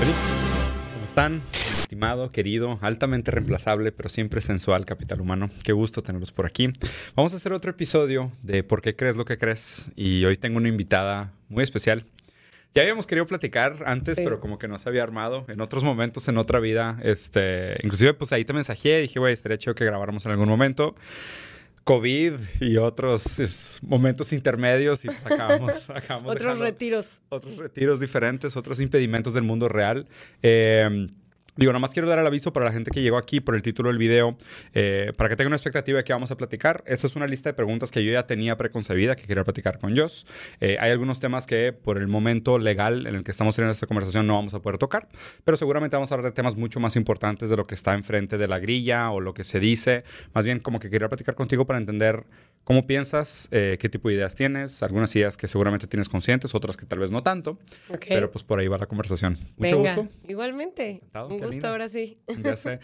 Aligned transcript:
¿Cómo 0.00 1.04
están? 1.04 1.42
Estimado, 1.70 2.30
querido, 2.30 2.78
altamente 2.80 3.30
reemplazable, 3.30 3.92
pero 3.92 4.08
siempre 4.08 4.40
sensual 4.40 4.86
capital 4.86 5.20
humano. 5.20 5.50
Qué 5.62 5.72
gusto 5.72 6.02
tenerlos 6.02 6.32
por 6.32 6.46
aquí. 6.46 6.72
Vamos 7.14 7.34
a 7.34 7.36
hacer 7.36 7.52
otro 7.52 7.70
episodio 7.70 8.32
de 8.42 8.62
¿Por 8.62 8.80
qué 8.80 8.96
crees 8.96 9.16
lo 9.16 9.26
que 9.26 9.36
crees? 9.36 9.90
Y 9.96 10.24
hoy 10.24 10.38
tengo 10.38 10.56
una 10.56 10.68
invitada 10.68 11.32
muy 11.50 11.62
especial. 11.64 12.04
Ya 12.74 12.80
habíamos 12.82 13.06
querido 13.06 13.26
platicar 13.26 13.82
antes, 13.84 14.16
Sí. 14.16 14.22
pero 14.24 14.40
como 14.40 14.58
que 14.58 14.68
no 14.68 14.78
se 14.78 14.88
había 14.88 15.02
armado. 15.02 15.44
En 15.48 15.60
otros 15.60 15.84
momentos, 15.84 16.26
en 16.28 16.38
otra 16.38 16.60
vida, 16.60 16.98
este, 17.02 17.76
inclusive 17.82 18.14
pues 18.14 18.32
ahí 18.32 18.44
te 18.46 18.52
mensajé, 18.54 19.00
dije, 19.00 19.18
güey, 19.18 19.34
estaría 19.34 19.58
chido 19.58 19.74
que 19.74 19.84
grabáramos 19.84 20.24
en 20.24 20.32
algún 20.32 20.48
momento. 20.48 20.94
COVID 21.84 22.34
y 22.60 22.76
otros 22.76 23.38
es, 23.38 23.78
momentos 23.82 24.32
intermedios 24.32 25.04
y 25.04 25.08
pues 25.08 25.24
acabamos, 25.26 25.90
acabamos 25.90 26.32
Otros 26.32 26.44
dejando- 26.58 26.64
retiros. 26.64 27.22
otros 27.30 27.56
retiros 27.56 28.00
diferentes, 28.00 28.56
otros 28.56 28.80
impedimentos 28.80 29.34
del 29.34 29.44
mundo 29.44 29.68
real. 29.68 30.06
Eh, 30.42 31.08
digo, 31.60 31.72
nada 31.72 31.80
más 31.80 31.90
quiero 31.90 32.08
dar 32.08 32.18
el 32.18 32.26
aviso 32.26 32.54
para 32.54 32.64
la 32.64 32.72
gente 32.72 32.90
que 32.90 33.02
llegó 33.02 33.18
aquí 33.18 33.40
por 33.40 33.54
el 33.54 33.60
título 33.60 33.90
del 33.90 33.98
video, 33.98 34.36
eh, 34.72 35.12
para 35.18 35.28
que 35.28 35.36
tengan 35.36 35.48
una 35.48 35.56
expectativa 35.56 35.98
de 35.98 36.04
qué 36.04 36.14
vamos 36.14 36.30
a 36.30 36.36
platicar. 36.38 36.82
Esta 36.86 37.06
es 37.06 37.16
una 37.16 37.26
lista 37.26 37.50
de 37.50 37.54
preguntas 37.54 37.90
que 37.90 38.02
yo 38.02 38.10
ya 38.10 38.26
tenía 38.26 38.56
preconcebida, 38.56 39.14
que 39.14 39.24
quería 39.26 39.44
platicar 39.44 39.78
con 39.78 39.94
Joss. 39.94 40.26
Eh, 40.60 40.78
hay 40.80 40.90
algunos 40.90 41.20
temas 41.20 41.46
que 41.46 41.74
por 41.74 41.98
el 41.98 42.08
momento 42.08 42.58
legal 42.58 43.06
en 43.06 43.14
el 43.14 43.24
que 43.24 43.30
estamos 43.30 43.54
teniendo 43.54 43.72
esta 43.72 43.86
conversación 43.86 44.26
no 44.26 44.36
vamos 44.36 44.54
a 44.54 44.62
poder 44.62 44.78
tocar, 44.78 45.08
pero 45.44 45.58
seguramente 45.58 45.96
vamos 45.96 46.10
a 46.10 46.14
hablar 46.14 46.30
de 46.30 46.34
temas 46.34 46.56
mucho 46.56 46.80
más 46.80 46.96
importantes 46.96 47.50
de 47.50 47.56
lo 47.58 47.66
que 47.66 47.74
está 47.74 47.92
enfrente 47.92 48.38
de 48.38 48.48
la 48.48 48.58
grilla 48.58 49.10
o 49.10 49.20
lo 49.20 49.34
que 49.34 49.44
se 49.44 49.60
dice. 49.60 50.02
Más 50.32 50.46
bien 50.46 50.60
como 50.60 50.80
que 50.80 50.88
quería 50.88 51.08
platicar 51.08 51.34
contigo 51.34 51.66
para 51.66 51.78
entender 51.78 52.24
cómo 52.64 52.86
piensas, 52.86 53.48
eh, 53.50 53.76
qué 53.78 53.88
tipo 53.88 54.08
de 54.08 54.14
ideas 54.14 54.34
tienes, 54.34 54.82
algunas 54.82 55.14
ideas 55.14 55.36
que 55.36 55.48
seguramente 55.48 55.86
tienes 55.86 56.08
conscientes, 56.08 56.54
otras 56.54 56.78
que 56.78 56.86
tal 56.86 57.00
vez 57.00 57.10
no 57.10 57.22
tanto. 57.22 57.58
Pero 58.08 58.30
pues 58.30 58.44
por 58.44 58.60
ahí 58.60 58.68
va 58.68 58.78
la 58.78 58.86
conversación. 58.86 59.32
Mucho 59.58 59.76
Venga, 59.76 59.94
gusto. 59.96 60.14
igualmente. 60.26 60.90
Encantado, 60.90 61.28
Un 61.28 61.38
qué 61.38 61.49
gusto 61.50 61.56
linda. 61.56 61.70
ahora 61.70 61.88
sí. 61.88 62.18
Ya 62.44 62.56
sé. 62.56 62.80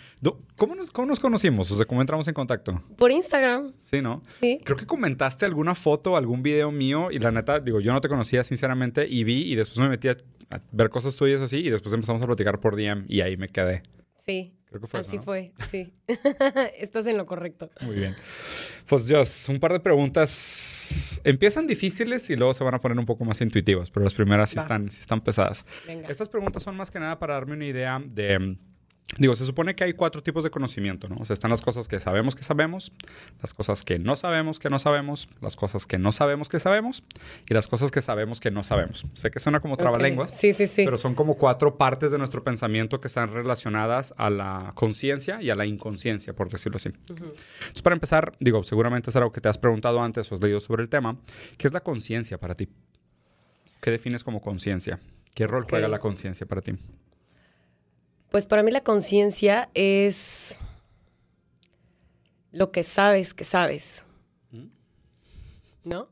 ¿Cómo 0.57 0.75
nos, 0.75 0.91
¿Cómo 0.91 1.07
nos 1.09 1.21
conocimos? 1.21 1.71
O 1.71 1.77
sea, 1.77 1.87
¿cómo 1.87 2.01
entramos 2.01 2.27
en 2.29 2.35
contacto? 2.35 2.83
Por 2.97 3.11
Instagram, 3.13 3.73
Sí, 3.79 4.03
¿no? 4.03 4.23
sí. 4.41 4.61
Creo 4.65 4.77
que 4.77 4.87
comentaste 4.87 5.45
alguna 5.45 5.75
foto, 5.75 6.17
algún 6.17 6.43
video 6.43 6.71
mío 6.71 7.11
y 7.11 7.19
la 7.19 7.31
neta, 7.31 7.61
digo, 7.61 7.81
yo 7.81 7.93
no 7.93 8.01
te 8.01 8.09
conocía 8.09 8.45
sinceramente 8.45 9.07
y 9.09 9.25
vi 9.25 9.43
y 9.51 9.55
después 9.55 9.79
me 9.79 9.89
metí 9.89 10.09
a, 10.09 10.17
a 10.51 10.61
ver 10.73 10.91
cosas 10.91 11.17
tuyas 11.17 11.41
así 11.43 11.59
y 11.59 11.71
después 11.71 11.93
empezamos 11.95 12.23
a 12.23 12.27
platicar 12.27 12.61
por 12.61 12.77
DM 12.77 13.05
y 13.09 13.21
ahí 13.21 13.37
me 13.37 13.49
quedé. 13.49 13.83
Sí. 14.19 14.53
Creo 14.69 14.81
que 14.81 14.87
fue 14.89 15.01
eso, 15.01 15.09
Así 15.09 15.17
¿no? 15.19 15.23
fue, 15.23 15.53
sí. 15.71 15.93
Estás 16.79 17.07
en 17.07 17.17
lo 17.17 17.25
correcto. 17.27 17.71
Muy 17.83 17.95
bien. 17.97 18.17
Pues 18.89 19.07
Dios, 19.07 19.49
un 19.49 19.61
par 19.61 19.73
de 19.73 19.81
preguntas. 19.81 21.21
Empiezan 21.25 21.67
difíciles 21.67 22.29
y 22.31 22.37
luego 22.37 22.53
se 22.53 22.65
van 22.65 22.75
a 22.75 22.81
poner 22.81 22.99
un 22.99 23.07
poco 23.07 23.25
más 23.25 23.41
intuitivas, 23.41 23.91
pero 23.91 24.05
las 24.05 24.15
primeras 24.15 24.51
sí 24.51 24.57
Va. 24.57 24.63
están, 24.63 24.91
sí 24.91 25.01
están 25.01 25.21
pesadas. 25.23 25.65
Venga. 25.87 26.09
Estas 26.09 26.29
preguntas 26.29 26.63
son 26.63 26.77
más 26.77 26.91
que 26.91 26.99
nada 27.01 27.19
para 27.19 27.35
darme 27.35 27.55
una 27.55 27.67
idea 27.67 28.03
de... 28.05 28.57
Digo, 29.19 29.37
se 29.37 29.45
supone 29.45 29.77
que 29.77 29.85
hay 29.85 29.93
cuatro 29.93 30.21
tipos 30.21 30.43
de 30.43 30.51
conocimiento, 30.51 31.09
¿no? 31.09 31.17
O 31.21 31.25
sea, 31.25 31.35
están 31.35 31.51
las 31.53 31.63
cosas 31.63 31.87
que 31.87 32.01
sabemos 32.01 32.35
que 32.35 32.43
sabemos, 32.43 32.93
las 33.41 33.55
cosas 33.55 33.85
que 33.85 34.01
no 34.01 34.17
sabemos 34.17 34.59
que 34.59 34.69
no 34.69 34.81
sabemos, 34.81 35.29
las 35.41 35.55
cosas 35.55 35.87
que 35.87 35.97
no 35.97 36.11
sabemos 36.11 36.49
que 36.49 36.59
sabemos 36.59 37.05
y 37.49 37.55
las 37.55 37.69
cosas 37.69 37.93
que 37.93 38.03
sabemos 38.03 38.41
que 38.41 38.51
no 38.51 38.65
sabemos. 38.65 39.07
Sé 39.15 39.31
que 39.31 39.39
suena 39.39 39.61
como 39.61 39.77
trabalenguas, 39.77 40.33
Sí, 40.33 40.53
sí, 40.53 40.67
sí. 40.67 40.85
pero 40.85 40.99
son 40.99 41.15
como 41.15 41.37
cuatro 41.37 41.79
partes 41.79 42.11
de 42.11 42.19
nuestro 42.19 42.43
pensamiento 42.43 43.01
que 43.01 43.07
están 43.07 43.33
relacionadas 43.33 44.13
a 44.19 44.29
la 44.29 44.73
conciencia 44.75 45.41
y 45.41 45.51
a 45.51 45.55
la 45.55 45.67
inconsciencia, 45.67 46.35
por 46.35 46.51
decirlo 46.51 46.77
así. 46.77 46.89
Ujú. 46.89 47.27
Entonces, 47.61 47.83
para 47.83 47.95
empezar, 47.95 48.37
digo, 48.41 48.65
seguramente 48.65 49.11
es 49.11 49.17
algo 49.17 49.31
que 49.33 49.41
te 49.41 49.49
has 49.49 49.57
preguntado 49.57 50.03
antes 50.03 50.31
o 50.33 50.35
has 50.35 50.43
leído 50.43 50.59
sobre 50.61 50.83
el 50.83 50.89
tema. 50.89 51.17
¿Qué 51.59 51.69
es 51.69 51.73
la 51.73 51.81
conciencia 51.81 52.39
para 52.39 52.57
ti? 52.57 52.69
¿Qué 53.81 53.93
defines 53.93 54.25
como 54.25 54.41
conciencia? 54.43 54.99
¿Qué 55.33 55.47
rol 55.47 55.63
Ok. 55.63 55.71
juega 55.71 55.87
la 55.87 56.01
conciencia 56.01 56.45
para 56.45 56.61
ti? 56.61 56.73
Pues 58.31 58.47
para 58.47 58.63
mí 58.63 58.71
la 58.71 58.83
conciencia 58.83 59.71
es 59.75 60.59
lo 62.53 62.73
que 62.73 62.85
sabes 62.85 63.35
que 63.35 63.45
sabes. 63.45 64.07
¿No? 65.85 66.09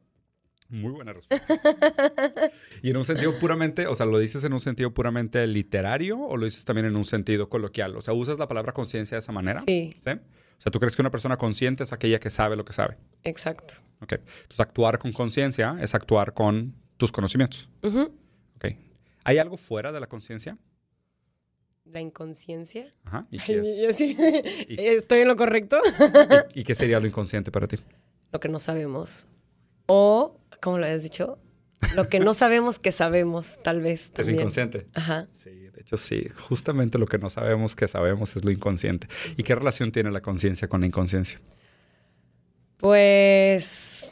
Muy 0.68 0.92
buena 0.92 1.12
respuesta. 1.12 2.52
y 2.82 2.90
en 2.90 2.96
un 2.96 3.04
sentido 3.04 3.38
puramente, 3.38 3.86
o 3.86 3.94
sea, 3.94 4.06
¿lo 4.06 4.18
dices 4.18 4.44
en 4.44 4.52
un 4.52 4.60
sentido 4.60 4.92
puramente 4.92 5.46
literario 5.46 6.18
o 6.18 6.36
lo 6.36 6.44
dices 6.44 6.64
también 6.64 6.86
en 6.86 6.96
un 6.96 7.04
sentido 7.04 7.48
coloquial? 7.48 7.96
O 7.96 8.02
sea, 8.02 8.14
¿usas 8.14 8.38
la 8.38 8.48
palabra 8.48 8.72
conciencia 8.72 9.16
de 9.16 9.20
esa 9.20 9.32
manera? 9.32 9.60
Sí, 9.66 9.94
¿Sí? 9.98 10.10
O 10.10 10.60
sea, 10.60 10.70
¿tú 10.70 10.78
crees 10.78 10.96
que 10.96 11.02
una 11.02 11.10
persona 11.10 11.36
consciente 11.36 11.82
es 11.82 11.92
aquella 11.92 12.20
que 12.20 12.30
sabe 12.30 12.56
lo 12.56 12.64
que 12.64 12.72
sabe? 12.72 12.96
exacto. 13.24 13.74
Ok. 14.00 14.12
Entonces, 14.12 14.60
actuar 14.60 14.98
con 14.98 15.12
conciencia 15.12 15.76
es 15.80 15.94
actuar 15.94 16.34
con 16.34 16.74
tus 16.96 17.10
conocimientos. 17.10 17.68
Ok. 17.82 18.76
¿Hay 19.24 19.38
algo 19.38 19.56
fuera 19.56 19.92
de 19.92 20.00
la 20.00 20.06
conciencia? 20.06 20.58
La 21.94 22.00
inconsciencia. 22.00 22.92
Ajá. 23.04 23.26
¿Y 23.30 23.38
qué, 23.38 23.52
Ay, 23.52 23.58
es? 23.60 23.78
yo 23.80 23.92
sí. 23.92 24.16
Y- 24.68 24.74
¿Estoy 24.80 25.20
en 25.20 25.28
lo 25.28 25.36
correcto? 25.36 25.78
¿Y, 26.52 26.60
y 26.60 26.64
qué 26.64 26.74
sería 26.74 26.98
lo 26.98 27.06
inconsciente 27.06 27.50
para 27.52 27.68
ti? 27.68 27.76
lo 28.32 28.40
que 28.40 28.48
no 28.48 28.58
sabemos. 28.58 29.28
O, 29.86 30.40
¿cómo 30.60 30.78
lo 30.78 30.86
habías 30.86 31.04
dicho? 31.04 31.38
Lo 31.94 32.08
que 32.08 32.18
no 32.18 32.34
sabemos 32.34 32.80
que 32.80 32.90
sabemos, 32.90 33.60
tal 33.62 33.80
vez 33.80 34.06
Es 34.06 34.10
también. 34.10 34.36
inconsciente. 34.40 34.88
Ajá. 34.94 35.28
Sí, 35.34 35.50
de 35.50 35.80
hecho 35.80 35.96
sí. 35.96 36.26
Justamente 36.48 36.98
lo 36.98 37.06
que 37.06 37.18
no 37.18 37.30
sabemos 37.30 37.76
que 37.76 37.86
sabemos 37.86 38.34
es 38.34 38.44
lo 38.44 38.50
inconsciente. 38.50 39.06
¿Y 39.36 39.44
qué 39.44 39.54
relación 39.54 39.92
tiene 39.92 40.10
la 40.10 40.20
conciencia 40.20 40.66
con 40.66 40.80
la 40.80 40.88
inconsciencia? 40.88 41.40
Pues. 42.78 44.10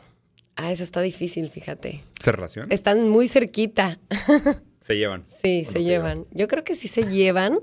Ah, 0.55 0.71
eso 0.71 0.85
está 0.85 1.01
difícil, 1.01 1.51
fíjate. 1.51 2.05
¿Se 2.21 2.31
relaciona? 2.31 2.69
Están 2.73 3.09
muy 3.09 3.27
cerquita. 3.27 3.99
Se 4.81 4.97
llevan. 4.97 5.25
Sí, 5.27 5.61
¿O 5.61 5.67
no 5.67 5.67
se 5.67 5.73
se 5.75 5.83
llevan. 5.85 6.27
Yo 6.33 6.49
creo 6.49 6.65
que 6.65 6.75
sí 6.75 6.89
se 6.89 7.05
llevan, 7.07 7.61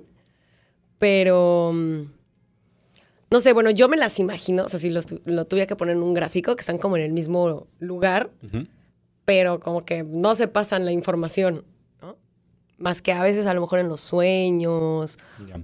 pero. 0.99 1.71
mm, 1.73 2.01
No 3.31 3.39
sé, 3.39 3.53
bueno, 3.53 3.69
yo 3.71 3.87
me 3.89 3.97
las 3.97 4.19
imagino, 4.19 4.63
o 4.65 4.67
sea, 4.69 4.79
si 4.79 4.89
los 4.89 5.05
lo 5.25 5.45
tuviera 5.45 5.67
que 5.67 5.75
poner 5.75 5.95
en 5.95 6.03
un 6.03 6.13
gráfico, 6.13 6.55
que 6.55 6.61
están 6.61 6.77
como 6.77 6.97
en 6.97 7.03
el 7.03 7.11
mismo 7.13 7.67
lugar, 7.79 8.31
pero 9.25 9.59
como 9.59 9.85
que 9.85 10.03
no 10.03 10.33
se 10.35 10.47
pasan 10.47 10.83
la 10.85 10.91
información, 10.91 11.63
¿no? 12.01 12.17
Más 12.79 13.01
que 13.03 13.11
a 13.11 13.21
veces 13.21 13.45
a 13.45 13.53
lo 13.53 13.61
mejor 13.61 13.79
en 13.79 13.87
los 13.89 13.99
sueños 14.01 15.17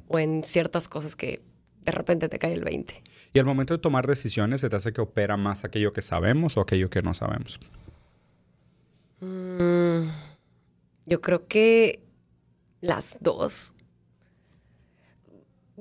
o 0.08 0.20
en 0.20 0.44
ciertas 0.44 0.88
cosas 0.88 1.16
que 1.16 1.42
de 1.84 1.92
repente 1.92 2.30
te 2.30 2.38
cae 2.40 2.54
el 2.54 2.64
20. 2.64 3.04
Y 3.34 3.40
al 3.40 3.46
momento 3.46 3.74
de 3.74 3.80
tomar 3.80 4.06
decisiones, 4.08 4.62
¿se 4.62 4.70
te 4.70 4.76
hace 4.76 4.94
que 4.94 5.02
opera 5.02 5.36
más 5.36 5.64
aquello 5.66 5.92
que 5.92 6.02
sabemos 6.02 6.58
o 6.58 6.62
aquello 6.62 6.90
que 6.90 7.02
no 7.02 7.14
sabemos? 7.14 7.60
Mm, 9.22 10.08
yo 11.06 11.22
creo 11.22 11.48
que 11.48 12.02
las 12.82 13.16
dos. 13.20 13.74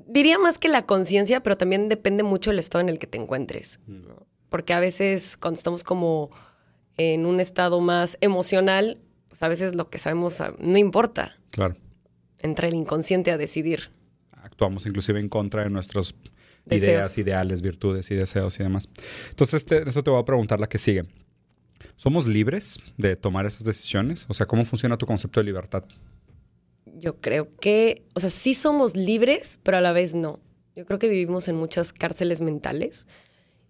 Diría 0.07 0.39
más 0.39 0.59
que 0.59 0.69
la 0.69 0.87
conciencia, 0.87 1.41
pero 1.43 1.57
también 1.57 1.89
depende 1.89 2.23
mucho 2.23 2.51
del 2.51 2.59
estado 2.59 2.83
en 2.83 2.89
el 2.89 2.99
que 2.99 3.07
te 3.07 3.19
encuentres. 3.19 3.79
¿no? 3.87 4.27
Porque 4.51 4.73
a 4.73 4.81
veces 4.81 5.37
cuando 5.37 5.59
estamos 5.59 5.85
como 5.85 6.31
en 6.97 7.27
un 7.27 7.41
estado 7.41 7.81
más 7.81 8.19
emocional, 8.21 8.99
pues 9.29 9.43
a 9.43 9.49
veces 9.49 9.75
lo 9.75 9.91
que 9.91 9.99
sabemos 9.99 10.41
ah, 10.41 10.55
no 10.59 10.79
importa. 10.79 11.37
Claro. 11.51 11.77
Entra 12.41 12.69
el 12.69 12.75
inconsciente 12.75 13.31
a 13.31 13.39
decidir. 13.39 13.91
Actuamos 14.43 14.87
inclusive 14.87 15.19
en 15.21 15.29
contra 15.29 15.65
de 15.65 15.71
nuestras 15.71 16.15
Deseos. 16.67 16.89
ideas, 16.89 17.19
ideales, 17.19 17.63
virtudes 17.63 18.11
y 18.11 18.15
deseos 18.15 18.59
y 18.61 18.63
demás. 18.63 18.89
Entonces, 19.31 19.65
te- 19.65 19.89
eso 19.89 20.03
te 20.05 20.11
voy 20.11 20.21
a 20.21 20.25
preguntar 20.25 20.61
la 20.61 20.69
que 20.69 20.79
sigue. 20.79 21.05
¿Somos 21.97 22.27
libres 22.27 22.79
de 22.97 23.17
tomar 23.17 23.47
esas 23.47 23.65
decisiones? 23.65 24.27
O 24.29 24.35
sea, 24.35 24.47
¿cómo 24.47 24.65
funciona 24.65 24.97
tu 24.97 25.07
concepto 25.07 25.41
de 25.41 25.45
libertad? 25.45 25.85
Yo 26.99 27.21
creo 27.21 27.49
que, 27.61 28.05
o 28.15 28.21
sea, 28.21 28.31
sí 28.31 28.55
somos 28.55 28.97
libres, 28.97 29.59
pero 29.63 29.77
a 29.79 29.81
la 29.81 29.93
vez 29.93 30.15
no. 30.15 30.41
Yo 30.77 30.87
creo 30.87 30.99
que 30.99 31.09
vivimos 31.09 31.49
en 31.49 31.57
muchas 31.57 31.93
cárceles 31.93 32.41
mentales 32.41 33.07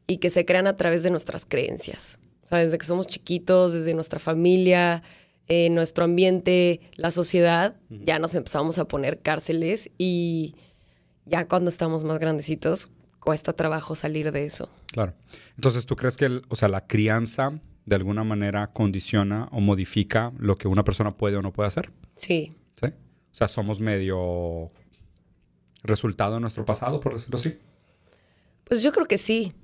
y 0.07 0.19
que 0.19 0.31
se 0.31 0.45
crean 0.45 0.67
a 0.67 0.77
través 0.77 1.03
de 1.03 1.11
nuestras 1.11 1.47
creencias. 1.47 2.19
O 2.45 2.49
sea, 2.49 2.59
desde 2.59 2.79
que 2.79 2.87
somos 2.87 3.07
chiquitos, 3.07 3.73
desde 3.73 3.95
nuestra 3.95 4.19
familia, 4.19 5.03
eh, 5.49 5.71
nuestro 5.71 6.05
ambiente, 6.05 6.81
la 6.97 7.11
sociedad, 7.11 7.77
ya 7.91 8.19
nos 8.19 8.35
empezamos 8.35 8.79
a 8.79 8.87
poner 8.87 9.21
cárceles 9.21 9.91
y 9.99 10.55
ya 11.27 11.47
cuando 11.49 11.71
estamos 11.71 12.05
más 12.05 12.19
grandecitos 12.19 12.91
cuesta 13.21 13.55
trabajo 13.55 13.95
salir 13.95 14.31
de 14.33 14.45
eso. 14.45 14.69
Claro. 14.93 15.15
Entonces, 15.57 15.87
¿tú 15.87 15.97
crees 15.97 16.17
que 16.19 16.27
el- 16.27 16.43
o 16.51 16.57
sea, 16.57 16.69
la 16.69 16.87
crianza 16.87 17.59
de 17.87 17.97
alguna 17.97 18.25
manera 18.25 18.73
condiciona 18.73 19.49
o 19.53 19.61
modifica 19.61 20.33
lo 20.39 20.57
que 20.57 20.69
una 20.69 20.85
persona 20.85 21.11
puede 21.11 21.37
o 21.37 21.43
no 21.43 21.53
puede 21.53 21.69
hacer? 21.69 21.91
Sí, 22.17 22.53
¿Sí? 22.75 22.89
O 23.35 23.37
sea, 23.37 23.49
somos 23.49 23.81
medio 23.81 24.71
resultado 25.83 26.35
de 26.35 26.41
nuestro 26.41 26.65
pasado, 26.65 27.01
por 27.01 27.15
decirlo 27.15 27.35
así. 27.35 27.59
Pues 28.63 28.81
yo 28.81 28.93
creo 28.93 29.07
que 29.07 29.19
sí. 29.19 29.55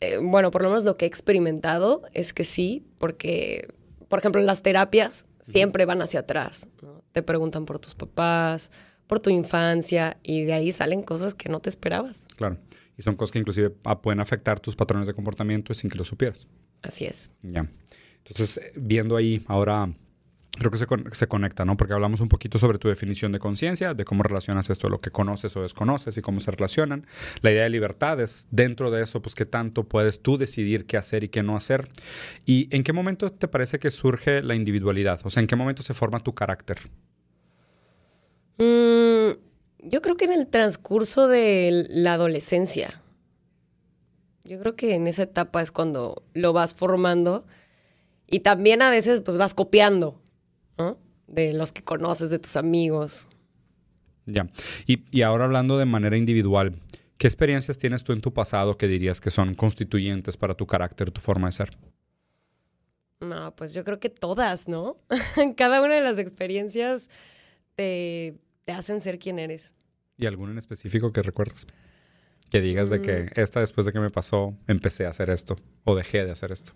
Eh, 0.00 0.18
bueno, 0.18 0.52
por 0.52 0.62
lo 0.62 0.68
menos 0.68 0.84
lo 0.84 0.94
que 0.94 1.04
he 1.04 1.08
experimentado 1.08 2.02
es 2.12 2.32
que 2.32 2.44
sí, 2.44 2.86
porque, 2.98 3.74
por 4.06 4.20
ejemplo, 4.20 4.40
las 4.40 4.62
terapias 4.62 5.26
siempre 5.40 5.84
van 5.84 6.00
hacia 6.00 6.20
atrás. 6.20 6.68
¿no? 6.80 7.02
Te 7.10 7.24
preguntan 7.24 7.66
por 7.66 7.80
tus 7.80 7.96
papás, 7.96 8.70
por 9.08 9.18
tu 9.18 9.30
infancia, 9.30 10.18
y 10.22 10.44
de 10.44 10.52
ahí 10.52 10.70
salen 10.70 11.02
cosas 11.02 11.34
que 11.34 11.48
no 11.48 11.58
te 11.58 11.70
esperabas. 11.70 12.28
Claro. 12.36 12.58
Y 12.96 13.02
son 13.02 13.16
cosas 13.16 13.32
que 13.32 13.40
inclusive 13.40 13.74
ah, 13.82 14.00
pueden 14.00 14.20
afectar 14.20 14.60
tus 14.60 14.76
patrones 14.76 15.08
de 15.08 15.14
comportamiento 15.14 15.74
sin 15.74 15.90
que 15.90 15.98
lo 15.98 16.04
supieras. 16.04 16.46
Así 16.82 17.04
es. 17.04 17.32
Ya. 17.42 17.68
Entonces, 18.18 18.60
viendo 18.76 19.16
ahí 19.16 19.42
ahora 19.48 19.88
creo 20.58 20.70
que 20.70 20.78
se, 20.78 20.86
se, 21.12 21.26
conecta, 21.26 21.64
¿no? 21.64 21.76
Porque 21.76 21.94
hablamos 21.94 22.20
un 22.20 22.28
poquito 22.28 22.58
sobre 22.58 22.78
tu 22.78 22.88
definición 22.88 23.32
de 23.32 23.38
conciencia, 23.38 23.94
de 23.94 24.04
cómo 24.04 24.22
relacionas 24.22 24.68
esto 24.70 24.88
lo 24.88 25.00
que 25.00 25.10
conoces 25.10 25.56
o 25.56 25.62
desconoces 25.62 26.16
y 26.16 26.22
cómo 26.22 26.40
se 26.40 26.50
relacionan. 26.50 27.06
La 27.40 27.50
idea 27.50 27.62
de 27.64 27.70
libertad 27.70 28.20
es 28.20 28.46
dentro 28.50 28.90
de 28.90 29.02
eso, 29.02 29.22
pues 29.22 29.34
qué 29.34 29.46
tanto 29.46 29.84
puedes 29.84 30.20
tú 30.20 30.36
decidir 30.36 30.86
qué 30.86 30.96
hacer 30.98 31.24
y 31.24 31.28
qué 31.28 31.42
no 31.42 31.56
hacer. 31.56 31.88
¿Y 32.44 32.68
en 32.74 32.84
qué 32.84 32.92
momento 32.92 33.30
te 33.30 33.48
parece 33.48 33.78
que 33.78 33.90
surge 33.90 34.42
la 34.42 34.54
individualidad? 34.54 35.20
O 35.24 35.30
sea, 35.30 35.40
¿en 35.40 35.46
qué 35.46 35.56
momento 35.56 35.82
se 35.82 35.94
forma 35.94 36.20
tu 36.20 36.34
carácter? 36.34 36.78
Mm, 38.58 39.38
yo 39.78 40.02
creo 40.02 40.16
que 40.16 40.26
en 40.26 40.32
el 40.32 40.46
transcurso 40.48 41.28
de 41.28 41.86
la 41.88 42.14
adolescencia. 42.14 43.00
Yo 44.44 44.60
creo 44.60 44.76
que 44.76 44.94
en 44.96 45.06
esa 45.06 45.22
etapa 45.22 45.62
es 45.62 45.72
cuando 45.72 46.24
lo 46.34 46.52
vas 46.52 46.74
formando 46.74 47.46
y 48.26 48.40
también 48.40 48.82
a 48.82 48.90
veces 48.90 49.20
pues 49.20 49.38
vas 49.38 49.54
copiando 49.54 50.21
de 51.32 51.52
los 51.52 51.72
que 51.72 51.82
conoces, 51.82 52.30
de 52.30 52.38
tus 52.38 52.56
amigos. 52.56 53.26
Ya. 54.26 54.48
Y, 54.86 55.22
ahora 55.22 55.46
hablando 55.46 55.78
de 55.78 55.86
manera 55.86 56.16
individual, 56.16 56.80
¿qué 57.18 57.26
experiencias 57.26 57.78
tienes 57.78 58.04
tú 58.04 58.12
en 58.12 58.20
tu 58.20 58.32
pasado 58.32 58.76
que 58.76 58.86
dirías 58.86 59.20
que 59.20 59.30
son 59.30 59.54
constituyentes 59.54 60.36
para 60.36 60.54
tu 60.54 60.66
carácter, 60.66 61.10
tu 61.10 61.20
forma 61.20 61.48
de 61.48 61.52
ser? 61.52 61.78
No, 63.20 63.54
pues 63.56 63.72
yo 63.72 63.82
creo 63.84 63.98
que 63.98 64.10
todas, 64.10 64.68
¿no? 64.68 64.98
Cada 65.56 65.82
una 65.82 65.94
de 65.94 66.02
las 66.02 66.18
experiencias 66.18 67.08
te, 67.74 68.34
hacen 68.66 69.00
ser 69.00 69.18
quien 69.18 69.38
eres. 69.38 69.74
¿Y 70.18 70.26
alguna 70.26 70.52
en 70.52 70.58
específico 70.58 71.12
que 71.12 71.22
recuerdas? 71.22 71.66
Que 72.50 72.60
digas 72.60 72.90
de 72.90 73.00
que 73.00 73.22
mm. 73.24 73.40
esta 73.40 73.60
después 73.60 73.86
de 73.86 73.92
que 73.92 74.00
me 74.00 74.10
pasó 74.10 74.54
empecé 74.68 75.06
a 75.06 75.08
hacer 75.08 75.30
esto 75.30 75.56
o 75.84 75.96
dejé 75.96 76.24
de 76.24 76.32
hacer 76.32 76.52
esto. 76.52 76.72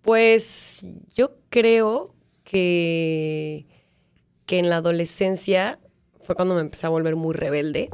Pues 0.00 0.86
yo 1.14 1.36
creo 1.50 2.14
que, 2.48 3.66
que 4.46 4.58
en 4.58 4.70
la 4.70 4.76
adolescencia 4.76 5.78
fue 6.22 6.34
cuando 6.34 6.54
me 6.54 6.62
empecé 6.62 6.86
a 6.86 6.88
volver 6.88 7.14
muy 7.14 7.34
rebelde. 7.34 7.90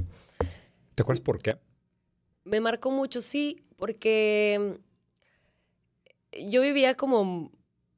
¿Te 0.94 1.02
acuerdas 1.02 1.24
por 1.24 1.42
qué? 1.42 1.56
Me 2.44 2.60
marcó 2.60 2.92
mucho, 2.92 3.20
sí, 3.20 3.64
porque 3.76 4.78
yo 6.46 6.62
vivía 6.62 6.94
como 6.94 7.50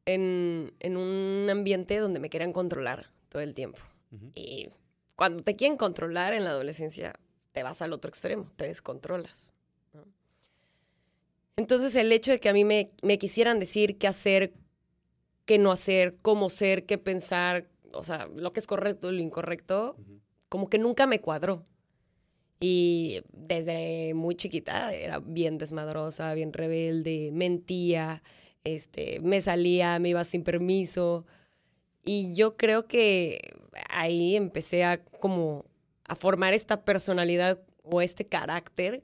en, 0.07 0.73
un 0.83 1.47
ambiente 1.51 1.99
donde 1.99 2.21
me 2.21 2.31
querían 2.31 2.55
controlar 2.55 3.11
todo 3.29 3.43
el 3.43 3.53
tiempo. 3.53 3.79
Y 4.35 4.71
cuando 5.15 5.43
te 5.43 5.57
quieren 5.57 5.77
controlar 5.77 6.33
en 6.33 6.45
la 6.45 6.51
adolescencia, 6.51 7.13
te 7.53 7.63
vas 7.63 7.83
al 7.83 7.93
otro 7.93 8.09
extremo, 8.09 8.51
te 8.57 8.65
descontrolas. 8.65 9.53
Entonces 11.57 11.95
el 11.97 12.11
hecho 12.13 12.31
de 12.31 12.41
que 12.41 12.49
a 12.49 12.55
mí 12.55 12.65
me, 12.65 12.93
me 13.03 13.19
quisieran 13.19 13.61
decir 13.61 13.99
qué 13.99 14.07
hacer, 14.07 14.55
qué 15.47 15.59
no 15.59 15.73
hacer, 15.73 16.17
cómo 16.21 16.51
ser, 16.51 16.85
qué 16.85 16.99
pensar, 16.99 17.69
o 17.93 18.03
sea, 18.03 18.29
lo 18.37 18.53
que 18.53 18.61
es 18.61 18.67
correcto 18.67 19.11
y 19.11 19.17
lo 19.17 19.23
incorrecto, 19.23 19.97
como 20.49 20.69
que 20.69 20.79
nunca 20.79 21.07
me 21.07 21.21
cuadró. 21.21 21.65
Y 22.61 23.23
desde 23.33 24.13
muy 24.15 24.35
chiquita 24.35 24.93
era 24.93 25.21
bien 25.21 25.59
desmadrosa, 25.59 26.35
bien 26.35 26.53
rebelde, 26.53 27.31
mentía, 27.33 28.23
este, 28.65 29.21
me 29.21 29.41
salía, 29.41 29.99
me 29.99 30.11
iba 30.11 30.25
sin 30.25 30.43
permiso. 30.43 31.27
Y 32.05 32.35
yo 32.35 32.57
creo 32.57 32.87
que 32.87 33.41
ahí 33.89 34.37
empecé 34.37 34.85
a 34.85 35.05
como 35.05 35.65
a 36.05 36.15
formar 36.15 36.55
esta 36.55 36.85
personalidad 36.85 37.61
o 37.83 38.01
este 38.01 38.27
carácter 38.27 39.03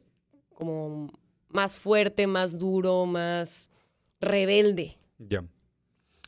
como 0.54 1.12
más 1.48 1.78
fuerte, 1.78 2.26
más 2.26 2.58
duro, 2.58 3.06
más 3.06 3.70
rebelde. 4.20 4.98
Ya. 5.18 5.44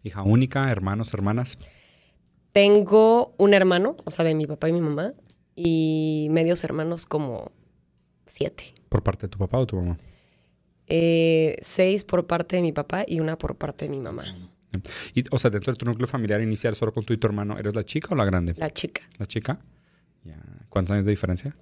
Hija 0.04 0.22
única, 0.22 0.70
hermanos, 0.70 1.14
hermanas. 1.14 1.56
Tengo 2.52 3.34
un 3.38 3.54
hermano, 3.54 3.96
o 4.04 4.10
sea, 4.10 4.24
de 4.24 4.34
mi 4.34 4.46
papá 4.46 4.68
y 4.68 4.72
mi 4.74 4.82
mamá, 4.82 5.14
y 5.56 6.28
medios 6.30 6.62
hermanos 6.62 7.06
como 7.06 7.50
siete. 8.26 8.74
¿Por 8.90 9.02
parte 9.02 9.26
de 9.26 9.30
tu 9.30 9.38
papá 9.38 9.58
o 9.58 9.66
tu 9.66 9.76
mamá? 9.76 9.98
Eh, 10.88 11.56
seis 11.62 12.04
por 12.04 12.26
parte 12.26 12.56
de 12.56 12.62
mi 12.62 12.72
papá 12.72 13.04
y 13.08 13.20
una 13.20 13.38
por 13.38 13.56
parte 13.56 13.86
de 13.86 13.90
mi 13.92 13.98
mamá. 13.98 14.24
Y, 15.14 15.24
o 15.30 15.38
sea, 15.38 15.50
dentro 15.50 15.72
de 15.72 15.78
tu 15.78 15.86
núcleo 15.86 16.06
familiar 16.06 16.42
inicial, 16.42 16.76
solo 16.76 16.92
con 16.92 17.02
tú 17.04 17.14
y 17.14 17.16
tu 17.16 17.26
hermano, 17.26 17.58
¿eres 17.58 17.74
la 17.74 17.84
chica 17.84 18.08
o 18.10 18.14
la 18.14 18.26
grande? 18.26 18.54
La 18.58 18.70
chica. 18.70 19.08
¿La 19.18 19.24
chica? 19.26 19.58
¿Cuántos 20.68 20.92
años 20.92 21.06
de 21.06 21.12
diferencia? 21.12 21.56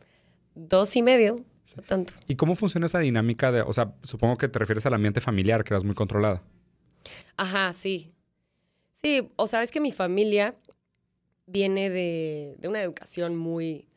Dos 0.56 0.96
y 0.96 1.02
medio, 1.02 1.44
tanto. 1.86 2.12
¿Y 2.26 2.34
cómo 2.34 2.56
funciona 2.56 2.86
esa 2.86 2.98
dinámica 2.98 3.52
de, 3.52 3.60
o 3.60 3.72
sea, 3.72 3.94
supongo 4.02 4.36
que 4.36 4.48
te 4.48 4.58
refieres 4.58 4.84
al 4.86 4.94
ambiente 4.94 5.20
familiar, 5.20 5.62
que 5.62 5.74
eras 5.74 5.84
muy 5.84 5.94
controlada? 5.94 6.42
Ajá, 7.36 7.72
sí. 7.72 8.12
Sí, 9.02 9.32
o 9.36 9.46
sea, 9.46 9.62
es 9.62 9.70
que 9.70 9.80
mi 9.80 9.92
familia 9.92 10.56
viene 11.46 11.90
de, 11.90 12.56
una 12.64 12.82
educación 12.82 13.36
muy, 13.36 13.88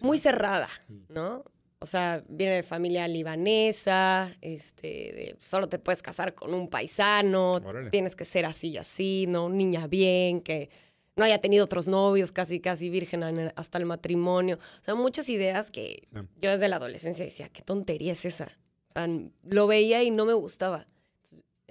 muy 0.00 0.18
cerrada, 0.18 0.68
mm. 0.88 1.12
¿no? 1.12 1.44
O 1.80 1.86
sea, 1.86 2.22
viene 2.28 2.54
de 2.54 2.62
familia 2.62 3.08
libanesa, 3.08 4.30
este, 4.40 4.86
de, 4.86 5.36
solo 5.40 5.68
te 5.68 5.80
puedes 5.80 6.00
casar 6.00 6.32
con 6.32 6.54
un 6.54 6.68
paisano, 6.68 7.60
tienes 7.90 8.14
que 8.14 8.24
ser 8.24 8.46
así 8.46 8.68
y 8.68 8.76
así, 8.76 9.26
¿no? 9.28 9.48
Niña 9.48 9.88
bien, 9.88 10.40
que 10.40 10.70
no 11.16 11.24
haya 11.24 11.40
tenido 11.40 11.64
otros 11.64 11.88
novios, 11.88 12.30
casi, 12.30 12.60
casi 12.60 12.88
virgen 12.88 13.24
hasta 13.56 13.78
el 13.78 13.86
matrimonio. 13.86 14.60
O 14.80 14.84
sea, 14.84 14.94
muchas 14.94 15.28
ideas 15.28 15.72
que 15.72 16.04
yo 16.40 16.50
desde 16.50 16.68
la 16.68 16.76
adolescencia 16.76 17.24
decía, 17.24 17.48
qué 17.48 17.62
tontería 17.62 18.12
es 18.12 18.24
esa. 18.26 18.56
O 18.90 18.92
sea, 18.92 19.08
lo 19.42 19.66
veía 19.66 20.04
y 20.04 20.12
no 20.12 20.24
me 20.24 20.34
gustaba 20.34 20.86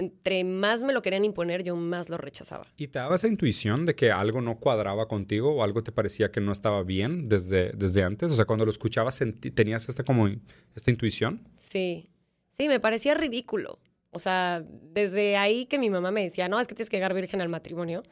entre 0.02 0.44
más 0.44 0.84
me 0.84 0.94
lo 0.94 1.02
querían 1.02 1.24
imponer, 1.24 1.64
yo 1.64 1.76
más 1.76 2.10
lo 2.10 2.18
rechazaba. 2.18 2.66
¿Y 2.76 2.88
te 2.88 3.00
daba 3.00 3.16
esa 3.16 3.28
intuición 3.28 3.86
de 3.86 3.96
que 3.96 4.12
algo 4.12 4.42
no 4.42 4.60
cuadraba 4.60 5.08
contigo 5.08 5.54
o 5.54 5.64
algo 5.64 5.84
te 5.84 5.92
parecía 5.92 6.32
que 6.32 6.42
no 6.42 6.52
estaba 6.52 6.84
bien 6.84 7.30
desde, 7.30 7.72
desde 7.72 8.04
antes? 8.04 8.32
O 8.32 8.36
sea, 8.36 8.46
cuando 8.46 8.66
lo 8.66 8.72
escuchabas, 8.72 9.20
¿tenías 9.54 9.88
esta, 9.88 10.04
como, 10.04 10.28
esta 10.76 10.92
intuición? 10.92 11.48
Sí, 11.56 12.10
sí, 12.50 12.68
me 12.68 12.80
parecía 12.80 13.14
ridículo. 13.14 13.80
O 14.12 14.20
sea, 14.20 14.64
desde 14.68 15.38
ahí 15.38 15.66
que 15.66 15.80
mi 15.80 15.90
mamá 15.90 16.12
me 16.12 16.24
decía, 16.24 16.50
no, 16.50 16.60
es 16.60 16.68
que 16.68 16.76
tienes 16.76 16.90
que 16.90 16.98
llegar 16.98 17.14
virgen 17.14 17.40
al 17.42 17.50
matrimonio, 17.50 18.04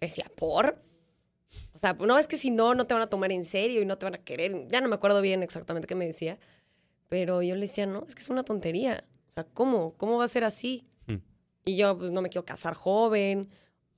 decía, 0.00 0.30
¿por? 0.36 0.82
O 1.72 1.78
sea, 1.78 1.94
no, 1.94 2.18
es 2.18 2.26
que 2.26 2.36
si 2.36 2.50
no, 2.50 2.74
no 2.74 2.86
te 2.86 2.94
van 2.94 3.02
a 3.02 3.08
tomar 3.08 3.32
en 3.32 3.44
serio 3.44 3.82
y 3.82 3.86
no 3.86 3.98
te 3.98 4.06
van 4.06 4.14
a 4.14 4.18
querer. 4.18 4.66
Ya 4.68 4.80
no 4.80 4.88
me 4.88 4.94
acuerdo 4.94 5.20
bien 5.20 5.42
exactamente 5.42 5.86
qué 5.86 5.94
me 5.94 6.06
decía, 6.06 6.38
pero 7.08 7.42
yo 7.42 7.54
le 7.54 7.62
decía, 7.62 7.86
no, 7.86 8.04
es 8.06 8.14
que 8.14 8.22
es 8.22 8.30
una 8.30 8.44
tontería. 8.44 9.04
O 9.28 9.32
sea, 9.32 9.44
¿cómo? 9.44 9.94
¿Cómo 9.96 10.18
va 10.18 10.24
a 10.24 10.28
ser 10.28 10.44
así? 10.44 10.86
Y 11.64 11.76
yo 11.76 11.96
pues 11.98 12.10
no 12.10 12.22
me 12.22 12.28
quiero 12.28 12.44
casar 12.44 12.74
joven. 12.74 13.50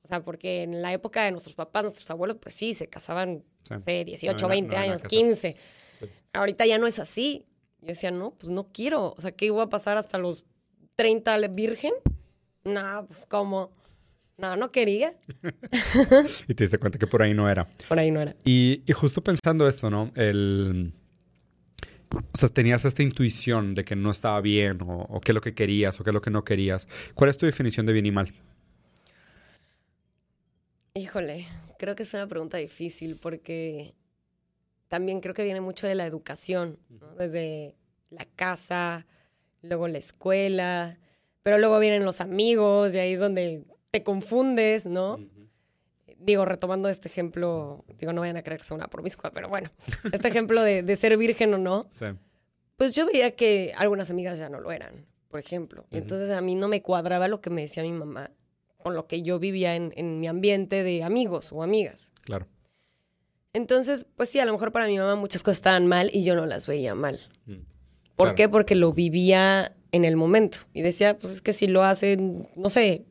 O 0.02 0.08
sea, 0.08 0.22
porque 0.22 0.62
en 0.62 0.82
la 0.82 0.92
época 0.92 1.24
de 1.24 1.32
nuestros 1.32 1.56
papás, 1.56 1.82
nuestros 1.82 2.08
abuelos, 2.10 2.36
pues 2.40 2.54
sí, 2.54 2.74
se 2.74 2.88
casaban, 2.88 3.42
no 3.70 3.80
sé, 3.80 4.04
18, 4.04 4.46
20 4.46 4.76
años, 4.76 5.02
15. 5.02 5.56
Ahorita 6.32 6.64
ya 6.64 6.78
no 6.78 6.86
es 6.86 7.00
así. 7.00 7.44
Yo 7.80 7.88
decía, 7.88 8.12
no, 8.12 8.32
pues 8.38 8.50
no 8.50 8.68
quiero. 8.72 9.14
O 9.16 9.20
sea, 9.20 9.32
¿qué 9.32 9.46
iba 9.46 9.62
a 9.62 9.68
pasar 9.68 9.96
hasta 9.96 10.18
los 10.18 10.44
30 10.94 11.36
virgen? 11.48 11.92
No, 12.62 13.06
pues 13.08 13.26
cómo. 13.26 13.72
No, 14.36 14.54
no 14.54 14.70
quería. 14.70 15.16
y 16.48 16.54
te 16.54 16.64
diste 16.64 16.78
cuenta 16.78 16.98
que 16.98 17.06
por 17.06 17.22
ahí 17.22 17.34
no 17.34 17.50
era. 17.50 17.66
Por 17.88 17.98
ahí 17.98 18.10
no 18.10 18.20
era. 18.20 18.36
Y, 18.44 18.82
y 18.86 18.92
justo 18.92 19.24
pensando 19.24 19.66
esto, 19.66 19.90
¿no? 19.90 20.12
El 20.14 20.92
o 22.10 22.36
sea, 22.36 22.48
tenías 22.48 22.84
esta 22.84 23.02
intuición 23.02 23.74
de 23.74 23.84
que 23.84 23.96
no 23.96 24.10
estaba 24.10 24.40
bien 24.40 24.78
o, 24.82 25.20
qué 25.20 25.32
es 25.32 25.34
lo 25.34 25.40
que 25.40 25.54
querías 25.54 26.00
o 26.00 26.04
qué 26.04 26.10
es 26.10 26.14
lo 26.14 26.22
que 26.22 26.30
no 26.30 26.44
querías. 26.44 26.88
¿Cuál 27.14 27.30
es 27.30 27.38
tu 27.38 27.46
definición 27.46 27.86
de 27.86 27.92
bien 27.92 28.06
y 28.06 28.10
mal? 28.10 28.32
Híjole, 30.94 31.44
creo 31.78 31.94
que 31.94 32.04
es 32.04 32.14
una 32.14 32.26
pregunta 32.26 32.56
difícil 32.56 33.18
porque 33.20 33.94
también 34.88 35.20
creo 35.20 35.34
que 35.34 35.44
viene 35.44 35.60
mucho 35.60 35.86
de 35.86 35.94
la 35.94 36.06
educación, 36.06 36.78
desde 37.18 37.74
la 38.10 38.24
casa, 38.24 39.06
luego 39.62 39.88
la 39.88 39.98
escuela, 39.98 40.98
pero 41.42 41.58
luego 41.58 41.78
vienen 41.78 42.04
los 42.04 42.20
amigos 42.20 42.94
y 42.94 42.98
ahí 42.98 43.12
es 43.12 43.20
donde 43.20 43.64
te 43.90 44.02
confundes, 44.02 44.86
¿no? 44.86 45.18
Digo, 46.18 46.44
retomando 46.44 46.88
este 46.88 47.08
ejemplo, 47.08 47.84
digo, 47.98 48.12
no 48.12 48.20
vayan 48.20 48.36
a 48.36 48.42
creer 48.42 48.60
que 48.60 48.66
soy 48.66 48.76
una 48.76 48.88
promiscua, 48.88 49.30
pero 49.30 49.48
bueno, 49.48 49.70
este 50.12 50.28
ejemplo 50.28 50.62
de, 50.62 50.96
ser 50.96 51.16
virgen 51.16 51.54
o 51.54 51.58
no, 51.58 51.86
pues 52.76 52.94
yo 52.94 53.06
veía 53.06 53.34
que 53.36 53.72
algunas 53.76 54.10
amigas 54.10 54.38
ya 54.38 54.48
no 54.48 54.60
lo 54.60 54.70
eran, 54.70 55.06
por 55.28 55.40
ejemplo. 55.40 55.86
Y 55.90 55.98
entonces 55.98 56.30
a 56.30 56.40
mí 56.40 56.54
no 56.54 56.68
me 56.68 56.82
cuadraba 56.82 57.28
lo 57.28 57.40
que 57.40 57.50
me 57.50 57.62
decía 57.62 57.82
mi 57.82 57.92
mamá 57.92 58.30
con 58.86 58.94
lo 58.94 59.08
que 59.08 59.22
yo 59.22 59.40
vivía 59.40 59.74
en, 59.74 60.20
mi 60.20 60.28
ambiente 60.28 60.84
de 60.84 61.02
amigos 61.02 61.50
o 61.52 61.64
amigas. 61.64 62.12
Claro. 62.22 62.46
Entonces, 63.52 64.06
pues 64.16 64.28
sí, 64.28 64.38
a 64.38 64.44
lo 64.44 64.52
mejor 64.52 64.70
para 64.70 64.86
mi 64.86 64.96
mamá 64.96 65.16
muchas 65.16 65.42
cosas 65.42 65.58
estaban 65.58 65.86
mal 65.86 66.08
y 66.12 66.22
yo 66.22 66.36
no 66.36 66.46
las 66.46 66.68
veía 66.68 66.94
mal. 66.94 67.18
Mm. 67.46 67.62
¿Por 68.14 68.36
qué? 68.36 68.48
Porque 68.48 68.76
lo 68.76 68.92
vivía 68.92 69.74
en 69.90 70.04
el 70.04 70.14
momento. 70.14 70.58
Y 70.72 70.82
decía, 70.82 71.18
pues 71.18 71.32
es 71.32 71.42
que 71.42 71.52
si 71.52 71.66
lo 71.66 71.82
hacen, 71.82 72.48
no 72.54 72.70
sé, 72.70 73.06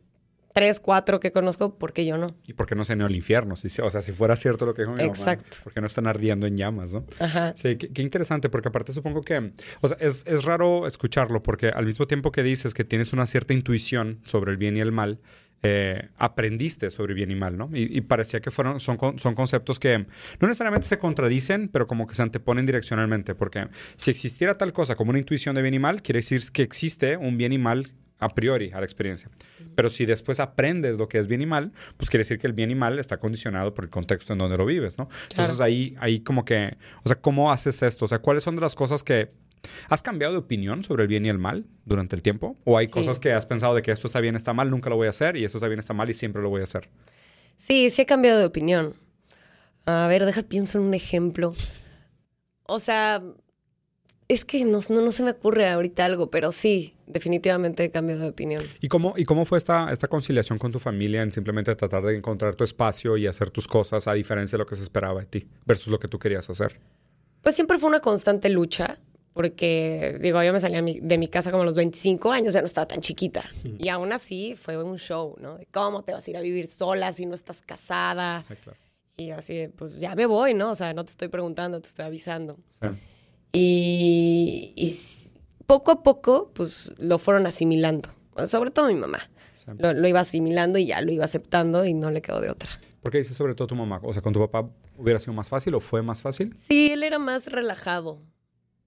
tres, 0.55 0.79
cuatro 0.79 1.19
que 1.19 1.33
conozco, 1.33 1.77
¿por 1.77 1.91
qué 1.91 2.05
yo 2.05 2.17
no? 2.17 2.33
¿Y 2.47 2.53
por 2.53 2.65
qué 2.65 2.75
no 2.75 2.85
se 2.85 2.93
al 2.93 3.13
infierno? 3.13 3.57
Si, 3.57 3.67
o 3.81 3.89
sea, 3.89 4.01
si 4.01 4.13
fuera 4.13 4.37
cierto 4.37 4.65
lo 4.65 4.73
que 4.73 4.83
dijo 4.83 4.93
mi 4.93 5.03
Exacto. 5.03 5.57
¿por 5.65 5.73
qué 5.73 5.81
no 5.81 5.87
están 5.87 6.07
ardiendo 6.07 6.47
en 6.47 6.55
llamas, 6.55 6.93
no? 6.93 7.05
Ajá. 7.19 7.53
Sí, 7.57 7.75
qué, 7.75 8.01
interesante, 8.01 8.47
porque 8.47 8.69
aparte 8.69 8.93
supongo 8.93 9.21
que, 9.21 9.51
o 9.81 9.87
sea, 9.89 9.97
es, 9.99 10.23
raro 10.45 10.87
escucharlo, 10.87 11.43
porque 11.43 11.67
al 11.67 11.85
mismo 11.85 12.07
tiempo 12.07 12.31
que 12.31 12.41
dices 12.41 12.73
que 12.73 12.85
tienes 12.85 13.11
una 13.11 13.25
cierta 13.25 13.53
intuición 13.53 14.19
sobre 14.23 14.51
el 14.53 14.57
bien 14.57 14.77
y 14.77 14.79
el 14.79 14.93
mal, 14.93 15.19
eh, 15.61 16.07
aprendiste 16.17 16.89
sobre 16.89 17.13
bien 17.13 17.31
y 17.31 17.35
mal, 17.35 17.57
¿no? 17.57 17.69
Y, 17.73 17.99
parecía 17.99 18.39
que 18.39 18.49
fueron, 18.49 18.79
son, 18.79 18.97
son 19.19 19.35
conceptos 19.35 19.77
que 19.77 20.05
no 20.39 20.47
necesariamente 20.47 20.87
se 20.87 20.99
contradicen, 20.99 21.67
pero 21.67 21.85
como 21.85 22.07
que 22.07 22.15
se 22.15 22.21
anteponen 22.21 22.65
direccionalmente, 22.65 23.35
porque 23.35 23.67
si 23.97 24.09
existiera 24.09 24.57
tal 24.57 24.71
cosa 24.71 24.95
como 24.95 25.09
una 25.09 25.19
intuición 25.19 25.53
de 25.53 25.61
bien 25.61 25.73
y 25.73 25.79
mal, 25.79 26.01
quiere 26.01 26.19
decir 26.19 26.41
que 26.53 26.61
existe 26.61 27.17
un 27.17 27.37
bien 27.37 27.51
y 27.51 27.57
mal 27.57 27.91
a 28.19 28.29
priori 28.29 28.71
a 28.71 28.79
la 28.79 28.85
experiencia. 28.85 29.29
Pero 29.75 29.89
si 29.89 30.05
después 30.05 30.39
aprendes 30.39 30.97
lo 30.97 31.07
que 31.07 31.17
es 31.17 31.27
bien 31.27 31.41
y 31.41 31.45
mal, 31.45 31.71
pues 31.97 32.09
quiere 32.09 32.21
decir 32.21 32.37
que 32.39 32.47
el 32.47 32.53
bien 32.53 32.71
y 32.71 32.75
mal 32.75 32.99
está 32.99 33.17
condicionado 33.17 33.73
por 33.73 33.85
el 33.85 33.89
contexto 33.89 34.33
en 34.33 34.39
donde 34.39 34.57
lo 34.57 34.65
vives, 34.65 34.97
¿no? 34.97 35.09
Entonces 35.29 35.59
ahí, 35.61 35.95
ahí 35.99 36.21
como 36.21 36.45
que, 36.45 36.77
o 37.03 37.09
sea, 37.09 37.19
¿cómo 37.19 37.51
haces 37.51 37.81
esto? 37.83 38.05
O 38.05 38.07
sea, 38.07 38.19
¿cuáles 38.19 38.43
son 38.43 38.55
de 38.55 38.61
las 38.61 38.75
cosas 38.75 39.03
que... 39.03 39.31
¿Has 39.89 40.03
cambiado 40.03 40.33
de 40.33 40.39
opinión 40.39 40.83
sobre 40.83 41.03
el 41.03 41.07
bien 41.07 41.25
y 41.25 41.29
el 41.29 41.39
mal 41.39 41.65
durante 41.85 42.15
el 42.15 42.21
tiempo? 42.21 42.55
¿O 42.65 42.77
hay 42.77 42.87
cosas 42.87 43.17
que 43.17 43.33
has 43.33 43.47
pensado 43.47 43.73
de 43.73 43.81
que 43.81 43.91
esto 43.91 44.05
está 44.05 44.19
bien, 44.19 44.35
está 44.35 44.53
mal, 44.53 44.69
nunca 44.69 44.91
lo 44.91 44.95
voy 44.95 45.07
a 45.07 45.09
hacer, 45.09 45.37
y 45.37 45.43
esto 45.43 45.57
está 45.57 45.67
bien, 45.67 45.79
está 45.79 45.93
mal 45.93 46.07
y 46.07 46.13
siempre 46.13 46.43
lo 46.43 46.49
voy 46.49 46.61
a 46.61 46.65
hacer? 46.65 46.87
Sí, 47.57 47.89
sí 47.89 48.03
he 48.03 48.05
cambiado 48.05 48.37
de 48.37 48.45
opinión. 48.45 48.93
A 49.87 50.07
ver, 50.07 50.23
deja, 50.25 50.43
pienso 50.43 50.77
en 50.77 50.83
un 50.83 50.93
ejemplo. 50.93 51.55
O 52.63 52.79
sea, 52.79 53.23
es 54.27 54.45
que 54.45 54.65
no, 54.65 54.79
no, 54.89 55.11
se 55.11 55.23
me 55.23 55.31
ocurre 55.31 55.69
ahorita 55.69 56.05
algo, 56.05 56.31
pero 56.31 56.51
sí, 56.51 56.95
definitivamente 57.05 57.83
he 57.83 57.91
cambiado 57.91 58.21
de 58.21 58.29
opinión. 58.29 58.63
¿Y 58.81 58.87
cómo, 58.87 59.13
y 59.17 59.25
cómo 59.25 59.45
fue 59.45 59.57
esta, 59.57 59.91
esta 59.91 60.07
conciliación 60.07 60.57
con 60.57 60.71
tu 60.71 60.79
familia 60.79 61.21
en 61.21 61.31
simplemente 61.31 61.75
tratar 61.75 62.03
de 62.03 62.15
encontrar 62.15 62.55
tu 62.55 62.63
espacio 62.63 63.17
y 63.17 63.27
hacer 63.27 63.51
tus 63.51 63.67
cosas 63.67 64.07
a 64.07 64.13
diferencia 64.13 64.57
de 64.57 64.63
lo 64.63 64.67
que 64.67 64.75
se 64.75 64.83
esperaba 64.83 65.19
de 65.19 65.25
ti 65.27 65.47
versus 65.65 65.87
lo 65.87 65.99
que 65.99 66.07
tú 66.07 66.17
querías 66.17 66.49
hacer? 66.49 66.79
Pues 67.41 67.53
siempre 67.53 67.77
fue 67.77 67.89
una 67.89 67.99
constante 67.99 68.49
lucha, 68.49 68.97
porque, 69.33 70.17
digo, 70.21 70.41
yo 70.41 70.53
me 70.53 70.61
salía 70.61 70.81
de 70.81 71.17
mi 71.17 71.27
casa 71.27 71.51
como 71.51 71.63
a 71.63 71.65
los 71.65 71.75
25 71.75 72.31
años, 72.31 72.53
ya 72.53 72.61
no 72.61 72.67
estaba 72.67 72.87
tan 72.87 73.01
chiquita. 73.01 73.43
Y 73.77 73.89
aún 73.89 74.13
así 74.13 74.55
fue 74.55 74.81
un 74.81 74.97
show, 74.97 75.35
¿no? 75.41 75.57
De 75.57 75.67
cómo 75.67 76.03
te 76.03 76.13
vas 76.13 76.25
a 76.25 76.29
ir 76.31 76.37
a 76.37 76.41
vivir 76.41 76.67
sola 76.67 77.11
si 77.11 77.25
no 77.25 77.35
estás 77.35 77.61
casada. 77.61 78.41
Sí, 78.43 78.55
claro. 78.55 78.79
Y 79.17 79.31
así, 79.31 79.67
pues 79.75 79.99
ya 79.99 80.15
me 80.15 80.25
voy, 80.25 80.53
¿no? 80.53 80.71
O 80.71 80.75
sea, 80.75 80.93
no 80.93 81.03
te 81.03 81.11
estoy 81.11 81.27
preguntando, 81.27 81.81
te 81.81 81.89
estoy 81.89 82.05
avisando. 82.05 82.57
Sí. 82.69 82.87
Y, 83.55 84.93
poco 85.65 85.91
a 85.91 86.03
poco, 86.03 86.51
pues 86.53 86.93
lo 86.97 87.17
fueron 87.17 87.47
asimilando, 87.47 88.09
sobre 88.45 88.71
todo 88.71 88.87
mi 88.87 88.95
mamá. 88.95 89.19
Lo, 89.79 90.07
iba 90.07 90.19
asimilando 90.19 90.77
y 90.77 90.85
ya 90.85 91.01
lo 91.01 91.11
iba 91.11 91.25
aceptando 91.25 91.85
y 91.85 91.93
no 91.95 92.11
le 92.11 92.21
quedó 92.21 92.39
de 92.39 92.51
otra. 92.51 92.69
¿Por 93.01 93.11
qué 93.11 93.17
dices 93.19 93.35
sobre 93.35 93.55
todo 93.55 93.67
tu 93.67 93.75
mamá? 93.75 93.99
O 94.03 94.13
sea, 94.13 94.21
¿con 94.21 94.31
tu 94.31 94.39
papá 94.39 94.69
hubiera 94.97 95.19
sido 95.19 95.33
más 95.33 95.49
fácil 95.49 95.73
o 95.73 95.79
fue 95.79 96.03
más 96.03 96.21
fácil? 96.21 96.53
Sí, 96.55 96.91
él 96.91 97.01
era 97.01 97.17
más 97.17 97.47
relajado. 97.47 98.21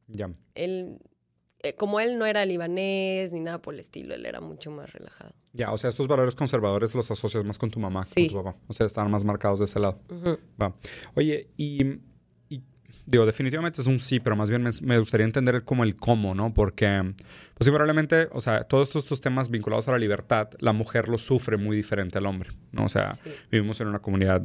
Ya. 0.06 0.30
Él, 0.54 1.00
eh, 1.60 1.75
como 1.75 1.98
él 1.98 2.16
no 2.16 2.26
era 2.26 2.44
libanés 2.44 3.32
ni 3.32 3.40
nada 3.40 3.60
por 3.60 3.75
el 3.75 3.80
estilo, 3.80 4.14
él 4.14 4.25
era 4.25 4.40
mucho 4.40 4.70
más 4.70 4.92
relajado. 4.92 5.34
Ya, 5.52 5.72
o 5.72 5.78
sea, 5.78 5.90
estos 5.90 6.06
valores 6.06 6.37
conservadores 6.37 6.94
los 6.94 7.10
asocias 7.10 7.44
más 7.44 7.58
con 7.58 7.70
tu 7.70 7.80
mamá 7.80 8.02
que 8.14 8.28
con 8.28 8.38
tu 8.38 8.44
papá. 8.44 8.58
O 8.68 8.72
sea, 8.72 8.87
estaban 8.87 9.10
más 9.10 9.25
marcados 9.25 9.58
de 9.58 9.64
ese 9.64 9.80
lado. 9.80 10.00
Va. 10.60 10.76
Oye, 11.14 11.50
y 11.56 12.00
Digo, 13.07 13.25
definitivamente 13.25 13.80
es 13.80 13.87
un 13.87 13.99
sí, 13.99 14.21
pero 14.21 14.37
más 14.37 14.50
bien 14.50 14.68
me, 14.83 14.99
gustaría 14.99 15.25
entender 15.25 15.64
como 15.64 15.83
el 15.83 15.97
cómo, 15.97 16.35
¿no? 16.35 16.52
Porque, 16.52 17.14
pues 17.54 17.64
sí, 17.64 17.71
probablemente, 17.71 18.28
o 18.33 18.40
sea, 18.42 18.64
todos 18.64 18.95
estos, 18.95 19.21
temas 19.21 19.49
vinculados 19.49 19.88
a 19.88 19.92
la 19.92 19.99
libertad, 19.99 20.50
la 20.59 20.73
mujer 20.73 21.09
los 21.09 21.23
sufre 21.23 21.57
muy 21.57 21.75
diferente 21.75 22.18
al 22.18 22.26
hombre, 22.26 22.50
¿no? 22.73 22.85
O 22.85 22.88
sea, 22.90 23.11
vivimos 23.50 23.80
en 23.80 23.88
una 23.88 24.00
comunidad 24.00 24.42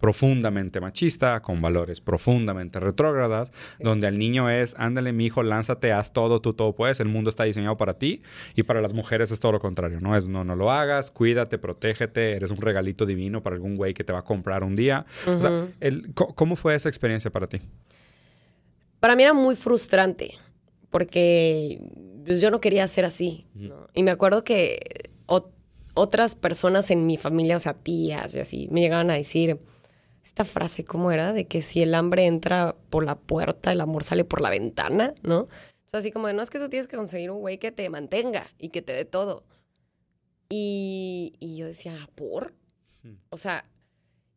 profundamente 0.00 0.80
machista, 0.80 1.40
con 1.40 1.60
valores 1.60 2.00
profundamente 2.00 2.80
retrógradas, 2.80 3.52
donde 3.80 4.08
el 4.08 4.18
niño 4.18 4.50
es, 4.50 4.74
ándale, 4.78 5.12
mi 5.12 5.26
hijo, 5.26 5.42
lánzate, 5.42 5.92
haz 5.92 6.12
todo, 6.12 6.40
tú 6.40 6.52
todo 6.52 6.74
puedes, 6.74 7.00
el 7.00 7.08
mundo 7.08 7.30
está 7.30 7.44
diseñado 7.44 7.76
para 7.76 7.98
ti, 7.98 8.22
y 8.54 8.62
para 8.62 8.80
las 8.80 8.92
mujeres 8.92 9.30
es 9.30 9.40
todo 9.40 9.52
lo 9.52 9.60
contrario, 9.60 10.00
¿no? 10.00 10.16
Es, 10.16 10.28
no, 10.28 10.44
no 10.44 10.56
lo 10.56 10.70
hagas, 10.70 11.10
cuídate, 11.10 11.58
protégete, 11.58 12.32
eres 12.32 12.50
un 12.50 12.58
regalito 12.58 13.06
divino 13.06 13.42
para 13.42 13.56
algún 13.56 13.76
güey 13.76 13.94
que 13.94 14.04
te 14.04 14.12
va 14.12 14.20
a 14.20 14.24
comprar 14.24 14.64
un 14.64 14.76
día. 14.76 15.06
O 15.26 15.40
sea, 15.40 15.66
¿cómo 16.14 16.56
fue 16.56 16.74
esa 16.74 16.88
experiencia 16.88 17.30
para 17.30 17.48
ti? 17.48 17.60
para 19.00 19.14
mí 19.14 19.22
era 19.22 19.34
muy 19.34 19.56
frustrante 19.56 20.34
porque 20.90 21.80
pues, 22.24 22.40
yo 22.40 22.50
no 22.50 22.60
quería 22.60 22.88
ser 22.88 23.04
así. 23.04 23.46
Y 23.94 24.02
me 24.02 24.10
acuerdo 24.10 24.42
que 24.42 25.10
otras 25.94 26.34
personas 26.34 26.90
en 26.90 27.06
mi 27.06 27.16
familia, 27.16 27.56
o 27.56 27.58
sea, 27.58 27.72
tías 27.72 28.34
y 28.34 28.40
así, 28.40 28.68
me 28.70 28.80
llegaban 28.80 29.10
a 29.10 29.14
decir 29.14 29.60
esta 30.26 30.44
frase, 30.44 30.84
¿cómo 30.84 31.12
era? 31.12 31.32
De 31.32 31.46
que 31.46 31.62
si 31.62 31.82
el 31.82 31.94
hambre 31.94 32.26
entra 32.26 32.74
por 32.90 33.04
la 33.04 33.14
puerta, 33.14 33.70
el 33.70 33.80
amor 33.80 34.02
sale 34.02 34.24
por 34.24 34.40
la 34.40 34.50
ventana, 34.50 35.14
¿no? 35.22 35.42
O 35.42 35.48
sea, 35.88 36.00
así 36.00 36.10
como 36.10 36.26
de, 36.26 36.34
no 36.34 36.42
es 36.42 36.50
que 36.50 36.58
tú 36.58 36.68
tienes 36.68 36.88
que 36.88 36.96
conseguir 36.96 37.30
un 37.30 37.38
güey 37.38 37.58
que 37.58 37.70
te 37.70 37.88
mantenga 37.90 38.44
y 38.58 38.70
que 38.70 38.82
te 38.82 38.92
dé 38.92 39.04
todo. 39.04 39.44
Y, 40.48 41.34
y 41.38 41.56
yo 41.56 41.66
decía, 41.66 41.94
¿por? 42.16 42.54
O 43.30 43.36
sea, 43.36 43.64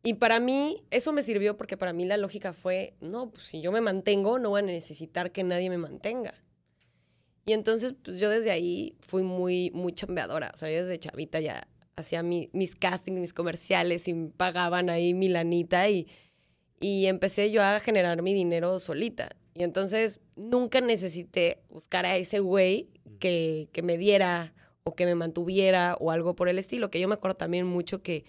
y 0.04 0.14
para 0.14 0.38
mí, 0.38 0.84
eso 0.90 1.12
me 1.12 1.22
sirvió 1.22 1.56
porque 1.56 1.76
para 1.76 1.92
mí 1.92 2.04
la 2.04 2.16
lógica 2.16 2.52
fue, 2.52 2.94
no, 3.00 3.30
pues 3.32 3.46
si 3.46 3.60
yo 3.60 3.72
me 3.72 3.80
mantengo, 3.80 4.38
no 4.38 4.50
voy 4.50 4.60
a 4.60 4.62
necesitar 4.62 5.32
que 5.32 5.42
nadie 5.42 5.70
me 5.70 5.78
mantenga. 5.78 6.34
Y 7.46 7.52
entonces, 7.52 7.94
pues 8.00 8.20
yo 8.20 8.30
desde 8.30 8.52
ahí 8.52 8.96
fui 9.00 9.24
muy, 9.24 9.72
muy 9.72 9.92
chambeadora. 9.92 10.52
O 10.54 10.56
sea, 10.56 10.70
yo 10.70 10.82
desde 10.82 11.00
chavita 11.00 11.40
ya 11.40 11.66
hacía 12.00 12.22
mis 12.22 12.76
castings, 12.76 13.20
mis 13.20 13.32
comerciales 13.32 14.08
y 14.08 14.14
pagaban 14.36 14.90
ahí 14.90 15.14
mi 15.14 15.28
lanita 15.28 15.88
y, 15.88 16.08
y 16.80 17.06
empecé 17.06 17.50
yo 17.50 17.62
a 17.62 17.78
generar 17.80 18.22
mi 18.22 18.34
dinero 18.34 18.78
solita. 18.78 19.36
Y 19.54 19.62
entonces 19.62 20.20
nunca 20.36 20.80
necesité 20.80 21.62
buscar 21.68 22.06
a 22.06 22.16
ese 22.16 22.40
güey 22.40 22.88
que, 23.18 23.68
que 23.72 23.82
me 23.82 23.98
diera 23.98 24.54
o 24.84 24.94
que 24.94 25.06
me 25.06 25.14
mantuviera 25.14 25.96
o 26.00 26.10
algo 26.10 26.34
por 26.34 26.48
el 26.48 26.58
estilo. 26.58 26.90
Que 26.90 27.00
yo 27.00 27.08
me 27.08 27.14
acuerdo 27.14 27.36
también 27.36 27.66
mucho 27.66 28.02
que 28.02 28.24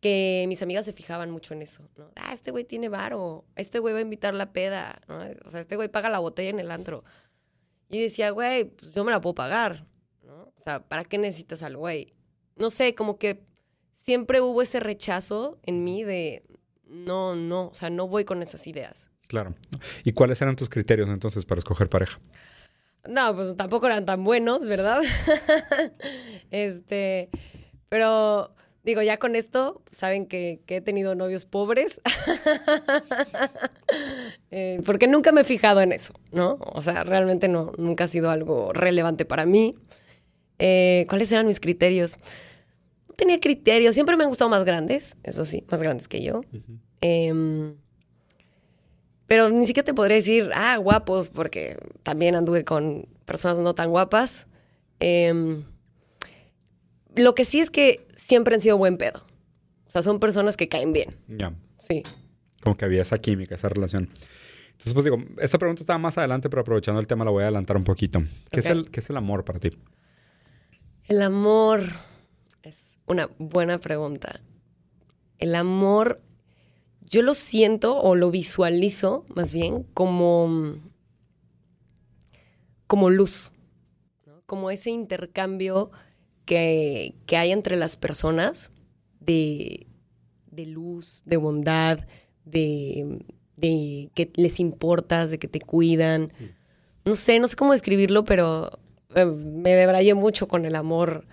que 0.00 0.44
mis 0.48 0.62
amigas 0.62 0.84
se 0.84 0.92
fijaban 0.92 1.30
mucho 1.30 1.54
en 1.54 1.62
eso, 1.62 1.88
¿no? 1.96 2.10
Ah, 2.16 2.32
este 2.32 2.50
güey 2.50 2.64
tiene 2.64 2.88
varo, 2.88 3.44
este 3.56 3.78
güey 3.78 3.94
va 3.94 3.98
a 3.98 4.02
invitar 4.02 4.34
la 4.34 4.52
peda, 4.52 5.00
¿no? 5.08 5.20
O 5.44 5.50
sea, 5.50 5.60
este 5.60 5.76
güey 5.76 5.88
paga 5.88 6.08
la 6.08 6.20
botella 6.20 6.50
en 6.50 6.60
el 6.60 6.70
antro. 6.70 7.04
Y 7.88 8.00
decía, 8.00 8.30
güey, 8.30 8.64
pues 8.64 8.92
yo 8.92 9.04
me 9.04 9.10
la 9.10 9.20
puedo 9.20 9.34
pagar, 9.34 9.86
¿no? 10.22 10.52
O 10.56 10.60
sea, 10.60 10.86
¿para 10.86 11.04
qué 11.04 11.18
necesitas 11.18 11.62
al 11.62 11.76
güey? 11.76 12.14
No 12.58 12.70
sé, 12.70 12.94
como 12.94 13.18
que 13.18 13.42
siempre 13.94 14.40
hubo 14.40 14.62
ese 14.62 14.80
rechazo 14.80 15.58
en 15.62 15.84
mí 15.84 16.02
de, 16.02 16.44
no, 16.86 17.34
no, 17.34 17.68
o 17.68 17.74
sea, 17.74 17.90
no 17.90 18.08
voy 18.08 18.24
con 18.24 18.42
esas 18.42 18.66
ideas. 18.66 19.10
Claro. 19.26 19.54
¿Y 20.04 20.12
cuáles 20.12 20.40
eran 20.40 20.56
tus 20.56 20.68
criterios 20.68 21.08
entonces 21.08 21.44
para 21.44 21.58
escoger 21.58 21.88
pareja? 21.88 22.18
No, 23.06 23.34
pues 23.34 23.56
tampoco 23.56 23.86
eran 23.86 24.04
tan 24.04 24.24
buenos, 24.24 24.66
¿verdad? 24.66 25.02
este, 26.50 27.30
pero 27.88 28.54
Digo, 28.88 29.02
ya 29.02 29.18
con 29.18 29.36
esto 29.36 29.82
saben 29.90 30.24
que, 30.24 30.62
he 30.66 30.80
tenido 30.80 31.14
novios 31.14 31.44
pobres, 31.44 32.00
eh, 34.50 34.80
porque 34.86 35.06
nunca 35.06 35.30
me 35.30 35.42
he 35.42 35.44
fijado 35.44 35.82
en 35.82 35.92
eso, 35.92 36.14
¿no? 36.32 36.56
O 36.60 36.80
sea, 36.80 37.04
realmente 37.04 37.48
no, 37.48 37.72
nunca 37.76 38.04
ha 38.04 38.08
sido 38.08 38.30
algo 38.30 38.72
relevante 38.72 39.26
para 39.26 39.44
mí. 39.44 39.74
Eh, 40.58 41.04
¿Cuáles 41.10 41.30
eran 41.32 41.46
mis 41.46 41.60
criterios? 41.60 42.16
Tenía 43.18 43.40
criterios, 43.40 43.96
siempre 43.96 44.16
me 44.16 44.22
han 44.22 44.28
gustado 44.28 44.48
más 44.48 44.64
grandes, 44.64 45.16
eso 45.24 45.44
sí, 45.44 45.64
más 45.68 45.82
grandes 45.82 46.06
que 46.06 46.22
yo. 46.22 46.42
Em, 47.00 47.74
pero 49.26 49.50
ni 49.50 49.66
siquiera 49.66 49.84
te 49.84 49.92
podría 49.92 50.18
decir, 50.18 50.52
ah, 50.54 50.76
guapos, 50.76 51.28
porque 51.28 51.76
también 52.04 52.36
anduve 52.36 52.64
con 52.64 53.08
personas 53.24 53.58
no 53.58 53.74
tan 53.74 53.90
guapas. 53.90 54.46
Eh, 55.00 55.64
lo 57.16 57.34
que 57.34 57.44
sí 57.44 57.58
es 57.58 57.70
que 57.70 58.06
siempre 58.14 58.54
han 58.54 58.60
sido 58.60 58.78
buen 58.78 58.96
pedo. 58.98 59.26
O 59.88 59.90
sea, 59.90 60.02
son 60.02 60.20
personas 60.20 60.56
que 60.56 60.68
caen 60.68 60.92
bien. 60.92 61.16
Ya. 61.26 61.52
Sí. 61.76 62.04
Como 62.62 62.76
que 62.76 62.84
había 62.84 63.02
esa 63.02 63.18
química, 63.18 63.56
esa 63.56 63.68
relación. 63.68 64.10
Entonces, 64.70 64.92
pues 64.92 65.04
digo, 65.04 65.18
esta 65.38 65.58
pregunta 65.58 65.82
estaba 65.82 65.98
más 65.98 66.16
adelante, 66.18 66.48
pero 66.48 66.62
aprovechando 66.62 67.00
el 67.00 67.08
tema 67.08 67.24
la 67.24 67.32
voy 67.32 67.42
a 67.42 67.46
adelantar 67.46 67.76
un 67.76 67.82
poquito. 67.82 68.22
¿Qué, 68.52 68.60
es, 68.60 68.66
el, 68.66 68.92
¿qué 68.92 69.00
es 69.00 69.10
el 69.10 69.16
amor 69.16 69.44
para 69.44 69.58
ti? 69.58 69.70
El 71.08 71.20
amor 71.20 71.82
una 73.08 73.30
buena 73.38 73.78
pregunta. 73.78 74.40
El 75.38 75.54
amor, 75.54 76.20
yo 77.02 77.22
lo 77.22 77.34
siento 77.34 77.98
o 78.00 78.14
lo 78.16 78.30
visualizo 78.30 79.24
más 79.34 79.54
bien 79.54 79.84
como, 79.94 80.76
como 82.86 83.10
luz, 83.10 83.52
como 84.46 84.70
ese 84.70 84.90
intercambio 84.90 85.90
que, 86.44 87.14
hay 87.30 87.52
entre 87.52 87.76
las 87.76 87.96
personas 87.96 88.72
de, 89.20 89.86
luz, 90.50 91.22
de 91.26 91.36
bondad, 91.36 92.06
de, 92.44 93.20
que 94.14 94.32
les 94.36 94.58
importas, 94.58 95.30
de 95.30 95.38
que 95.38 95.48
te 95.48 95.60
cuidan. 95.60 96.32
No 97.04 97.14
sé, 97.14 97.38
no 97.38 97.48
sé 97.48 97.56
cómo 97.56 97.72
describirlo, 97.72 98.24
pero 98.24 98.70
eh, 99.14 99.24
me 99.24 99.74
debrayé 99.74 100.14
mucho 100.14 100.48
con 100.48 100.64
el 100.64 100.74
amor. 100.74 101.26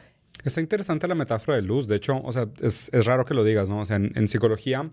Está 0.43 0.61
interesante 0.61 1.07
la 1.07 1.15
metáfora 1.15 1.55
de 1.55 1.63
luz. 1.63 1.87
De 1.87 1.95
hecho, 1.95 2.21
o 2.21 2.31
sea, 2.31 2.47
es, 2.61 2.89
raro 3.05 3.25
que 3.25 3.33
lo 3.33 3.43
digas, 3.43 3.69
¿no? 3.69 3.79
O 3.79 3.85
sea, 3.85 3.95
en, 3.95 4.11
en 4.15 4.27
psicología 4.27 4.91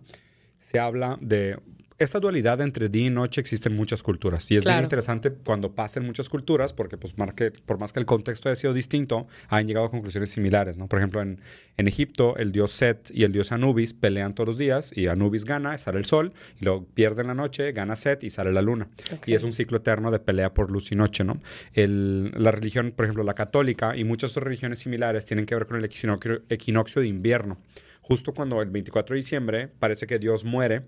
se 0.58 0.78
habla 0.78 1.18
de 1.20 1.58
esta 2.02 2.20
dualidad 2.20 2.60
entre 2.60 2.88
día 2.88 3.06
y 3.06 3.10
noche 3.10 3.40
existe 3.40 3.68
en 3.68 3.76
muchas 3.76 4.02
culturas. 4.02 4.50
Y 4.50 4.56
es 4.56 4.64
bien 4.64 4.74
Claro. 4.74 4.84
interesante 4.84 5.32
cuando 5.32 5.74
pasa 5.74 6.00
en 6.00 6.06
muchas 6.06 6.28
culturas, 6.28 6.72
porque 6.72 6.96
pues 6.96 7.16
mar- 7.18 7.34
que- 7.34 7.50
por 7.50 7.78
más 7.78 7.92
que 7.92 8.00
el 8.00 8.06
contexto 8.06 8.48
haya 8.48 8.56
sido 8.56 8.72
distinto, 8.74 9.26
han 9.48 9.66
llegado 9.66 9.86
a 9.86 9.90
conclusiones 9.90 10.30
similares, 10.30 10.78
¿no? 10.78 10.88
Por 10.88 10.98
ejemplo, 10.98 11.20
en, 11.22 11.40
en 11.76 11.88
Egipto, 11.88 12.36
el 12.36 12.52
dios 12.52 12.72
Set 12.72 13.10
y 13.12 13.24
el 13.24 13.32
dios 13.32 13.52
Anubis 13.52 13.94
pelean 13.94 14.34
todos 14.34 14.46
los 14.48 14.58
días 14.58 14.92
y 14.94 15.06
Anubis 15.06 15.44
gana, 15.44 15.76
sale 15.78 15.98
el 15.98 16.04
sol, 16.04 16.32
y 16.60 16.64
luego 16.64 16.86
pierde 16.94 17.22
en 17.22 17.28
la 17.28 17.34
noche, 17.34 17.72
gana 17.72 17.96
Set 17.96 18.24
y 18.24 18.30
sale 18.30 18.52
la 18.52 18.62
luna. 18.62 18.88
Y 19.26 19.34
es 19.34 19.42
un 19.42 19.52
ciclo 19.52 19.78
eterno 19.78 20.10
de 20.10 20.18
pelea 20.18 20.52
por 20.54 20.70
luz 20.70 20.92
y 20.92 20.96
noche, 20.96 21.24
¿no? 21.24 21.40
El- 21.74 22.32
la 22.36 22.50
religión, 22.52 22.92
por 22.94 23.04
ejemplo, 23.06 23.24
la 23.24 23.34
católica 23.34 23.96
y 23.96 24.04
muchas 24.04 24.30
otras 24.32 24.44
religiones 24.44 24.78
similares 24.80 25.24
tienen 25.26 25.46
que 25.46 25.54
ver 25.54 25.66
con 25.66 25.76
el 25.78 25.84
equinoccio, 25.84 26.42
equinoccio 26.48 27.00
de 27.02 27.08
invierno. 27.08 27.58
Justo 28.00 28.32
cuando 28.34 28.60
el 28.62 28.70
24 28.70 29.14
de 29.14 29.20
diciembre 29.20 29.68
parece 29.68 30.06
que 30.06 30.18
Dios 30.18 30.44
muere, 30.44 30.82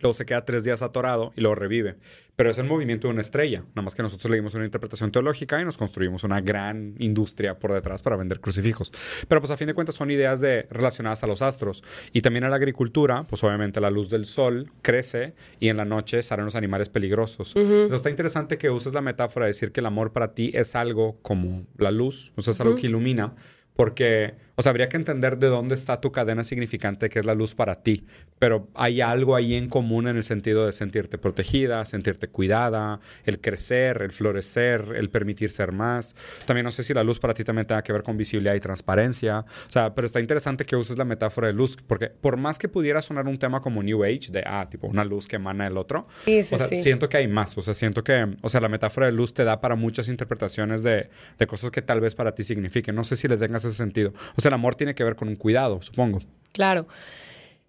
luego 0.00 0.14
se 0.14 0.26
queda 0.26 0.44
tres 0.44 0.64
días 0.64 0.82
atorado 0.82 1.32
y 1.36 1.40
luego 1.40 1.54
revive. 1.54 1.96
Pero 2.36 2.50
es 2.50 2.58
el 2.58 2.66
movimiento 2.66 3.08
de 3.08 3.14
una 3.14 3.22
estrella. 3.22 3.60
Nada 3.74 3.82
más 3.82 3.94
que 3.94 4.02
nosotros 4.02 4.30
leímos 4.30 4.52
una 4.54 4.66
interpretación 4.66 5.10
teológica 5.10 5.58
y 5.60 5.64
nos 5.64 5.78
construimos 5.78 6.22
una 6.22 6.42
gran 6.42 6.94
industria 6.98 7.58
por 7.58 7.72
detrás 7.72 8.02
para 8.02 8.16
vender 8.16 8.40
crucifijos. 8.40 8.92
Pero 9.26 9.40
pues 9.40 9.50
a 9.50 9.56
fin 9.56 9.66
de 9.66 9.74
cuentas 9.74 9.94
son 9.94 10.10
ideas 10.10 10.40
de, 10.40 10.66
relacionadas 10.70 11.24
a 11.24 11.26
los 11.26 11.40
astros. 11.40 11.82
Y 12.12 12.20
también 12.20 12.44
a 12.44 12.50
la 12.50 12.56
agricultura, 12.56 13.26
pues 13.26 13.42
obviamente 13.42 13.80
la 13.80 13.88
luz 13.88 14.10
del 14.10 14.26
sol 14.26 14.70
crece 14.82 15.34
y 15.60 15.68
en 15.68 15.78
la 15.78 15.86
noche 15.86 16.22
salen 16.22 16.44
los 16.44 16.56
animales 16.56 16.90
peligrosos. 16.90 17.56
Entonces 17.56 17.94
está 17.94 18.10
interesante 18.10 18.58
que 18.58 18.68
uses 18.68 18.92
la 18.92 19.00
metáfora 19.00 19.46
de 19.46 19.50
decir 19.50 19.72
que 19.72 19.80
el 19.80 19.86
amor 19.86 20.12
para 20.12 20.34
ti 20.34 20.50
es 20.52 20.74
algo 20.76 21.18
como 21.22 21.66
la 21.78 21.90
luz, 21.90 22.34
o 22.36 22.42
sea, 22.42 22.50
es 22.50 22.60
algo 22.60 22.76
que 22.76 22.86
ilumina. 22.86 23.34
Porque, 23.76 24.34
o 24.56 24.62
sea, 24.62 24.70
habría 24.70 24.88
que 24.88 24.96
entender 24.96 25.38
de 25.38 25.48
dónde 25.48 25.74
está 25.74 26.00
tu 26.00 26.12
cadena 26.12 26.42
significante, 26.42 27.08
que 27.08 27.18
es 27.18 27.26
la 27.26 27.34
luz 27.34 27.54
para 27.54 27.82
ti. 27.82 28.06
Pero 28.38 28.68
hay 28.74 29.00
algo 29.00 29.36
ahí 29.36 29.54
en 29.54 29.68
común 29.68 30.08
en 30.08 30.16
el 30.16 30.22
sentido 30.22 30.66
de 30.66 30.72
sentirte 30.72 31.18
protegida, 31.18 31.84
sentirte 31.84 32.28
cuidada, 32.28 33.00
el 33.24 33.40
crecer, 33.40 34.02
el 34.02 34.12
florecer, 34.12 34.94
el 34.96 35.10
permitir 35.10 35.50
ser 35.50 35.72
más. 35.72 36.16
También 36.46 36.64
no 36.64 36.72
sé 36.72 36.82
si 36.82 36.94
la 36.94 37.04
luz 37.04 37.18
para 37.18 37.34
ti 37.34 37.44
también 37.44 37.66
tenga 37.66 37.82
que 37.82 37.92
ver 37.92 38.02
con 38.02 38.16
visibilidad 38.16 38.54
y 38.54 38.60
transparencia. 38.60 39.40
O 39.40 39.70
sea, 39.70 39.94
pero 39.94 40.06
está 40.06 40.20
interesante 40.20 40.64
que 40.64 40.76
uses 40.76 40.96
la 40.96 41.04
metáfora 41.04 41.46
de 41.48 41.52
luz, 41.52 41.76
porque 41.86 42.08
por 42.08 42.36
más 42.36 42.58
que 42.58 42.68
pudiera 42.68 43.02
sonar 43.02 43.26
un 43.26 43.38
tema 43.38 43.60
como 43.60 43.82
New 43.82 44.04
Age, 44.04 44.30
de, 44.30 44.42
ah, 44.46 44.68
tipo 44.70 44.86
una 44.86 45.04
luz 45.04 45.28
que 45.28 45.36
emana 45.36 45.66
el 45.66 45.76
otro, 45.76 46.06
Sí, 46.08 46.42
sí, 46.42 46.54
o 46.54 46.58
sea, 46.58 46.68
sí. 46.68 46.76
siento 46.76 47.08
que 47.08 47.18
hay 47.18 47.28
más. 47.28 47.56
O 47.58 47.62
sea, 47.62 47.74
siento 47.74 48.02
que, 48.02 48.26
o 48.42 48.48
sea, 48.48 48.60
la 48.60 48.68
metáfora 48.68 49.06
de 49.06 49.12
luz 49.12 49.34
te 49.34 49.44
da 49.44 49.60
para 49.60 49.76
muchas 49.76 50.08
interpretaciones 50.08 50.82
de, 50.82 51.10
de 51.38 51.46
cosas 51.46 51.70
que 51.70 51.82
tal 51.82 52.00
vez 52.00 52.14
para 52.14 52.34
ti 52.34 52.42
signifiquen. 52.42 52.94
No 52.94 53.04
sé 53.04 53.16
si 53.16 53.28
le 53.28 53.36
tengas 53.36 53.64
ese 53.64 53.76
sentido. 53.76 54.12
O 54.36 54.40
sea, 54.40 54.45
el 54.48 54.54
amor 54.54 54.74
tiene 54.74 54.94
que 54.94 55.04
ver 55.04 55.16
con 55.16 55.28
un 55.28 55.36
cuidado, 55.36 55.80
supongo. 55.82 56.20
Claro. 56.52 56.86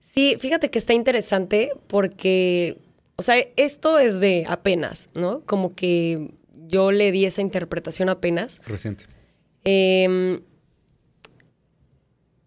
Sí, 0.02 0.38
fíjate 0.40 0.70
que 0.70 0.80
está 0.80 0.94
interesante 0.94 1.72
porque, 1.88 2.78
o 3.18 3.22
sea, 3.22 3.36
esto 3.56 4.00
es 4.00 4.20
de 4.20 4.46
apenas, 4.48 5.10
¿no? 5.14 5.42
Como 5.42 5.76
que 5.76 6.32
yo 6.68 6.92
le 6.92 7.12
di 7.12 7.26
esa 7.26 7.42
interpretación 7.42 8.10
apenas. 8.10 8.62
Reciente. 8.66 9.06
Em, 9.64 10.42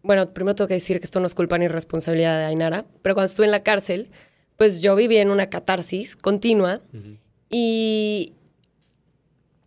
bueno, 0.03 0.33
primero 0.33 0.55
tengo 0.55 0.69
que 0.69 0.75
decir 0.75 0.99
que 0.99 1.05
esto 1.05 1.21
no 1.21 1.27
es 1.27 1.35
culpa 1.35 1.59
ni 1.59 1.69
responsabilidad 1.69 2.39
de 2.39 2.45
Ainara, 2.45 2.87
pero 3.03 3.15
cuando 3.15 3.27
estuve 3.27 3.47
en 3.47 3.53
la 3.53 3.63
cárcel, 3.63 4.11
pues 4.57 4.81
yo 4.81 4.97
viví 4.97 5.19
en 5.19 5.31
una 5.31 5.51
catarsis 5.51 6.17
continua 6.17 6.81
y, 7.51 8.35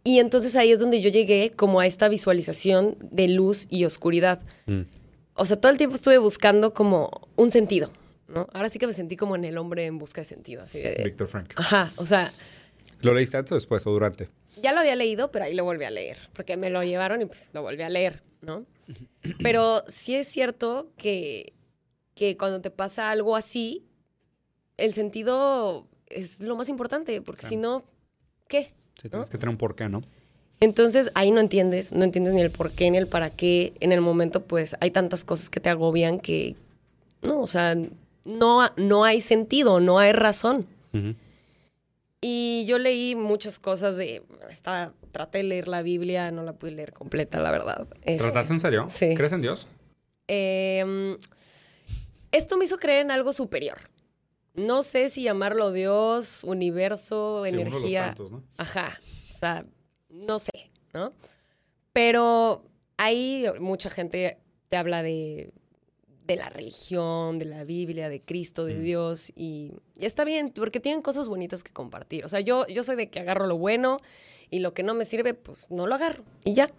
y 0.04 0.20
entonces 0.20 0.56
ahí 0.56 0.72
es 0.72 0.80
donde 0.80 1.02
yo 1.02 1.10
llegué 1.10 1.52
como 1.52 1.80
a 1.80 1.86
esta 1.88 2.10
visualización 2.10 2.98
de 3.02 3.28
luz 3.30 3.68
y 3.70 3.86
oscuridad. 3.86 4.42
Mm. 4.66 4.82
O 5.36 5.46
sea, 5.46 5.60
todo 5.60 5.72
el 5.72 5.78
tiempo 5.78 5.96
estuve 5.96 6.18
buscando 6.18 6.74
como 6.74 7.28
un 7.36 7.50
sentido, 7.52 7.92
¿no? 8.28 8.48
Ahora 8.54 8.70
sí 8.70 8.80
que 8.80 8.88
me 8.88 8.94
sentí 8.94 9.16
como 9.18 9.36
en 9.36 9.46
el 9.46 9.58
hombre 9.58 9.86
en 9.86 9.98
busca 9.98 10.22
de 10.22 10.26
sentido, 10.26 10.64
así 10.64 10.80
de... 10.80 11.02
Víctor 11.04 11.28
Frank. 11.28 11.54
Ajá, 11.56 11.92
o 11.96 12.06
sea, 12.06 12.32
¿Lo 13.02 13.14
leíste 13.14 13.38
antes 13.38 13.52
o 13.52 13.56
después 13.56 13.86
o 13.88 13.92
durante? 13.92 14.30
ya 14.62 14.72
lo 14.72 14.80
había 14.82 14.96
leído, 14.96 15.32
pero 15.32 15.46
ahí 15.46 15.56
lo 15.56 15.64
volví 15.64 15.84
a 15.84 15.90
leer, 15.92 16.18
porque 16.34 16.58
me 16.58 16.70
lo 16.70 16.84
llevaron 16.84 17.22
y 17.22 17.26
pues 17.26 17.50
lo 17.54 17.64
volví 17.64 17.82
a 17.82 17.90
leer, 17.90 18.22
¿no? 18.42 18.66
Pero 19.42 19.84
sí 19.88 20.14
es 20.16 20.28
cierto 20.28 20.92
que, 20.96 21.54
que 22.14 22.38
cuando 22.38 22.62
te 22.62 22.70
pasa 22.70 23.10
algo 23.10 23.36
así, 23.36 23.84
el 24.78 24.94
sentido 24.94 25.88
es 26.08 26.42
lo 26.44 26.56
más 26.56 26.70
importante, 26.70 27.20
porque 27.22 27.40
Claro. 27.42 27.50
si 27.50 27.58
no, 27.58 27.84
¿qué? 28.48 28.74
Sí, 29.02 29.10
tienes 29.10 29.30
que 29.30 29.38
tener 29.38 29.50
un 29.50 29.58
porqué, 29.58 29.90
¿no? 29.90 30.02
Entonces 30.60 31.12
ahí 31.16 31.32
no 31.32 31.40
entiendes, 31.40 31.92
no 31.92 32.04
entiendes 32.04 32.34
ni 32.34 32.42
el 32.42 32.52
por 32.52 32.72
qué 32.72 32.90
ni 32.90 32.98
el 32.98 33.08
para 33.08 33.30
qué. 33.30 33.74
En 33.80 33.92
el 33.92 34.02
momento, 34.02 34.44
pues 34.44 34.76
hay 34.80 34.92
tantas 34.92 35.24
cosas 35.24 35.50
que 35.50 35.60
te 35.60 35.70
agobian 35.70 36.20
que, 36.20 36.56
no, 37.22 37.42
o 37.42 37.48
sea, 37.48 37.76
no, 38.26 38.70
no 38.78 39.04
hay 39.04 39.20
sentido, 39.22 39.80
no 39.80 40.00
hay 40.00 40.14
razón. 40.14 40.66
Y 42.22 42.64
yo 42.68 42.78
leí 42.78 43.16
muchas 43.16 43.60
cosas 43.60 43.98
de. 43.98 44.22
Esta, 44.50 44.94
traté 45.12 45.40
de 45.40 45.44
leer 45.46 45.68
la 45.68 45.82
Biblia, 45.82 46.32
no 46.32 46.44
la 46.44 46.54
pude 46.54 46.72
leer 46.72 46.94
completa, 46.94 47.42
la 47.42 47.52
verdad. 47.52 47.88
Este, 48.04 48.24
¿Trataste 48.24 48.54
en 48.54 48.60
serio? 48.60 48.86
Sí. 48.88 49.16
¿Crees 49.16 49.34
en 49.34 49.42
Dios? 49.42 49.68
em, 50.28 51.18
esto 52.32 52.58
me 52.58 52.66
hizo 52.66 52.78
creer 52.78 53.02
en 53.02 53.12
algo 53.12 53.34
superior. 53.34 53.78
No 54.54 54.84
sé 54.84 55.10
si 55.10 55.24
llamarlo 55.24 55.72
Dios, 55.72 56.44
universo, 56.44 57.44
Sí, 57.46 57.54
uno 57.54 57.60
de 57.60 57.66
los 57.66 57.74
energía. 57.80 58.06
tantos, 58.08 58.32
¿no? 58.32 58.44
Ajá. 58.58 59.00
O 59.34 59.38
sea, 59.38 59.66
no 60.10 60.40
sé, 60.40 60.72
¿no? 60.94 61.12
Pero 61.92 62.64
ahí 62.98 63.46
mucha 63.60 63.90
gente 63.90 64.38
te 64.70 64.78
habla 64.78 65.02
de, 65.04 65.52
de 66.28 66.36
la 66.36 66.50
religión, 66.50 67.40
de 67.40 67.46
la 67.46 67.64
Biblia, 67.64 68.10
de 68.10 68.22
Cristo, 68.22 68.66
de 68.66 68.76
Mm. 68.76 68.84
Dios. 68.84 69.30
Y, 69.36 69.74
y 69.96 70.06
está 70.06 70.24
bien, 70.24 70.50
porque 70.50 70.80
tienen 70.80 71.02
cosas 71.02 71.28
bonitas 71.28 71.64
que 71.64 71.72
compartir. 71.74 72.24
O 72.26 72.30
sea, 72.30 72.40
yo, 72.40 72.68
yo 72.68 72.84
soy 72.84 72.96
de 72.96 73.10
que 73.10 73.20
agarro 73.20 73.48
lo 73.48 73.58
bueno 73.58 74.00
y 74.52 74.60
lo 74.60 74.74
que 74.74 74.84
no 74.84 74.94
me 74.94 75.06
sirve, 75.06 75.34
pues 75.34 75.66
no 75.72 75.88
lo 75.88 75.96
agarro. 75.96 76.24
Y 76.46 76.54
ya. 76.54 76.72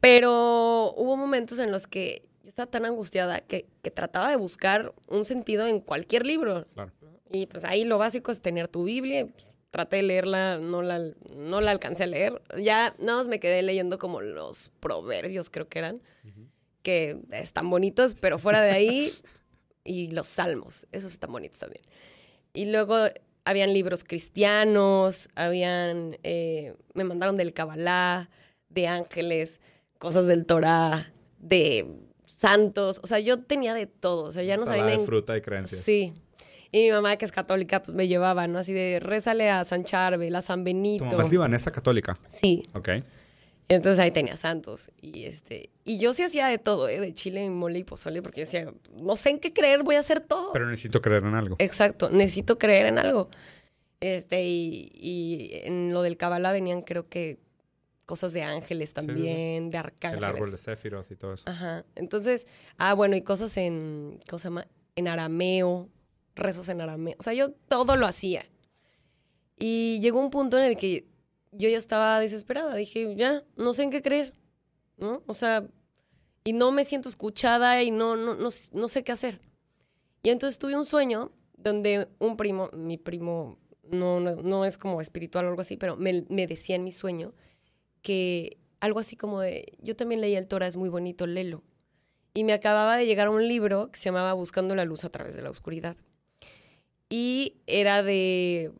Pero 0.00 0.92
hubo 0.96 1.16
momentos 1.16 1.58
en 1.58 1.70
los 1.70 1.86
que 1.86 2.24
estaba 2.52 2.70
tan 2.70 2.84
angustiada 2.84 3.40
que, 3.40 3.66
que 3.82 3.90
trataba 3.90 4.28
de 4.28 4.36
buscar 4.36 4.94
un 5.08 5.24
sentido 5.24 5.66
en 5.66 5.80
cualquier 5.80 6.26
libro. 6.26 6.66
Claro. 6.74 6.92
Y 7.30 7.46
pues 7.46 7.64
ahí 7.64 7.84
lo 7.84 7.96
básico 7.96 8.30
es 8.30 8.42
tener 8.42 8.68
tu 8.68 8.84
Biblia. 8.84 9.26
Traté 9.70 9.96
de 9.96 10.02
leerla, 10.02 10.58
no 10.58 10.82
la, 10.82 11.00
no 11.34 11.62
la 11.62 11.70
alcancé 11.70 12.04
a 12.04 12.06
leer. 12.06 12.42
Ya 12.58 12.94
nada 12.98 13.18
más 13.18 13.28
me 13.28 13.40
quedé 13.40 13.62
leyendo 13.62 13.98
como 13.98 14.20
los 14.20 14.70
proverbios, 14.80 15.48
creo 15.48 15.66
que 15.66 15.78
eran, 15.78 16.02
que 16.82 17.22
están 17.30 17.70
bonitos, 17.70 18.14
pero 18.16 18.38
fuera 18.38 18.60
de 18.60 18.72
ahí, 18.72 19.12
y 19.82 20.10
los 20.10 20.28
salmos, 20.28 20.86
esos 20.92 21.12
están 21.12 21.32
bonitos 21.32 21.58
también. 21.58 21.82
Y 22.52 22.66
luego 22.66 22.96
habían 23.46 23.72
libros 23.72 24.04
cristianos, 24.04 25.30
habían, 25.34 26.18
eh, 26.22 26.74
me 26.92 27.04
mandaron 27.04 27.38
del 27.38 27.54
Kabbalah, 27.54 28.28
de 28.68 28.88
ángeles, 28.88 29.62
cosas 29.96 30.26
del 30.26 30.44
Torah, 30.44 31.14
de 31.38 31.86
santos, 32.24 33.00
o 33.02 33.06
sea, 33.06 33.18
yo 33.18 33.40
tenía 33.40 33.74
de 33.74 33.86
todo, 33.86 34.24
o 34.24 34.30
sea, 34.30 34.42
ya 34.42 34.56
no 34.56 34.66
sabía 34.66 34.84
de 34.84 34.98
fruta 35.00 35.36
y 35.36 35.40
creencias. 35.40 35.82
Sí. 35.82 36.12
Y 36.70 36.84
mi 36.84 36.90
mamá, 36.90 37.16
que 37.16 37.26
es 37.26 37.32
católica, 37.32 37.82
pues 37.82 37.94
me 37.94 38.08
llevaba, 38.08 38.46
¿no? 38.46 38.58
Así 38.58 38.72
de, 38.72 38.98
rézale 38.98 39.50
a 39.50 39.62
San 39.64 39.84
Charbel, 39.84 40.34
a 40.34 40.40
San 40.40 40.64
Benito. 40.64 41.04
Tu 41.04 41.10
mamá 41.10 41.24
es 41.24 41.30
libanesa 41.30 41.70
católica. 41.70 42.14
Sí. 42.28 42.68
Ok. 42.72 42.88
Entonces 43.68 44.00
ahí 44.00 44.10
tenía 44.10 44.36
santos. 44.36 44.90
Y 45.00 45.24
este 45.24 45.70
y 45.84 45.98
yo 45.98 46.14
sí 46.14 46.22
hacía 46.22 46.46
de 46.46 46.58
todo, 46.58 46.88
¿eh? 46.88 47.00
De 47.00 47.12
chile, 47.12 47.48
mole 47.50 47.80
y 47.80 47.84
pozole, 47.84 48.22
porque 48.22 48.42
decía, 48.42 48.72
no 48.94 49.16
sé 49.16 49.30
en 49.30 49.38
qué 49.38 49.52
creer, 49.52 49.82
voy 49.82 49.96
a 49.96 50.00
hacer 50.00 50.20
todo. 50.20 50.52
Pero 50.52 50.66
necesito 50.68 51.02
creer 51.02 51.24
en 51.24 51.34
algo. 51.34 51.56
Exacto, 51.58 52.10
necesito 52.10 52.58
creer 52.58 52.86
en 52.86 52.98
algo. 52.98 53.28
Este, 54.00 54.44
y, 54.44 54.90
y 54.94 55.50
en 55.64 55.92
lo 55.92 56.02
del 56.02 56.16
Kabbalah 56.16 56.52
venían, 56.52 56.82
creo 56.82 57.08
que, 57.08 57.38
cosas 58.06 58.32
de 58.32 58.42
ángeles 58.42 58.90
sí, 58.90 58.94
sí. 59.00 59.06
también, 59.06 59.70
de 59.70 59.78
El 59.78 59.84
arcángeles. 59.84 60.24
árbol 60.28 60.50
de 60.50 60.58
Sephiroth 60.58 61.10
y 61.10 61.16
todo 61.16 61.34
eso. 61.34 61.48
Ajá. 61.48 61.84
Entonces, 61.94 62.46
ah, 62.78 62.94
bueno, 62.94 63.16
y 63.16 63.22
cosas 63.22 63.56
en, 63.56 64.18
¿cómo 64.28 64.38
se 64.38 64.44
llama? 64.44 64.66
En 64.96 65.08
arameo, 65.08 65.88
rezos 66.34 66.68
en 66.68 66.80
arameo. 66.80 67.16
O 67.18 67.22
sea, 67.22 67.32
yo 67.32 67.52
todo 67.68 67.96
lo 67.96 68.06
hacía. 68.06 68.44
Y 69.58 70.00
llegó 70.00 70.20
un 70.20 70.30
punto 70.30 70.58
en 70.58 70.64
el 70.64 70.76
que 70.76 71.06
yo 71.52 71.68
ya 71.68 71.78
estaba 71.78 72.18
desesperada. 72.18 72.74
Dije, 72.74 73.14
ya, 73.16 73.44
no 73.56 73.72
sé 73.72 73.84
en 73.84 73.90
qué 73.90 74.02
creer, 74.02 74.34
¿no? 74.96 75.22
O 75.26 75.34
sea, 75.34 75.66
y 76.44 76.52
no 76.52 76.72
me 76.72 76.84
siento 76.84 77.08
escuchada 77.08 77.82
y 77.82 77.90
no, 77.90 78.16
no, 78.16 78.34
no, 78.34 78.48
no 78.72 78.88
sé 78.88 79.04
qué 79.04 79.12
hacer. 79.12 79.40
Y 80.22 80.30
entonces 80.30 80.58
tuve 80.58 80.76
un 80.76 80.84
sueño 80.84 81.30
donde 81.56 82.08
un 82.18 82.36
primo, 82.36 82.70
mi 82.72 82.98
primo, 82.98 83.58
no, 83.84 84.18
no, 84.20 84.36
no 84.36 84.64
es 84.64 84.78
como 84.78 85.00
espiritual 85.00 85.44
o 85.44 85.48
algo 85.48 85.60
así, 85.60 85.76
pero 85.76 85.96
me, 85.96 86.24
me 86.28 86.46
decía 86.46 86.76
en 86.76 86.84
mi 86.84 86.90
sueño 86.92 87.32
que 88.02 88.58
algo 88.80 89.00
así 89.00 89.16
como 89.16 89.40
de, 89.40 89.72
yo 89.80 89.96
también 89.96 90.20
leí 90.20 90.34
el 90.34 90.48
Torah, 90.48 90.66
es 90.66 90.76
muy 90.76 90.88
bonito, 90.88 91.26
léelo. 91.26 91.62
Y 92.34 92.44
me 92.44 92.52
acababa 92.52 92.96
de 92.96 93.06
llegar 93.06 93.28
un 93.28 93.46
libro 93.46 93.90
que 93.90 93.98
se 93.98 94.06
llamaba 94.06 94.32
Buscando 94.32 94.74
la 94.74 94.84
luz 94.84 95.04
a 95.04 95.10
través 95.10 95.34
de 95.34 95.42
la 95.42 95.50
oscuridad. 95.50 95.96
Y 97.08 97.56
era 97.66 98.02
de, 98.02 98.72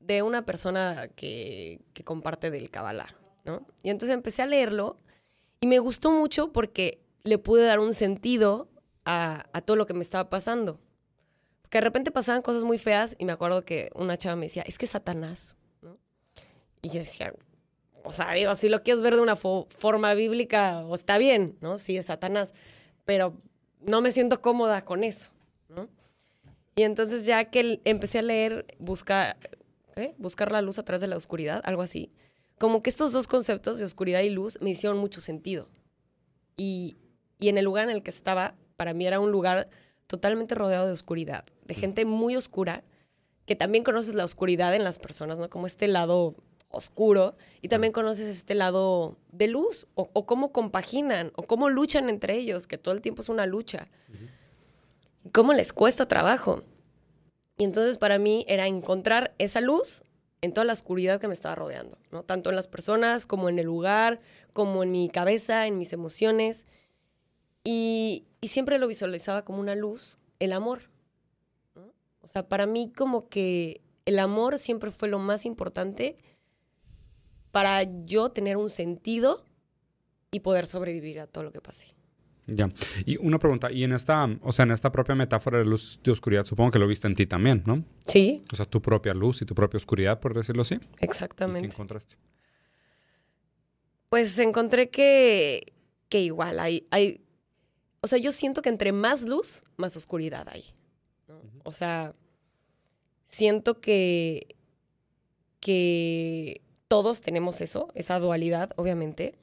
de 0.00 0.22
una 0.22 0.44
persona 0.46 1.08
que, 1.14 1.80
que 1.92 2.02
comparte 2.02 2.50
del 2.50 2.70
Kabbalah, 2.70 3.14
¿no? 3.44 3.66
Y 3.82 3.90
entonces 3.90 4.14
empecé 4.14 4.42
a 4.42 4.46
leerlo 4.46 4.98
y 5.60 5.66
me 5.66 5.78
gustó 5.78 6.10
mucho 6.10 6.52
porque 6.52 7.00
le 7.24 7.38
pude 7.38 7.64
dar 7.64 7.78
un 7.78 7.92
sentido 7.92 8.68
a, 9.04 9.46
a 9.52 9.60
todo 9.60 9.76
lo 9.76 9.86
que 9.86 9.94
me 9.94 10.02
estaba 10.02 10.30
pasando. 10.30 10.80
que 11.68 11.78
de 11.78 11.82
repente 11.82 12.10
pasaban 12.10 12.42
cosas 12.42 12.64
muy 12.64 12.78
feas 12.78 13.16
y 13.18 13.24
me 13.24 13.32
acuerdo 13.32 13.64
que 13.64 13.90
una 13.94 14.16
chava 14.16 14.36
me 14.36 14.46
decía, 14.46 14.62
es 14.62 14.78
que 14.78 14.86
Satanás. 14.86 15.56
Y 16.82 16.88
yo 16.88 17.00
decía, 17.00 17.34
o 18.06 18.12
sea, 18.12 18.32
digo, 18.32 18.54
si 18.54 18.68
lo 18.68 18.82
quieres 18.82 19.02
ver 19.02 19.16
de 19.16 19.20
una 19.20 19.34
forma 19.34 20.14
bíblica, 20.14 20.84
o 20.86 20.94
está 20.94 21.18
bien, 21.18 21.56
¿no? 21.60 21.76
Sí, 21.76 21.96
es 21.96 22.06
Satanás, 22.06 22.54
pero 23.04 23.34
no 23.80 24.00
me 24.00 24.12
siento 24.12 24.40
cómoda 24.40 24.84
con 24.84 25.02
eso, 25.02 25.30
¿no? 25.68 25.88
Y 26.76 26.82
entonces 26.82 27.26
ya 27.26 27.46
que 27.46 27.80
empecé 27.84 28.20
a 28.20 28.22
leer, 28.22 28.66
buscar, 28.78 29.36
buscar 30.18 30.52
la 30.52 30.62
luz 30.62 30.78
a 30.78 30.84
través 30.84 31.00
de 31.00 31.08
la 31.08 31.16
oscuridad, 31.16 31.60
algo 31.64 31.82
así, 31.82 32.12
como 32.58 32.82
que 32.82 32.90
estos 32.90 33.12
dos 33.12 33.26
conceptos 33.26 33.78
de 33.78 33.84
oscuridad 33.84 34.20
y 34.20 34.30
luz 34.30 34.58
me 34.60 34.70
hicieron 34.70 34.98
mucho 34.98 35.20
sentido. 35.20 35.68
Y, 36.56 36.96
y 37.38 37.48
en 37.48 37.58
el 37.58 37.64
lugar 37.64 37.84
en 37.84 37.90
el 37.90 38.02
que 38.02 38.10
estaba, 38.10 38.54
para 38.76 38.94
mí 38.94 39.06
era 39.06 39.18
un 39.18 39.32
lugar 39.32 39.68
totalmente 40.06 40.54
rodeado 40.54 40.86
de 40.86 40.92
oscuridad, 40.92 41.44
de 41.64 41.74
mm. 41.74 41.78
gente 41.78 42.04
muy 42.04 42.36
oscura, 42.36 42.84
que 43.46 43.56
también 43.56 43.82
conoces 43.82 44.14
la 44.14 44.24
oscuridad 44.24 44.74
en 44.74 44.84
las 44.84 44.98
personas, 44.98 45.38
¿no? 45.38 45.50
Como 45.50 45.66
este 45.66 45.88
lado 45.88 46.36
oscuro, 46.76 47.36
y 47.62 47.68
también 47.68 47.92
conoces 47.92 48.28
este 48.28 48.54
lado 48.54 49.16
de 49.32 49.48
luz, 49.48 49.86
o, 49.94 50.26
cómo 50.26 50.52
compaginan, 50.52 51.32
o 51.36 51.42
cómo 51.42 51.68
luchan 51.68 52.08
entre 52.08 52.36
ellos, 52.36 52.66
que 52.66 52.78
todo 52.78 52.94
el 52.94 53.00
tiempo 53.00 53.22
es 53.22 53.28
una 53.28 53.46
lucha. 53.46 53.88
cómo 55.32 55.52
les 55.52 55.72
cuesta 55.72 56.06
trabajo. 56.06 56.62
Y 57.58 57.64
entonces 57.64 57.98
para 57.98 58.18
mí 58.18 58.44
era 58.48 58.66
encontrar 58.66 59.34
esa 59.38 59.60
luz 59.60 60.04
en 60.42 60.52
toda 60.52 60.64
la 60.64 60.74
oscuridad 60.74 61.20
que 61.20 61.28
me 61.28 61.34
estaba 61.34 61.54
rodeando, 61.54 61.98
¿no? 62.12 62.22
Tanto 62.22 62.50
en 62.50 62.56
las 62.56 62.68
personas, 62.68 63.26
como 63.26 63.48
en 63.48 63.58
el 63.58 63.66
lugar, 63.66 64.20
como 64.52 64.82
en 64.82 64.92
mi 64.92 65.08
cabeza, 65.08 65.66
en 65.66 65.78
mis 65.78 65.92
emociones. 65.92 66.66
Y, 67.64 68.26
y 68.40 68.48
siempre 68.48 68.78
lo 68.78 68.86
visualizaba 68.86 69.44
como 69.44 69.58
una 69.58 69.74
luz, 69.74 70.18
el 70.38 70.52
amor. 70.52 70.82
O 72.20 72.28
sea, 72.28 72.48
para 72.48 72.66
mí 72.66 72.92
como 72.94 73.28
que 73.28 73.80
el 74.04 74.18
amor 74.18 74.58
siempre 74.58 74.90
fue 74.90 75.08
lo 75.08 75.18
más 75.18 75.44
importante 75.44 76.16
para 77.56 77.84
yo 78.04 78.28
tener 78.28 78.58
un 78.58 78.68
sentido 78.68 79.42
y 80.30 80.40
poder 80.40 80.66
sobrevivir 80.66 81.20
a 81.20 81.26
todo 81.26 81.42
lo 81.42 81.52
que 81.52 81.62
pasé. 81.62 81.86
Ya. 82.46 82.68
Y 83.06 83.16
una 83.16 83.38
pregunta, 83.38 83.72
y 83.72 83.82
en 83.82 83.94
esta, 83.94 84.28
o 84.42 84.52
sea, 84.52 84.64
en 84.64 84.72
esta 84.72 84.92
propia 84.92 85.14
metáfora 85.14 85.56
de 85.56 85.64
luz 85.64 85.98
y 86.04 86.10
oscuridad, 86.10 86.44
supongo 86.44 86.70
que 86.70 86.78
lo 86.78 86.86
viste 86.86 87.06
en 87.06 87.14
ti 87.14 87.24
también, 87.24 87.62
¿no? 87.64 87.82
Sí. 88.04 88.42
O 88.52 88.56
sea, 88.56 88.66
tu 88.66 88.82
propia 88.82 89.14
luz 89.14 89.40
y 89.40 89.46
tu 89.46 89.54
propia 89.54 89.78
oscuridad, 89.78 90.20
por 90.20 90.34
decirlo 90.34 90.60
así. 90.60 90.78
Exactamente. 91.00 91.66
¿Qué 91.66 91.72
encontraste? 91.72 92.16
Pues 94.10 94.38
encontré 94.38 94.90
que, 94.90 95.72
que 96.10 96.20
igual 96.20 96.60
hay, 96.60 96.86
hay 96.90 97.24
o 98.02 98.06
sea, 98.06 98.18
yo 98.18 98.32
siento 98.32 98.60
que 98.60 98.68
entre 98.68 98.92
más 98.92 99.24
luz, 99.24 99.64
más 99.78 99.96
oscuridad 99.96 100.46
hay. 100.50 100.66
O 101.64 101.72
sea, 101.72 102.14
siento 103.24 103.80
que, 103.80 104.56
que 105.58 106.60
todos 106.88 107.20
tenemos 107.20 107.60
eso, 107.60 107.88
esa 107.94 108.18
dualidad, 108.18 108.70
obviamente, 108.76 109.34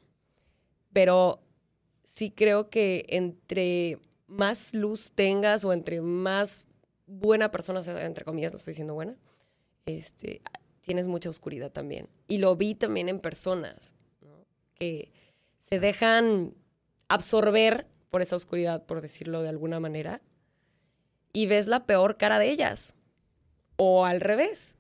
pero 0.92 1.42
sí 2.04 2.32
creo 2.32 2.70
que 2.70 3.06
entre 3.10 4.00
más 4.28 4.74
luz 4.74 5.12
tengas 5.14 5.66
o 5.66 5.74
entre 5.74 6.02
más 6.02 6.66
buena 7.06 7.52
persona, 7.52 7.82
entre 8.04 8.26
comillas, 8.26 8.54
no 8.54 8.58
estoy 8.58 8.72
diciendo 8.72 8.94
buena, 8.94 9.18
este, 9.86 10.42
tienes 10.82 11.08
mucha 11.08 11.30
oscuridad 11.30 11.72
también. 11.72 12.10
Y 12.28 12.38
lo 12.38 12.56
vi 12.56 12.76
también 12.76 13.10
en 13.10 13.20
personas 13.20 13.96
que 14.76 15.12
se 15.60 15.80
dejan 15.80 16.54
absorber 17.08 17.88
por 18.10 18.22
esa 18.22 18.36
oscuridad, 18.36 18.86
por 18.86 19.02
decirlo 19.02 19.42
de 19.42 19.50
alguna 19.50 19.80
manera, 19.80 20.22
y 21.32 21.48
ves 21.48 21.68
la 21.68 21.86
peor 21.86 22.18
cara 22.18 22.40
de 22.40 22.50
ellas. 22.50 22.96
O 23.76 24.06
al 24.06 24.22
revés. 24.22 24.78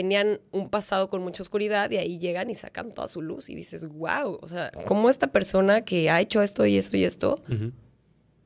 Tenían 0.00 0.40
un 0.50 0.70
pasado 0.70 1.10
con 1.10 1.20
mucha 1.20 1.42
oscuridad 1.42 1.90
y 1.90 1.98
ahí 1.98 2.18
llegan 2.18 2.48
y 2.48 2.54
sacan 2.54 2.90
toda 2.94 3.06
su 3.06 3.20
luz 3.20 3.50
y 3.50 3.54
dices, 3.54 3.86
wow, 3.86 4.38
o 4.40 4.48
sea, 4.48 4.72
¿cómo 4.86 5.10
esta 5.10 5.26
persona 5.26 5.82
que 5.82 6.08
ha 6.08 6.22
hecho 6.22 6.40
esto 6.40 6.64
y 6.64 6.78
esto 6.78 6.96
y 6.96 7.04
esto 7.04 7.42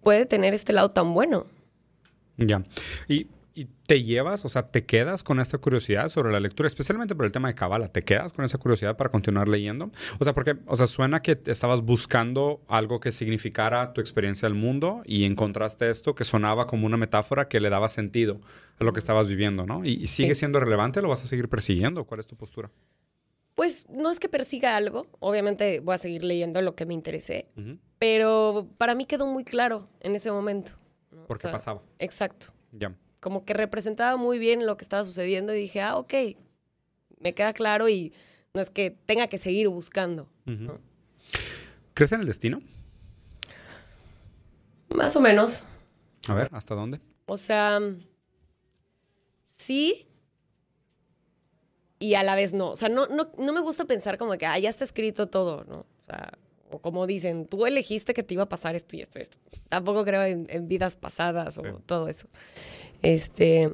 puede 0.02 0.26
tener 0.26 0.52
este 0.52 0.72
lado 0.72 0.90
tan 0.90 1.14
bueno? 1.14 1.46
Ya. 2.38 2.64
Y 3.06 3.28
¿Y 3.56 3.66
te 3.86 4.02
llevas, 4.02 4.44
o 4.44 4.48
sea, 4.48 4.66
te 4.66 4.84
quedas 4.84 5.22
con 5.22 5.38
esta 5.38 5.58
curiosidad 5.58 6.08
sobre 6.08 6.32
la 6.32 6.40
lectura, 6.40 6.66
especialmente 6.66 7.14
por 7.14 7.24
el 7.24 7.30
tema 7.30 7.46
de 7.46 7.54
Kabbalah? 7.54 7.86
¿Te 7.86 8.02
quedas 8.02 8.32
con 8.32 8.44
esa 8.44 8.58
curiosidad 8.58 8.96
para 8.96 9.10
continuar 9.10 9.46
leyendo? 9.46 9.92
O 10.18 10.24
sea, 10.24 10.34
porque, 10.34 10.56
o 10.66 10.76
sea, 10.76 10.88
suena 10.88 11.22
que 11.22 11.40
estabas 11.46 11.82
buscando 11.82 12.62
algo 12.66 12.98
que 12.98 13.12
significara 13.12 13.92
tu 13.92 14.00
experiencia 14.00 14.48
del 14.48 14.58
mundo 14.58 15.02
y 15.04 15.24
encontraste 15.24 15.88
esto 15.88 16.16
que 16.16 16.24
sonaba 16.24 16.66
como 16.66 16.86
una 16.86 16.96
metáfora 16.96 17.46
que 17.46 17.60
le 17.60 17.70
daba 17.70 17.88
sentido 17.88 18.40
a 18.80 18.84
lo 18.84 18.92
que 18.92 18.98
estabas 18.98 19.28
viviendo, 19.28 19.66
¿no? 19.66 19.84
¿Y, 19.84 20.04
sigue 20.08 20.34
siendo 20.34 20.58
relevante? 20.58 21.00
¿Lo 21.00 21.08
vas 21.08 21.22
a 21.22 21.26
seguir 21.26 21.48
persiguiendo? 21.48 22.04
¿Cuál 22.06 22.18
es 22.18 22.26
tu 22.26 22.34
postura? 22.34 22.72
Pues 23.54 23.86
no 23.88 24.10
es 24.10 24.18
que 24.18 24.28
persiga 24.28 24.74
algo, 24.74 25.06
obviamente 25.20 25.78
voy 25.78 25.94
a 25.94 25.98
seguir 25.98 26.24
leyendo 26.24 26.60
lo 26.60 26.74
que 26.74 26.86
me 26.86 26.94
interese, 26.94 27.46
pero 28.00 28.68
para 28.78 28.96
mí 28.96 29.04
quedó 29.04 29.26
muy 29.28 29.44
claro 29.44 29.88
en 30.00 30.16
ese 30.16 30.32
momento. 30.32 30.72
¿Por 31.28 31.38
qué 31.38 31.46
pasaba? 31.46 31.80
Exacto. 32.00 32.48
Ya 32.72 32.92
como 33.24 33.46
que 33.46 33.54
representaba 33.54 34.18
muy 34.18 34.38
bien 34.38 34.66
lo 34.66 34.76
que 34.76 34.84
estaba 34.84 35.02
sucediendo 35.02 35.54
y 35.54 35.58
dije, 35.58 35.80
ah, 35.80 35.96
ok, 35.96 36.12
me 37.20 37.32
queda 37.32 37.54
claro 37.54 37.88
y 37.88 38.12
no 38.52 38.60
es 38.60 38.68
que 38.68 38.90
tenga 38.90 39.28
que 39.28 39.38
seguir 39.38 39.66
buscando. 39.68 40.28
¿Crees 41.94 42.12
en 42.12 42.20
el 42.20 42.26
destino? 42.26 42.60
Más 44.90 45.16
o 45.16 45.22
menos. 45.22 45.66
A 46.28 46.34
ver, 46.34 46.50
¿hasta 46.52 46.74
dónde? 46.74 47.00
O 47.24 47.38
sea, 47.38 47.80
sí 49.46 50.06
y 51.98 52.16
a 52.16 52.22
la 52.24 52.34
vez 52.34 52.52
no. 52.52 52.72
O 52.72 52.76
sea, 52.76 52.90
no, 52.90 53.06
no, 53.06 53.52
me 53.54 53.60
gusta 53.60 53.86
pensar 53.86 54.18
como 54.18 54.36
que, 54.36 54.44
ah, 54.44 54.58
ya 54.58 54.68
está 54.68 54.84
escrito 54.84 55.28
todo, 55.28 55.64
¿no? 55.64 55.78
O 55.78 56.04
sea, 56.04 56.30
o 56.70 56.78
como 56.82 57.06
dicen, 57.06 57.46
tú 57.46 57.64
elegiste 57.64 58.12
que 58.12 58.22
te 58.22 58.34
iba 58.34 58.42
a 58.42 58.48
pasar 58.50 58.74
esto 58.74 58.96
y 58.96 59.00
esto 59.00 59.18
y 59.18 59.22
esto. 59.22 59.38
Tampoco 59.70 60.04
creo 60.04 60.24
en, 60.24 60.68
vidas 60.68 60.96
pasadas 60.96 61.56
o 61.56 61.62
todo 61.86 62.08
eso. 62.08 62.28
Este, 63.04 63.70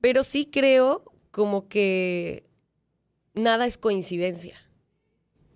pero 0.00 0.24
sí 0.24 0.48
creo 0.50 1.04
como 1.30 1.68
que 1.68 2.44
nada 3.34 3.66
es 3.66 3.78
coincidencia. 3.78 4.56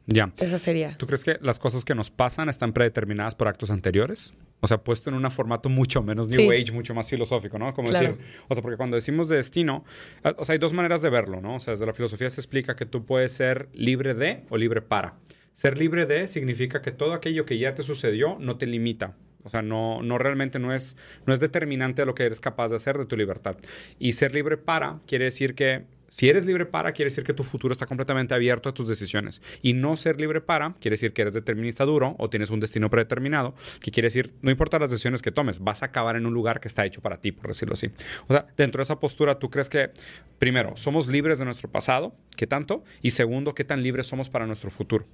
Ya. 0.06 0.32
Eso 0.38 0.56
sería. 0.58 0.96
¿Tú 0.96 1.06
crees 1.06 1.24
que 1.24 1.36
las 1.42 1.58
cosas 1.58 1.84
que 1.84 1.96
nos 1.96 2.12
pasan 2.12 2.48
están 2.48 2.72
predeterminadas 2.72 3.34
por 3.34 3.48
actos 3.48 3.72
anteriores? 3.72 4.34
O 4.60 4.68
sea, 4.68 4.78
puesto 4.78 5.10
en 5.10 5.16
un 5.16 5.30
formato 5.32 5.68
mucho 5.68 6.00
menos 6.00 6.28
New 6.28 6.52
Age, 6.52 6.70
mucho 6.70 6.94
más 6.94 7.10
filosófico, 7.10 7.58
¿no? 7.58 7.74
Como 7.74 7.90
decir, 7.90 8.16
o 8.46 8.54
sea, 8.54 8.62
porque 8.62 8.76
cuando 8.76 8.94
decimos 8.94 9.28
de 9.28 9.36
destino, 9.36 9.84
eh, 10.22 10.32
o 10.38 10.44
sea, 10.44 10.52
hay 10.52 10.58
dos 10.60 10.72
maneras 10.72 11.02
de 11.02 11.10
verlo, 11.10 11.40
¿no? 11.40 11.56
O 11.56 11.60
sea, 11.60 11.72
desde 11.72 11.86
la 11.86 11.92
filosofía 11.92 12.30
se 12.30 12.40
explica 12.40 12.76
que 12.76 12.86
tú 12.86 13.04
puedes 13.04 13.32
ser 13.32 13.68
libre 13.72 14.14
de 14.14 14.44
o 14.48 14.56
libre 14.56 14.80
para. 14.80 15.18
Ser 15.52 15.76
libre 15.76 16.06
de 16.06 16.28
significa 16.28 16.82
que 16.82 16.92
todo 16.92 17.14
aquello 17.14 17.44
que 17.44 17.58
ya 17.58 17.74
te 17.74 17.82
sucedió 17.82 18.36
no 18.38 18.58
te 18.58 18.66
limita. 18.66 19.16
O 19.46 19.48
sea, 19.48 19.62
no, 19.62 20.02
no 20.02 20.18
realmente 20.18 20.58
no 20.58 20.74
es, 20.74 20.96
no 21.24 21.32
es 21.32 21.40
determinante 21.40 22.02
de 22.02 22.06
lo 22.06 22.14
que 22.14 22.24
eres 22.24 22.40
capaz 22.40 22.68
de 22.68 22.76
hacer 22.76 22.98
de 22.98 23.06
tu 23.06 23.16
libertad. 23.16 23.56
Y 23.98 24.14
ser 24.14 24.34
libre 24.34 24.56
para 24.56 24.98
quiere 25.06 25.26
decir 25.26 25.54
que 25.54 25.84
si 26.08 26.28
eres 26.28 26.44
libre 26.44 26.66
para, 26.66 26.92
quiere 26.92 27.10
decir 27.10 27.24
que 27.24 27.32
tu 27.32 27.44
futuro 27.44 27.72
está 27.72 27.86
completamente 27.86 28.34
abierto 28.34 28.68
a 28.68 28.74
tus 28.74 28.88
decisiones. 28.88 29.42
Y 29.62 29.72
no 29.72 29.96
ser 29.96 30.20
libre 30.20 30.40
para, 30.40 30.74
quiere 30.74 30.94
decir 30.94 31.12
que 31.12 31.22
eres 31.22 31.34
determinista 31.34 31.84
duro 31.84 32.14
o 32.18 32.30
tienes 32.30 32.50
un 32.50 32.60
destino 32.60 32.90
predeterminado, 32.90 33.54
que 33.80 33.90
quiere 33.90 34.06
decir, 34.06 34.32
no 34.40 34.50
importa 34.50 34.78
las 34.78 34.90
decisiones 34.90 35.22
que 35.22 35.32
tomes, 35.32 35.58
vas 35.60 35.82
a 35.82 35.86
acabar 35.86 36.16
en 36.16 36.26
un 36.26 36.34
lugar 36.34 36.60
que 36.60 36.68
está 36.68 36.84
hecho 36.84 37.02
para 37.02 37.20
ti, 37.20 37.32
por 37.32 37.48
decirlo 37.48 37.74
así. 37.74 37.90
O 38.28 38.32
sea, 38.32 38.46
dentro 38.56 38.78
de 38.80 38.84
esa 38.84 39.00
postura, 39.00 39.38
¿tú 39.38 39.50
crees 39.50 39.68
que, 39.68 39.90
primero, 40.38 40.76
somos 40.76 41.08
libres 41.08 41.38
de 41.38 41.44
nuestro 41.44 41.70
pasado? 41.70 42.14
¿Qué 42.36 42.46
tanto? 42.46 42.84
Y 43.02 43.10
segundo, 43.10 43.54
¿qué 43.54 43.64
tan 43.64 43.82
libres 43.82 44.06
somos 44.06 44.30
para 44.30 44.46
nuestro 44.46 44.70
futuro? 44.70 45.06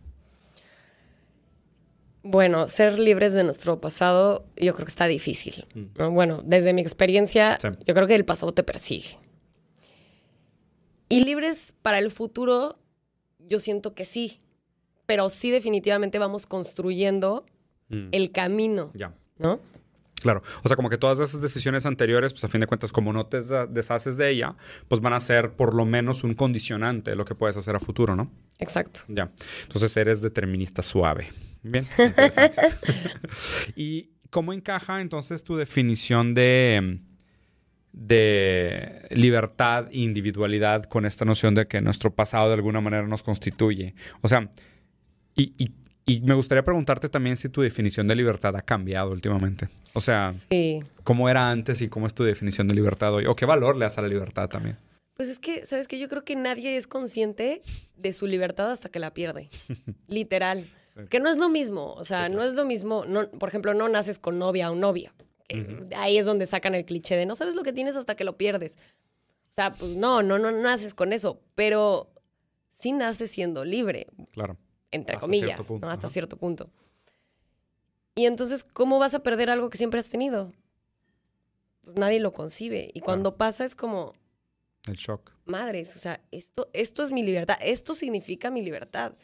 Bueno, 2.23 2.69
ser 2.69 2.99
libres 2.99 3.35
de 3.35 3.43
nuestro 3.43 3.81
pasado 3.81 4.45
yo 4.57 4.75
creo 4.75 4.87
que 4.87 4.91
está 4.91 5.07
difícil. 5.07 5.67
Mm. 5.75 6.15
Bueno, 6.15 6.43
desde 6.45 6.73
mi 6.73 6.81
experiencia, 6.81 7.59
yo 7.63 7.95
creo 7.95 8.07
que 8.07 8.15
el 8.15 8.25
pasado 8.25 8.53
te 8.53 8.63
persigue. 8.63 9.19
Y 11.09 11.25
libres 11.25 11.75
para 11.83 11.99
el 11.99 12.11
futuro, 12.11 12.79
yo 13.39 13.59
siento 13.59 13.95
que 13.95 14.05
sí, 14.05 14.41
pero 15.05 15.31
sí 15.31 15.51
definitivamente 15.51 16.19
vamos 16.19 16.47
construyendo 16.47 17.45
mm. 17.89 18.09
el 18.13 18.31
camino, 18.31 18.93
ya. 18.95 19.15
¿no? 19.39 19.61
Claro, 20.23 20.43
o 20.63 20.69
sea, 20.69 20.77
como 20.77 20.89
que 20.89 20.99
todas 20.99 21.19
esas 21.21 21.41
decisiones 21.41 21.85
anteriores, 21.85 22.33
pues 22.33 22.45
a 22.45 22.49
fin 22.49 22.61
de 22.61 22.67
cuentas, 22.67 22.93
como 22.93 23.13
no 23.13 23.27
te 23.27 23.41
deshaces 23.69 24.17
de 24.17 24.31
ella, 24.31 24.57
pues 24.89 25.01
van 25.01 25.13
a 25.13 25.21
ser 25.21 25.53
por 25.53 25.75
lo 25.75 25.85
menos 25.85 26.25
un 26.25 26.35
condicionante 26.35 27.11
de 27.11 27.17
lo 27.17 27.25
que 27.25 27.35
puedes 27.35 27.57
hacer 27.57 27.75
a 27.75 27.81
futuro, 27.81 28.15
¿no? 28.15 28.31
Exacto. 28.59 29.01
Ya. 29.09 29.31
Entonces 29.63 29.97
eres 29.97 30.21
determinista 30.21 30.83
suave. 30.83 31.31
Bien. 31.63 31.87
¿Y 33.77 34.11
cómo 34.31 34.53
encaja 34.53 35.01
entonces 35.01 35.43
tu 35.45 35.57
definición 35.57 36.35
de, 36.35 37.01
de 37.93 39.07
libertad 39.11 39.89
e 39.91 39.99
individualidad 39.99 40.85
con 40.85 41.05
esta 41.05 41.25
noción 41.25 41.55
de 41.55 41.67
que 41.67 41.81
nuestro 41.81 42.15
pasado 42.15 42.49
de 42.49 42.55
alguna 42.55 42.81
manera 42.81 43.07
nos 43.07 43.23
constituye? 43.23 43.95
O 44.21 44.29
sea, 44.29 44.51
y 45.35 45.55
y 45.59 45.82
me 46.23 46.35
gustaría 46.35 46.65
preguntarte 46.65 47.09
también 47.09 47.37
si 47.37 47.49
tu 47.49 47.61
definición 47.62 48.09
de 48.09 48.15
libertad 48.15 48.55
ha 48.57 48.62
cambiado 48.62 49.11
últimamente. 49.11 49.69
O 49.93 50.01
sea, 50.01 50.33
Sí. 50.33 50.83
¿cómo 51.05 51.29
era 51.29 51.51
antes 51.51 51.81
y 51.83 51.88
cómo 51.88 52.07
es 52.07 52.15
tu 52.15 52.25
definición 52.25 52.69
de 52.69 52.75
libertad 52.75 53.15
hoy? 53.15 53.27
¿O 53.27 53.35
qué 53.35 53.47
valor 53.47 53.77
le 53.77 53.85
das 53.85 53.99
a 53.99 54.03
la 54.03 54.09
libertad 54.09 54.49
también? 54.49 54.77
Pues 55.15 55.29
es 55.29 55.38
que, 55.38 55.65
¿sabes 55.67 55.87
qué? 55.88 55.99
Yo 55.99 56.09
creo 56.09 56.25
que 56.25 56.35
nadie 56.37 56.77
es 56.77 56.87
consciente 56.87 57.62
de 57.97 58.12
su 58.12 58.27
libertad 58.27 58.71
hasta 58.71 58.88
que 58.88 58.99
la 58.99 59.12
pierde. 59.15 59.49
Literal. 60.09 60.67
Sí. 60.87 61.01
Que 61.09 61.21
no 61.21 61.31
es 61.31 61.37
lo 61.38 61.49
mismo. 61.49 61.93
O 61.95 62.05
sea, 62.05 62.25
Sí, 62.27 62.33
claro. 62.33 62.43
no 62.43 62.49
es 62.49 62.55
lo 62.55 62.65
mismo. 62.65 63.05
No, 63.07 63.29
por 63.31 63.49
ejemplo, 63.49 63.73
no 63.75 63.88
naces 63.88 64.19
con 64.19 64.38
novia 64.38 64.71
o 64.71 64.75
novio. 64.75 65.12
que 65.49 65.87
Ahí 65.97 66.19
es 66.19 66.27
donde 66.27 66.47
sacan 66.47 66.75
el 66.75 66.85
cliché 66.85 67.17
de 67.17 67.27
no 67.27 67.35
sabes 67.35 67.55
lo 67.55 67.62
que 67.62 67.73
tienes 67.73 67.95
hasta 67.97 68.15
que 68.17 68.25
lo 68.25 68.37
pierdes. 68.37 68.77
O 69.51 69.53
sea, 69.55 69.73
pues 69.73 69.93
no, 69.97 70.23
no, 70.23 70.38
no 70.38 70.51
naces 70.51 70.95
con 70.95 71.12
eso. 71.12 71.41
Pero 71.55 72.11
sí 72.73 72.93
naces 72.93 73.31
siendo 73.31 73.65
libre, 73.65 74.07
Claro. 74.33 74.57
Entre 74.92 75.16
Hasta 75.16 75.26
comillas, 75.26 75.46
cierto 75.57 75.64
punto, 75.64 75.87
¿no? 75.87 75.92
hasta 75.92 76.07
ajá. 76.07 76.12
cierto 76.12 76.37
punto. 76.37 76.70
Y 78.14 78.26
entonces, 78.26 78.62
¿cómo 78.64 78.98
vas 78.98 79.14
a 79.14 79.22
perder 79.22 79.50
algo 79.50 79.70
que 79.70 79.78
siempre 79.78 79.98
has 79.98 80.09
tenido? 80.09 80.52
Pues 81.83 81.96
nadie 81.96 82.20
lo 82.20 82.33
concibe. 82.33 82.90
Y 82.94 83.00
cuando 83.00 83.37
pasa 83.37 83.64
es 83.64 83.74
como, 83.74 84.12
El 84.87 84.94
shock. 84.96 85.33
madres, 85.46 85.96
o 85.96 85.98
sea, 85.98 86.20
esto, 86.31 86.68
esto 86.72 87.02
es 87.02 87.11
mi 87.11 87.22
libertad, 87.22 87.57
esto 87.62 87.94
significa 87.94 88.50
mi 88.50 88.62
libertad. 88.62 89.14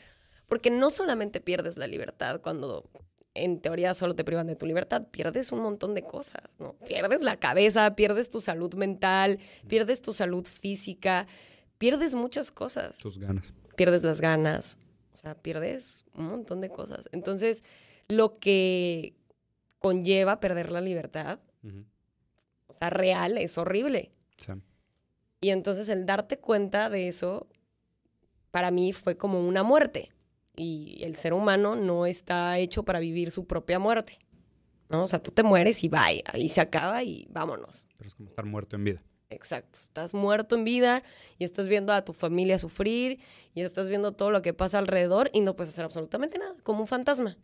Porque 0.48 0.70
no 0.70 0.88
solamente 0.90 1.40
pierdes 1.40 1.76
la 1.76 1.86
libertad 1.86 2.40
cuando 2.40 2.88
en 3.34 3.60
teoría 3.60 3.92
solo 3.92 4.16
te 4.16 4.24
privan 4.24 4.46
de 4.46 4.56
tu 4.56 4.64
libertad, 4.66 5.06
pierdes 5.10 5.52
un 5.52 5.60
montón 5.60 5.94
de 5.94 6.02
cosas, 6.02 6.42
¿no? 6.58 6.72
Pierdes 6.88 7.20
la 7.22 7.36
cabeza, 7.36 7.94
pierdes 7.94 8.30
tu 8.30 8.40
salud 8.40 8.72
mental, 8.74 9.38
pierdes 9.68 10.00
tu 10.00 10.12
salud 10.14 10.44
física, 10.46 11.26
pierdes 11.76 12.14
muchas 12.14 12.50
cosas, 12.50 12.98
Tus 12.98 13.18
ganas. 13.18 13.52
pierdes 13.76 14.02
las 14.02 14.20
ganas, 14.22 14.78
sea, 15.18 15.34
pierdes 15.34 16.04
un 16.14 16.26
montón 16.26 16.60
de 16.60 16.70
cosas. 16.70 17.08
Entonces, 17.12 17.62
lo 18.08 18.38
que 18.38 19.14
conlleva 19.78 20.40
perder 20.40 20.72
la 20.72 20.80
libertad, 20.80 21.40
o 22.66 22.72
sea, 22.72 22.90
real, 22.90 23.38
es 23.38 23.58
horrible. 23.58 24.12
Sí. 24.36 24.52
Y 25.40 25.50
entonces 25.50 25.88
el 25.88 26.06
darte 26.06 26.36
cuenta 26.36 26.90
de 26.90 27.08
eso, 27.08 27.48
para 28.50 28.70
mí 28.70 28.92
fue 28.92 29.16
como 29.16 29.46
una 29.46 29.62
muerte. 29.62 30.10
Y 30.56 31.00
el 31.04 31.16
ser 31.16 31.32
humano 31.32 31.76
no 31.76 32.06
está 32.06 32.58
hecho 32.58 32.84
para 32.84 32.98
vivir 32.98 33.30
su 33.30 33.46
propia 33.46 33.78
muerte. 33.78 34.18
¿no? 34.88 35.04
O 35.04 35.06
sea, 35.06 35.22
tú 35.22 35.30
te 35.30 35.42
mueres 35.42 35.84
y 35.84 35.88
bye, 35.88 36.22
ahí 36.26 36.48
se 36.48 36.60
acaba 36.60 37.02
y 37.02 37.26
vámonos. 37.30 37.86
Pero 37.96 38.08
es 38.08 38.14
como 38.14 38.28
estar 38.28 38.44
muerto 38.44 38.76
en 38.76 38.84
vida. 38.84 39.02
Exacto, 39.30 39.78
estás 39.78 40.14
muerto 40.14 40.56
en 40.56 40.64
vida 40.64 41.02
y 41.38 41.44
estás 41.44 41.68
viendo 41.68 41.92
a 41.92 42.02
tu 42.04 42.12
familia 42.14 42.58
sufrir 42.58 43.20
y 43.54 43.60
estás 43.60 43.88
viendo 43.88 44.12
todo 44.12 44.30
lo 44.30 44.40
que 44.40 44.54
pasa 44.54 44.78
alrededor 44.78 45.30
y 45.34 45.40
no 45.40 45.54
puedes 45.54 45.72
hacer 45.74 45.84
absolutamente 45.84 46.38
nada, 46.38 46.54
como 46.62 46.80
un 46.80 46.86
fantasma. 46.86 47.36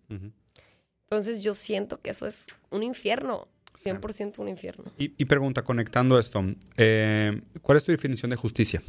Entonces 1.05 1.41
yo 1.41 1.53
siento 1.53 2.01
que 2.01 2.11
eso 2.11 2.27
es 2.27 2.47
un 2.71 2.83
infierno, 2.83 3.49
Sí. 3.77 3.91
100% 3.91 4.39
un 4.39 4.49
infierno. 4.49 4.85
Y, 4.97 5.13
y 5.21 5.25
pregunta, 5.25 5.63
conectando 5.63 6.17
esto, 6.19 6.45
eh, 6.77 7.43
¿cuál 7.61 7.77
es 7.79 7.85
tu 7.85 7.91
definición 7.91 8.31
de 8.31 8.37
justicia? 8.37 8.81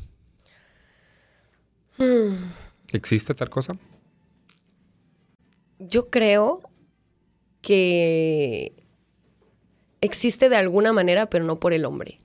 ¿Existe 2.92 3.34
tal 3.34 3.50
cosa? 3.50 3.78
Yo 5.80 6.10
creo 6.10 6.62
que 7.62 8.74
existe 10.02 10.50
de 10.50 10.56
alguna 10.56 10.94
manera, 10.94 11.30
pero 11.30 11.46
no 11.46 11.60
por 11.60 11.74
el 11.74 11.84
hombre. 11.86 12.22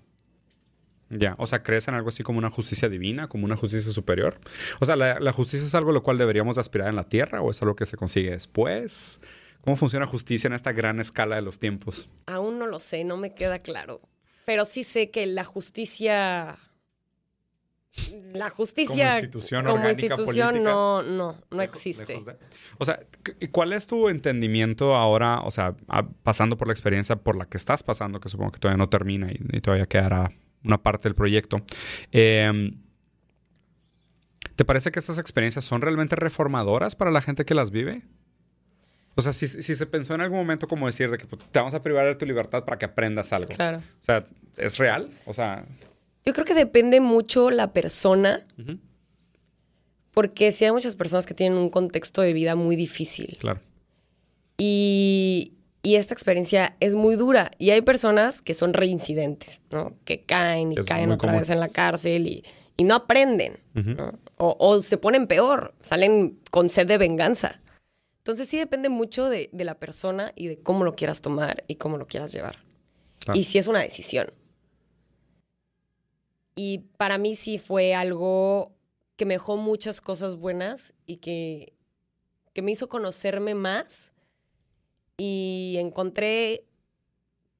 Ya, 1.10 1.34
o 1.38 1.46
sea, 1.46 1.62
¿crees 1.62 1.88
en 1.88 1.94
algo 1.94 2.08
así 2.08 2.22
como 2.22 2.38
una 2.38 2.50
justicia 2.50 2.88
divina, 2.88 3.26
como 3.28 3.44
una 3.44 3.56
justicia 3.56 3.90
superior? 3.92 4.38
O 4.80 4.84
sea, 4.84 4.94
¿la, 4.96 5.18
la 5.20 5.32
justicia 5.32 5.66
es 5.66 5.74
algo 5.74 5.90
a 5.90 5.92
lo 5.92 6.02
cual 6.04 6.18
deberíamos 6.18 6.54
de 6.54 6.60
aspirar 6.60 6.88
en 6.88 6.96
la 6.96 7.08
tierra 7.08 7.42
o 7.42 7.50
es 7.50 7.60
algo 7.62 7.74
que 7.74 7.84
se 7.86 7.96
consigue 7.96 8.30
después? 8.30 9.20
¿Cómo 9.60 9.76
funciona 9.76 10.06
justicia 10.06 10.46
en 10.48 10.54
esta 10.54 10.72
gran 10.72 11.00
escala 11.00 11.36
de 11.36 11.42
los 11.42 11.58
tiempos? 11.58 12.08
Aún 12.26 12.58
no 12.58 12.66
lo 12.66 12.78
sé, 12.80 13.04
no 13.04 13.16
me 13.16 13.34
queda 13.34 13.58
claro. 13.58 14.00
Pero 14.46 14.64
sí 14.64 14.84
sé 14.84 15.10
que 15.10 15.26
la 15.26 15.44
justicia. 15.44 16.56
La 18.32 18.50
justicia. 18.50 18.86
Como 19.08 19.14
institución 19.16 19.64
como 19.64 19.74
orgánica 19.76 20.14
institución 20.14 20.48
política. 20.50 20.70
no, 20.72 21.02
no, 21.02 21.34
no 21.50 21.56
Lejos- 21.58 21.74
existe. 21.74 22.06
lejos 22.06 22.24
de- 22.24 22.36
O 22.78 22.84
sea, 22.84 23.00
¿y 23.40 23.48
¿cuál 23.48 23.72
es 23.72 23.88
tu 23.88 24.08
entendimiento 24.08 24.94
ahora, 24.94 25.40
o 25.40 25.50
sea, 25.50 25.74
pasando 26.22 26.56
por 26.56 26.68
la 26.68 26.72
experiencia 26.72 27.16
por 27.16 27.34
la 27.36 27.46
que 27.46 27.56
estás 27.56 27.82
pasando, 27.82 28.20
que 28.20 28.28
supongo 28.28 28.52
que 28.52 28.60
todavía 28.60 28.78
no 28.78 28.88
termina 28.88 29.32
y, 29.32 29.40
y 29.52 29.60
todavía 29.60 29.86
quedará 29.86 30.30
una 30.64 30.82
parte 30.82 31.08
del 31.08 31.14
proyecto? 31.14 31.62
Eh, 32.12 32.72
¿Te 34.56 34.64
parece 34.64 34.90
que 34.90 34.98
estas 34.98 35.18
experiencias 35.18 35.64
son 35.64 35.80
realmente 35.80 36.16
reformadoras 36.16 36.94
para 36.94 37.10
la 37.10 37.22
gente 37.22 37.44
que 37.44 37.54
las 37.54 37.70
vive? 37.70 38.02
O 39.14 39.22
sea, 39.22 39.32
si, 39.32 39.48
si 39.48 39.74
se 39.74 39.86
pensó 39.86 40.14
en 40.14 40.20
algún 40.20 40.38
momento 40.38 40.68
como 40.68 40.86
decir 40.86 41.10
de 41.10 41.18
que 41.18 41.26
pues, 41.26 41.42
te 41.50 41.58
vamos 41.58 41.74
a 41.74 41.82
privar 41.82 42.06
de 42.06 42.14
tu 42.14 42.26
libertad 42.26 42.64
para 42.64 42.78
que 42.78 42.84
aprendas 42.84 43.32
algo. 43.32 43.48
Claro. 43.48 43.78
O 43.78 44.04
sea, 44.04 44.26
¿es 44.56 44.78
real? 44.78 45.10
O 45.26 45.32
sea, 45.32 45.64
Yo 46.24 46.32
creo 46.32 46.44
que 46.44 46.54
depende 46.54 47.00
mucho 47.00 47.50
la 47.50 47.72
persona, 47.72 48.46
porque 50.12 50.52
sí 50.52 50.64
hay 50.64 50.72
muchas 50.72 50.94
personas 50.94 51.26
que 51.26 51.34
tienen 51.34 51.58
un 51.58 51.70
contexto 51.70 52.22
de 52.22 52.32
vida 52.32 52.54
muy 52.54 52.76
difícil. 52.76 53.38
claro. 53.40 53.60
Y, 54.58 55.54
y 55.82 55.94
esta 55.96 56.14
experiencia 56.14 56.76
es 56.80 56.94
muy 56.94 57.16
dura. 57.16 57.50
Y 57.58 57.70
hay 57.70 57.80
personas 57.82 58.42
que 58.42 58.54
son 58.54 58.74
reincidentes, 58.74 59.62
¿no? 59.70 59.94
Que 60.04 60.22
caen 60.22 60.72
y 60.72 60.78
Es 60.78 60.86
caen 60.86 61.10
otra 61.12 61.28
común. 61.28 61.40
vez 61.40 61.50
en 61.50 61.60
la 61.60 61.68
cárcel 61.68 62.26
y, 62.26 62.44
y 62.76 62.84
no 62.84 62.94
aprenden. 62.94 63.58
O, 64.36 64.56
o 64.58 64.80
se 64.80 64.98
ponen 64.98 65.26
peor, 65.26 65.74
salen 65.80 66.38
con 66.50 66.68
sed 66.68 66.86
de 66.86 66.98
venganza. 66.98 67.60
Entonces 68.18 68.48
sí 68.48 68.58
depende 68.58 68.90
mucho 68.90 69.28
de, 69.30 69.48
de 69.52 69.64
la 69.64 69.78
persona 69.78 70.32
y 70.36 70.48
de 70.48 70.58
cómo 70.60 70.84
lo 70.84 70.94
quieras 70.94 71.22
tomar 71.22 71.64
y 71.66 71.76
cómo 71.76 71.96
lo 71.96 72.06
quieras 72.06 72.32
llevar. 72.32 72.58
Y 73.34 73.44
si 73.44 73.58
es 73.58 73.66
una 73.66 73.80
decisión. 73.80 74.26
Y 76.54 76.78
para 76.98 77.16
mí 77.18 77.34
sí 77.36 77.58
fue 77.58 77.94
algo 77.94 78.74
que 79.16 79.24
me 79.24 79.34
dejó 79.34 79.56
muchas 79.56 80.00
cosas 80.00 80.36
buenas 80.36 80.94
y 81.06 81.16
que, 81.16 81.74
que 82.52 82.62
me 82.62 82.72
hizo 82.72 82.88
conocerme 82.88 83.54
más 83.54 84.09
y 85.22 85.76
encontré 85.76 86.64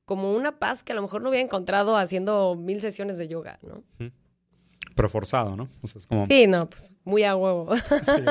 como 0.07 0.33
una 0.33 0.59
paz 0.59 0.83
que 0.83 0.93
a 0.93 0.95
lo 0.95 1.03
mejor 1.03 1.21
no 1.21 1.29
había 1.29 1.43
encontrado 1.43 1.95
haciendo 1.95 2.57
mil 2.57 2.81
sesiones 2.81 3.19
de 3.19 3.29
yoga, 3.29 3.59
¿no? 3.61 3.85
Pero 4.95 5.11
forzado, 5.11 5.57
¿no? 5.57 5.69
O 5.83 5.87
sea, 5.87 5.99
es 5.99 6.07
como... 6.07 6.27
Sí, 6.27 6.47
no, 6.47 6.71
pues 6.71 6.95
muy 7.05 7.23
a 7.23 7.37
huevo. 7.37 7.71
Sí, 8.03 8.23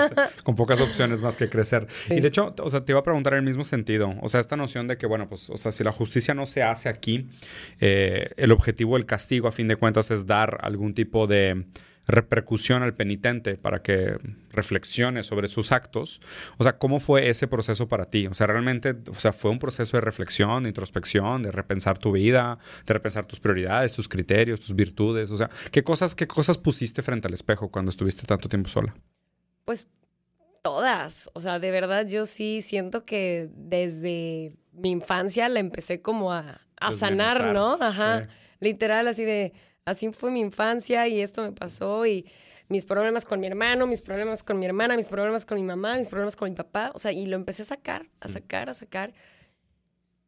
con 0.43 0.55
pocas 0.55 0.81
opciones 0.81 1.21
más 1.21 1.37
que 1.37 1.47
crecer. 1.47 1.85
Sí. 2.07 2.15
Y 2.15 2.21
de 2.21 2.27
hecho, 2.27 2.55
o 2.59 2.69
sea, 2.71 2.83
te 2.83 2.91
iba 2.91 3.01
a 3.01 3.03
preguntar 3.03 3.33
en 3.33 3.39
el 3.39 3.45
mismo 3.45 3.63
sentido. 3.63 4.15
O 4.23 4.29
sea, 4.29 4.39
esta 4.39 4.57
noción 4.57 4.87
de 4.87 4.97
que, 4.97 5.05
bueno, 5.05 5.29
pues, 5.29 5.51
o 5.51 5.57
sea, 5.57 5.71
si 5.71 5.83
la 5.83 5.91
justicia 5.91 6.33
no 6.33 6.47
se 6.47 6.63
hace 6.63 6.89
aquí, 6.89 7.27
eh, 7.79 8.31
el 8.35 8.51
objetivo 8.51 8.95
del 8.95 9.05
castigo, 9.05 9.47
a 9.47 9.51
fin 9.51 9.67
de 9.67 9.75
cuentas, 9.75 10.09
es 10.09 10.25
dar 10.25 10.57
algún 10.63 10.95
tipo 10.95 11.27
de 11.27 11.67
repercusión 12.09 12.81
al 12.83 12.95
penitente 12.95 13.55
para 13.55 13.81
que 13.81 14.17
reflexione 14.51 15.23
sobre 15.23 15.47
sus 15.47 15.71
actos. 15.71 16.21
O 16.57 16.63
sea, 16.63 16.77
¿cómo 16.77 16.99
fue 16.99 17.29
ese 17.29 17.47
proceso 17.47 17.87
para 17.87 18.05
ti? 18.05 18.27
O 18.27 18.33
sea, 18.33 18.47
realmente, 18.47 18.95
o 19.09 19.19
sea, 19.19 19.31
fue 19.31 19.51
un 19.51 19.59
proceso 19.59 19.95
de 19.97 20.01
reflexión, 20.01 20.63
de 20.63 20.69
introspección, 20.69 21.43
de 21.43 21.51
repensar 21.51 21.97
tu 21.99 22.11
vida, 22.11 22.57
de 22.85 22.93
repensar 22.93 23.25
tus 23.25 23.39
prioridades, 23.39 23.93
tus 23.93 24.07
criterios, 24.07 24.59
tus 24.59 24.75
virtudes. 24.75 25.29
O 25.31 25.37
sea, 25.37 25.49
¿qué 25.71 25.83
cosas, 25.83 26.15
qué 26.15 26.27
cosas 26.27 26.57
pusiste 26.57 27.01
frente 27.01 27.27
al 27.27 27.33
espejo 27.33 27.69
cuando 27.69 27.89
estuviste 27.89 28.25
tanto 28.25 28.49
tiempo 28.49 28.69
sola? 28.69 28.95
Pues 29.65 29.87
todas. 30.63 31.29
O 31.33 31.39
sea, 31.39 31.59
de 31.59 31.71
verdad 31.71 32.07
yo 32.07 32.25
sí 32.25 32.61
siento 32.61 33.05
que 33.05 33.49
desde 33.53 34.57
mi 34.73 34.89
infancia 34.89 35.47
la 35.47 35.59
empecé 35.59 36.01
como 36.01 36.33
a, 36.33 36.61
a 36.79 36.93
sanar. 36.93 37.53
¿no? 37.53 37.77
Ajá. 37.79 38.23
Sí. 38.23 38.35
Literal, 38.61 39.07
así 39.07 39.23
de, 39.23 39.53
así 39.89 40.11
fue 40.11 40.31
mi 40.31 40.39
infancia 40.39 41.07
y 41.07 41.21
esto 41.21 41.41
me 41.41 41.51
pasó 41.51 42.05
y 42.05 42.25
mis 42.69 42.85
problemas 42.85 43.25
con 43.25 43.39
mi 43.39 43.47
hermano, 43.47 43.87
mis 43.87 44.01
problemas 44.01 44.43
con 44.43 44.59
mi 44.59 44.65
hermana, 44.65 44.95
mis 44.95 45.07
problemas 45.07 45.45
con 45.45 45.57
mi 45.57 45.63
mamá, 45.63 45.97
mis 45.97 46.07
problemas 46.07 46.35
con 46.35 46.49
mi 46.49 46.55
papá. 46.55 46.91
O 46.93 46.99
sea, 46.99 47.11
y 47.11 47.25
lo 47.25 47.35
empecé 47.35 47.63
a 47.63 47.65
sacar, 47.65 48.07
a 48.21 48.29
sacar, 48.29 48.69
a 48.69 48.73
sacar. 48.73 49.13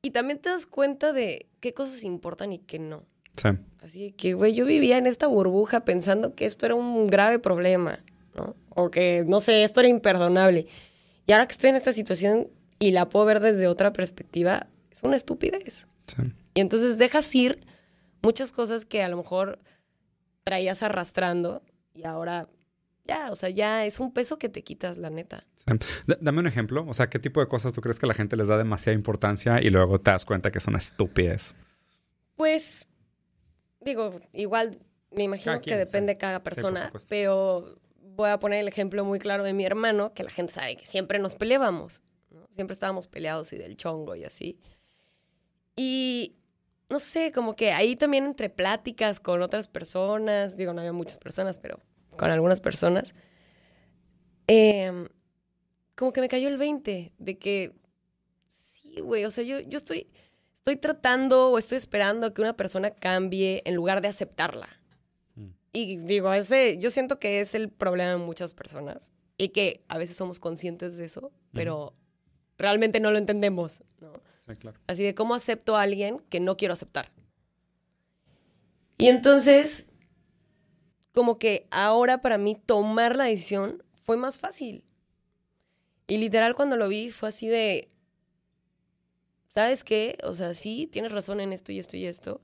Y 0.01 0.09
también 0.09 0.39
te 0.39 0.49
das 0.49 0.65
cuenta 0.65 1.13
de 1.13 1.47
qué 1.59 1.73
cosas 1.73 2.03
importan 2.03 2.51
y 2.51 2.59
qué 2.59 2.79
no. 2.79 3.03
Sí. 3.37 3.49
Así 3.81 4.11
que, 4.13 4.33
güey, 4.33 4.53
yo 4.53 4.65
vivía 4.65 4.97
en 4.97 5.05
esta 5.05 5.27
burbuja 5.27 5.85
pensando 5.85 6.33
que 6.33 6.45
esto 6.45 6.65
era 6.65 6.75
un 6.75 7.07
grave 7.07 7.37
problema, 7.37 8.03
¿no? 8.35 8.55
O 8.69 8.89
que, 8.89 9.23
no 9.27 9.39
sé, 9.39 9.63
esto 9.63 9.79
era 9.79 9.89
imperdonable. 9.89 10.65
Y 11.27 11.31
ahora 11.31 11.45
que 11.45 11.53
estoy 11.53 11.69
en 11.69 11.75
esta 11.75 11.91
situación 11.91 12.47
y 12.79 12.91
la 12.91 13.07
puedo 13.07 13.25
ver 13.25 13.39
desde 13.39 13.67
otra 13.67 13.93
perspectiva, 13.93 14.67
es 14.91 15.03
una 15.03 15.15
estupidez. 15.15 15.87
Sí. 16.07 16.23
Y 16.55 16.61
entonces 16.61 16.97
dejas 16.97 17.33
ir 17.35 17.59
muchas 18.21 18.51
cosas 18.51 18.85
que 18.85 19.03
a 19.03 19.09
lo 19.09 19.17
mejor 19.17 19.59
traías 20.43 20.83
arrastrando 20.83 21.63
y 21.93 22.03
ahora 22.05 22.47
ya, 23.05 23.31
o 23.31 23.35
sea, 23.35 23.49
ya 23.49 23.85
es 23.85 23.99
un 23.99 24.13
peso 24.13 24.37
que 24.37 24.49
te 24.49 24.63
quitas, 24.63 24.97
la 24.97 25.09
neta. 25.09 25.45
sí. 25.55 25.65
Dame 26.19 26.39
un 26.39 26.47
ejemplo. 26.47 26.85
O 26.87 26.93
sea, 26.93 27.09
¿qué 27.09 27.19
tipo 27.19 27.39
de 27.39 27.47
cosas 27.47 27.73
tú 27.73 27.81
crees 27.81 27.99
que 27.99 28.07
la 28.07 28.13
gente 28.13 28.35
les 28.37 28.47
da 28.47 28.57
demasiada 28.57 28.95
importancia 28.95 29.61
y 29.61 29.69
luego 29.69 29.99
te 29.99 30.11
das 30.11 30.25
cuenta 30.25 30.51
que 30.51 30.59
es 30.59 30.67
una 30.67 30.77
estupidez? 30.77 31.55
Pues, 32.35 32.87
digo, 33.79 34.19
igual 34.33 34.79
me 35.11 35.23
imagino 35.23 35.59
que 35.61 35.71
sí. 35.71 35.77
depende 35.77 36.13
de 36.13 36.17
cada 36.17 36.43
persona, 36.43 36.91
pero 37.09 37.75
voy 38.01 38.29
a 38.29 38.39
poner 38.39 38.59
el 38.59 38.67
ejemplo 38.67 39.03
muy 39.03 39.19
claro 39.19 39.43
de 39.43 39.53
mi 39.53 39.65
hermano, 39.65 40.13
que 40.13 40.23
la 40.23 40.29
gente 40.29 40.53
sabe 40.53 40.77
que 40.77 40.85
siempre 40.85 41.19
nos 41.19 41.35
peleábamos, 41.35 42.03
¿no? 42.29 42.47
Siempre 42.51 42.73
estábamos 42.73 43.07
peleados 43.07 43.51
y 43.53 43.57
del 43.57 43.77
chongo 43.77 44.15
y 44.15 44.23
así. 44.23 44.59
Y 45.75 46.37
no 46.91 46.99
sé, 46.99 47.31
como 47.31 47.55
que 47.55 47.71
ahí 47.71 47.95
también 47.95 48.25
entre 48.25 48.49
pláticas 48.49 49.19
con 49.19 49.41
otras 49.41 49.67
personas, 49.67 50.57
digo, 50.57 50.73
no 50.73 50.81
había 50.81 50.91
muchas 50.91 51.17
personas, 51.17 51.57
pero 51.57 51.79
con 52.17 52.29
algunas 52.29 52.59
personas, 52.59 53.15
em, 54.47 55.07
como 55.95 56.11
que 56.11 56.19
me 56.19 56.27
cayó 56.27 56.49
el 56.49 56.57
20 56.57 57.13
de 57.17 57.37
que, 57.37 57.73
sí, 58.49 58.99
güey, 58.99 59.23
o 59.23 59.31
sea, 59.31 59.43
yo, 59.45 59.61
yo 59.61 59.77
estoy, 59.77 60.07
estoy 60.57 60.75
tratando 60.75 61.49
o 61.51 61.57
estoy 61.57 61.77
esperando 61.77 62.33
que 62.33 62.41
una 62.41 62.57
persona 62.57 62.91
cambie 62.91 63.61
en 63.65 63.75
lugar 63.75 64.01
de 64.01 64.09
aceptarla. 64.09 64.67
Mm. 65.35 65.47
Y 65.71 65.97
digo, 65.97 66.33
ese, 66.33 66.77
yo 66.77 66.91
siento 66.91 67.19
que 67.19 67.39
es 67.39 67.55
el 67.55 67.69
problema 67.69 68.11
de 68.11 68.17
muchas 68.17 68.53
personas 68.53 69.13
y 69.37 69.49
que 69.49 69.85
a 69.87 69.97
veces 69.97 70.17
somos 70.17 70.39
conscientes 70.39 70.97
de 70.97 71.05
eso, 71.05 71.31
pero 71.53 71.95
realmente 72.57 72.99
no 72.99 73.11
lo 73.11 73.17
entendemos. 73.17 73.83
Claro. 74.55 74.79
Así 74.87 75.03
de 75.03 75.15
cómo 75.15 75.35
acepto 75.35 75.75
a 75.75 75.81
alguien 75.81 76.19
que 76.29 76.39
no 76.39 76.57
quiero 76.57 76.73
aceptar. 76.73 77.11
Y 78.97 79.07
entonces, 79.07 79.91
como 81.11 81.39
que 81.39 81.67
ahora 81.71 82.21
para 82.21 82.37
mí 82.37 82.55
tomar 82.55 83.15
la 83.15 83.25
decisión 83.25 83.83
fue 84.03 84.17
más 84.17 84.39
fácil. 84.39 84.85
Y 86.07 86.17
literal 86.17 86.55
cuando 86.55 86.77
lo 86.77 86.87
vi 86.87 87.09
fue 87.09 87.29
así 87.29 87.47
de, 87.47 87.89
¿sabes 89.47 89.83
qué? 89.83 90.17
O 90.23 90.33
sea, 90.33 90.53
sí, 90.53 90.87
tienes 90.91 91.11
razón 91.11 91.39
en 91.39 91.53
esto 91.53 91.71
y 91.71 91.79
esto 91.79 91.97
y 91.97 92.05
esto. 92.05 92.41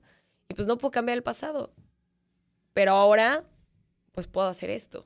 Y 0.48 0.54
pues 0.54 0.66
no 0.66 0.78
puedo 0.78 0.90
cambiar 0.90 1.16
el 1.18 1.22
pasado. 1.22 1.72
Pero 2.72 2.92
ahora, 2.92 3.44
pues 4.12 4.26
puedo 4.26 4.48
hacer 4.48 4.70
esto. 4.70 5.04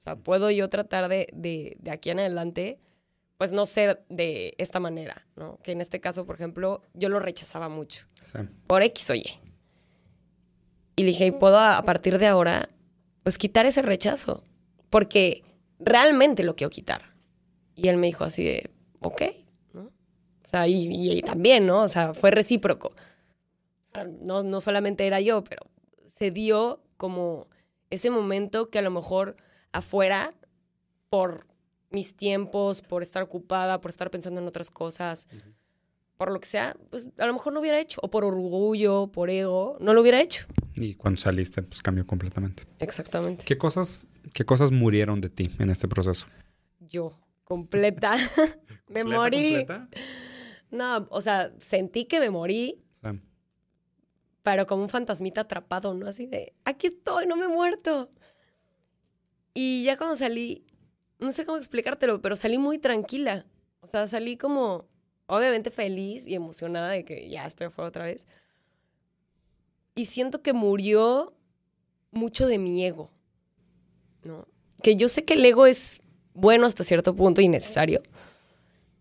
O 0.00 0.02
sea, 0.02 0.16
puedo 0.16 0.50
yo 0.50 0.68
tratar 0.68 1.08
de, 1.08 1.28
de 1.32 1.90
aquí 1.90 2.10
en 2.10 2.18
adelante, 2.18 2.78
pues 3.40 3.52
no 3.52 3.64
ser 3.64 4.04
de 4.10 4.54
esta 4.58 4.80
manera, 4.80 5.26
¿no? 5.34 5.58
Que 5.62 5.72
en 5.72 5.80
este 5.80 5.98
caso, 5.98 6.26
por 6.26 6.34
ejemplo, 6.34 6.82
yo 6.92 7.08
lo 7.08 7.20
rechazaba 7.20 7.70
mucho. 7.70 8.04
Sí. 8.20 8.36
Por 8.66 8.82
X 8.82 9.08
o 9.08 9.14
Y. 9.14 9.24
Y 10.94 11.04
dije, 11.04 11.24
y 11.24 11.30
puedo 11.30 11.56
a, 11.58 11.78
a 11.78 11.82
partir 11.82 12.18
de 12.18 12.26
ahora, 12.26 12.68
pues 13.22 13.38
quitar 13.38 13.64
ese 13.64 13.80
rechazo. 13.80 14.44
Porque 14.90 15.42
realmente 15.78 16.42
lo 16.42 16.54
quiero 16.54 16.68
quitar. 16.68 17.14
Y 17.74 17.88
él 17.88 17.96
me 17.96 18.08
dijo 18.08 18.24
así 18.24 18.44
de, 18.44 18.70
ok, 19.00 19.22
¿no? 19.72 19.84
O 19.84 20.46
sea, 20.48 20.68
y, 20.68 20.74
y- 20.88 21.12
y 21.18 21.22
también, 21.22 21.64
¿no? 21.64 21.84
O 21.84 21.88
sea, 21.88 22.12
fue 22.12 22.30
recíproco. 22.30 22.88
O 22.88 23.90
sea, 23.94 24.04
no, 24.04 24.42
no 24.42 24.60
solamente 24.60 25.06
era 25.06 25.18
yo, 25.22 25.42
pero 25.44 25.62
se 26.08 26.30
dio 26.30 26.82
como 26.98 27.48
ese 27.88 28.10
momento 28.10 28.68
que 28.68 28.80
a 28.80 28.82
lo 28.82 28.90
mejor 28.90 29.36
afuera, 29.72 30.34
por 31.08 31.46
mis 31.90 32.14
tiempos, 32.14 32.80
por 32.82 33.02
estar 33.02 33.22
ocupada, 33.22 33.80
por 33.80 33.90
estar 33.90 34.10
pensando 34.10 34.40
en 34.40 34.46
otras 34.46 34.70
cosas, 34.70 35.26
por 36.16 36.30
lo 36.30 36.38
que 36.40 36.46
sea, 36.48 36.76
pues 36.90 37.08
a 37.18 37.26
lo 37.26 37.32
mejor 37.32 37.52
no 37.52 37.60
hubiera 37.60 37.80
hecho. 37.80 38.00
O 38.02 38.10
por 38.10 38.24
orgullo, 38.24 39.08
por 39.08 39.30
ego, 39.30 39.76
no 39.80 39.94
lo 39.94 40.02
hubiera 40.02 40.20
hecho. 40.20 40.46
Y 40.76 40.94
cuando 40.94 41.18
saliste, 41.18 41.62
pues 41.62 41.82
cambió 41.82 42.06
completamente. 42.06 42.64
Exactamente. 42.78 43.44
¿Qué 43.44 43.58
cosas, 43.58 44.08
¿Qué 44.32 44.44
cosas 44.44 44.70
murieron 44.70 45.20
de 45.20 45.30
ti 45.30 45.50
en 45.58 45.70
este 45.70 45.88
proceso? 45.88 46.26
Yo, 46.78 47.18
completa. 47.44 48.14
me 48.88 49.00
¿Completa, 49.00 49.04
morí. 49.04 49.56
completa? 49.56 49.88
No, 50.70 51.08
o 51.10 51.20
sea, 51.20 51.52
sentí 51.58 52.04
que 52.04 52.20
me 52.20 52.30
morí, 52.30 52.80
sea, 53.02 53.16
pero 54.42 54.66
como 54.66 54.82
un 54.82 54.88
fantasmita 54.88 55.42
atrapado, 55.42 55.94
¿no? 55.94 56.06
Así 56.06 56.26
de, 56.26 56.54
aquí 56.64 56.86
estoy, 56.88 57.26
no 57.26 57.36
me 57.36 57.46
he 57.46 57.48
muerto. 57.48 58.10
Y 59.52 59.82
ya 59.84 59.96
cuando 59.96 60.16
salí, 60.16 60.64
no 61.20 61.32
sé 61.32 61.44
cómo 61.44 61.58
explicártelo, 61.58 62.20
pero 62.20 62.36
salí 62.36 62.58
muy 62.58 62.78
tranquila. 62.78 63.46
O 63.80 63.86
sea, 63.86 64.08
salí 64.08 64.36
como, 64.36 64.86
obviamente 65.26 65.70
feliz 65.70 66.26
y 66.26 66.34
emocionada 66.34 66.88
de 66.88 67.04
que 67.04 67.28
ya 67.28 67.46
estoy 67.46 67.68
afuera 67.68 67.88
otra 67.88 68.04
vez. 68.04 68.26
Y 69.94 70.06
siento 70.06 70.42
que 70.42 70.52
murió 70.52 71.34
mucho 72.10 72.46
de 72.46 72.58
mi 72.58 72.84
ego, 72.84 73.10
¿no? 74.24 74.46
Que 74.82 74.96
yo 74.96 75.08
sé 75.08 75.24
que 75.24 75.34
el 75.34 75.44
ego 75.44 75.66
es 75.66 76.00
bueno 76.32 76.66
hasta 76.66 76.84
cierto 76.84 77.14
punto 77.14 77.40
y 77.40 77.48
necesario, 77.48 78.02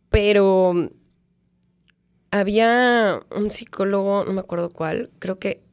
pero 0.10 0.90
había 2.32 3.22
un 3.36 3.50
psicólogo, 3.50 4.26
no 4.26 4.34
me 4.34 4.42
acuerdo 4.42 4.70
cuál, 4.70 5.10
creo 5.20 5.40
que. 5.40 5.64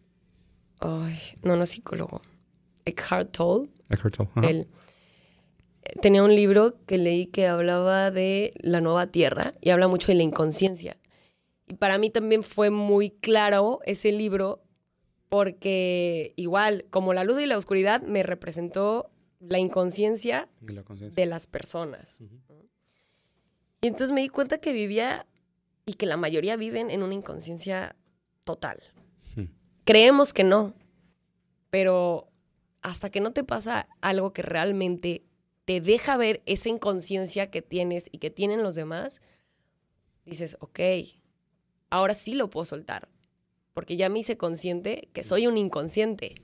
Ay, 0.79 1.19
no, 1.43 1.57
no 1.57 1.65
es 1.65 1.71
psicólogo. 1.71 2.21
Eckhart 2.85 3.33
Tolle. 3.33 3.71
Eckhart 3.89 4.17
Tolle. 4.17 4.51
Él 4.51 4.69
tenía 6.01 6.23
un 6.23 6.35
libro 6.35 6.77
que 6.87 6.99
leí 6.99 7.27
que 7.27 7.47
hablaba 7.47 8.11
de 8.11 8.53
la 8.61 8.81
nueva 8.81 9.09
tierra 9.09 9.55
y 9.61 9.71
habla 9.71 9.89
mucho 9.89 10.09
de 10.09 10.17
la 10.17 10.23
inconsciencia. 10.23 10.97
Y 11.67 11.75
para 11.75 11.99
mí 11.99 12.11
también 12.11 12.43
fue 12.43 12.71
muy 12.71 13.11
claro 13.11 13.81
ese 13.85 14.13
libro 14.13 14.63
porque 15.29 16.33
igual, 16.37 16.87
como 16.91 17.13
la 17.13 17.25
luz 17.25 17.41
y 17.41 17.47
la 17.47 17.59
oscuridad, 17.59 18.03
me 18.03 18.23
representó 18.23 19.11
la 19.41 19.59
inconsciencia 19.59 20.49
la 20.61 20.83
de 20.83 21.27
las 21.27 21.47
personas. 21.47 22.21
¿no? 22.21 22.29
Y 23.81 23.89
entonces 23.89 24.13
me 24.13 24.23
di 24.23 24.29
cuenta 24.29 24.59
que 24.59 24.73
vivía 24.73 25.27
y 25.85 25.95
que 25.95 26.07
la 26.07 26.17
mayoría 26.17 26.57
viven 26.57 26.91
en 26.91 27.03
una 27.03 27.15
inconsciencia 27.15 27.97
total. 28.45 28.83
Hmm. 29.35 29.47
Creemos 29.85 30.33
que 30.33 30.45
no, 30.45 30.75
pero 31.71 32.29
hasta 32.83 33.11
que 33.11 33.21
no 33.21 33.33
te 33.33 33.45
pasa 33.45 33.89
algo 34.01 34.33
que 34.33 34.43
realmente 34.43 35.25
te 35.67 35.81
deja 35.81 36.17
ver 36.17 36.43
esa 36.47 36.71
inconsciencia 36.71 37.51
que 37.51 37.61
tienes 37.61 38.09
y 38.13 38.19
que 38.19 38.31
tienen 38.31 38.63
los 38.63 38.77
demás, 38.77 39.21
dices, 40.25 40.57
ok, 40.61 40.81
ahora 41.91 42.15
sí 42.15 42.35
lo 42.35 42.49
puedo 42.49 42.65
soltar, 42.65 43.09
porque 43.75 43.97
ya 43.97 44.09
me 44.09 44.21
hice 44.21 44.39
consciente 44.39 45.11
que 45.13 45.25
soy 45.25 45.47
un 45.49 45.59
inconsciente. 45.59 46.37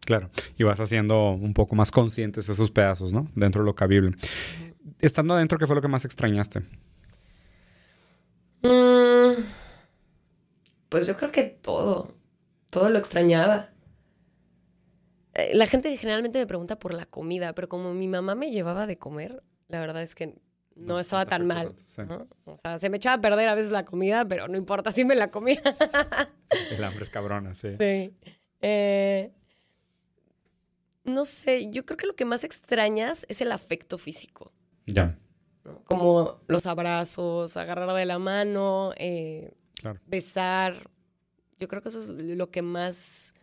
Claro. 0.00 0.30
Y 0.58 0.64
vas 0.64 0.80
haciendo 0.80 1.30
un 1.30 1.54
poco 1.54 1.76
más 1.76 1.92
conscientes 1.92 2.48
esos 2.48 2.70
pedazos, 2.70 3.12
¿no? 3.12 3.30
Dentro 3.36 3.62
de 3.62 3.66
lo 3.66 3.74
cabible. 3.74 4.16
Estando 4.98 5.34
adentro, 5.34 5.58
¿qué 5.58 5.66
fue 5.66 5.76
lo 5.76 5.82
que 5.82 5.88
más 5.88 6.04
extrañaste? 6.04 6.60
Mm, 8.62 9.42
pues 10.88 11.06
yo 11.06 11.16
creo 11.16 11.30
que 11.30 11.44
todo, 11.44 12.16
todo 12.70 12.88
lo 12.88 12.98
extrañaba. 12.98 13.69
Eh, 15.34 15.52
La 15.54 15.66
gente 15.66 15.96
generalmente 15.96 16.38
me 16.38 16.46
pregunta 16.46 16.78
por 16.78 16.94
la 16.94 17.06
comida, 17.06 17.54
pero 17.54 17.68
como 17.68 17.94
mi 17.94 18.08
mamá 18.08 18.34
me 18.34 18.50
llevaba 18.50 18.86
de 18.86 18.98
comer, 18.98 19.42
la 19.68 19.80
verdad 19.80 20.02
es 20.02 20.14
que 20.14 20.26
no 20.26 20.94
No, 20.94 21.00
estaba 21.00 21.26
tan 21.26 21.46
mal. 21.46 21.74
O 22.44 22.56
sea, 22.56 22.78
se 22.78 22.88
me 22.90 22.96
echaba 22.96 23.16
a 23.16 23.20
perder 23.20 23.48
a 23.48 23.54
veces 23.54 23.70
la 23.70 23.84
comida, 23.84 24.24
pero 24.26 24.48
no 24.48 24.56
importa, 24.56 24.92
sí 24.92 25.04
me 25.04 25.14
la 25.14 25.30
comía. 25.30 25.60
El 26.70 26.82
hambre 26.84 27.04
es 27.04 27.10
cabrona, 27.10 27.54
sí. 27.54 27.76
Sí. 27.78 28.14
Eh, 28.62 29.32
no 31.04 31.24
sé, 31.24 31.70
yo 31.70 31.84
creo 31.84 31.96
que 31.96 32.06
lo 32.06 32.14
que 32.14 32.24
más 32.24 32.44
extrañas 32.44 33.26
es 33.28 33.40
el 33.40 33.52
afecto 33.52 33.98
físico. 33.98 34.52
Ya, 34.86 35.18
¿no? 35.64 35.82
Como 35.84 36.40
los 36.46 36.66
abrazos, 36.66 37.56
agarrar 37.56 37.94
de 37.94 38.04
la 38.06 38.18
mano, 38.18 38.92
eh, 38.96 39.54
claro, 39.74 40.00
besar. 40.06 40.90
Yo 41.58 41.68
creo 41.68 41.82
que 41.82 41.88
eso 41.88 42.00
es 42.00 42.08
lo 42.10 42.50
que 42.50 42.62
más 42.62 43.34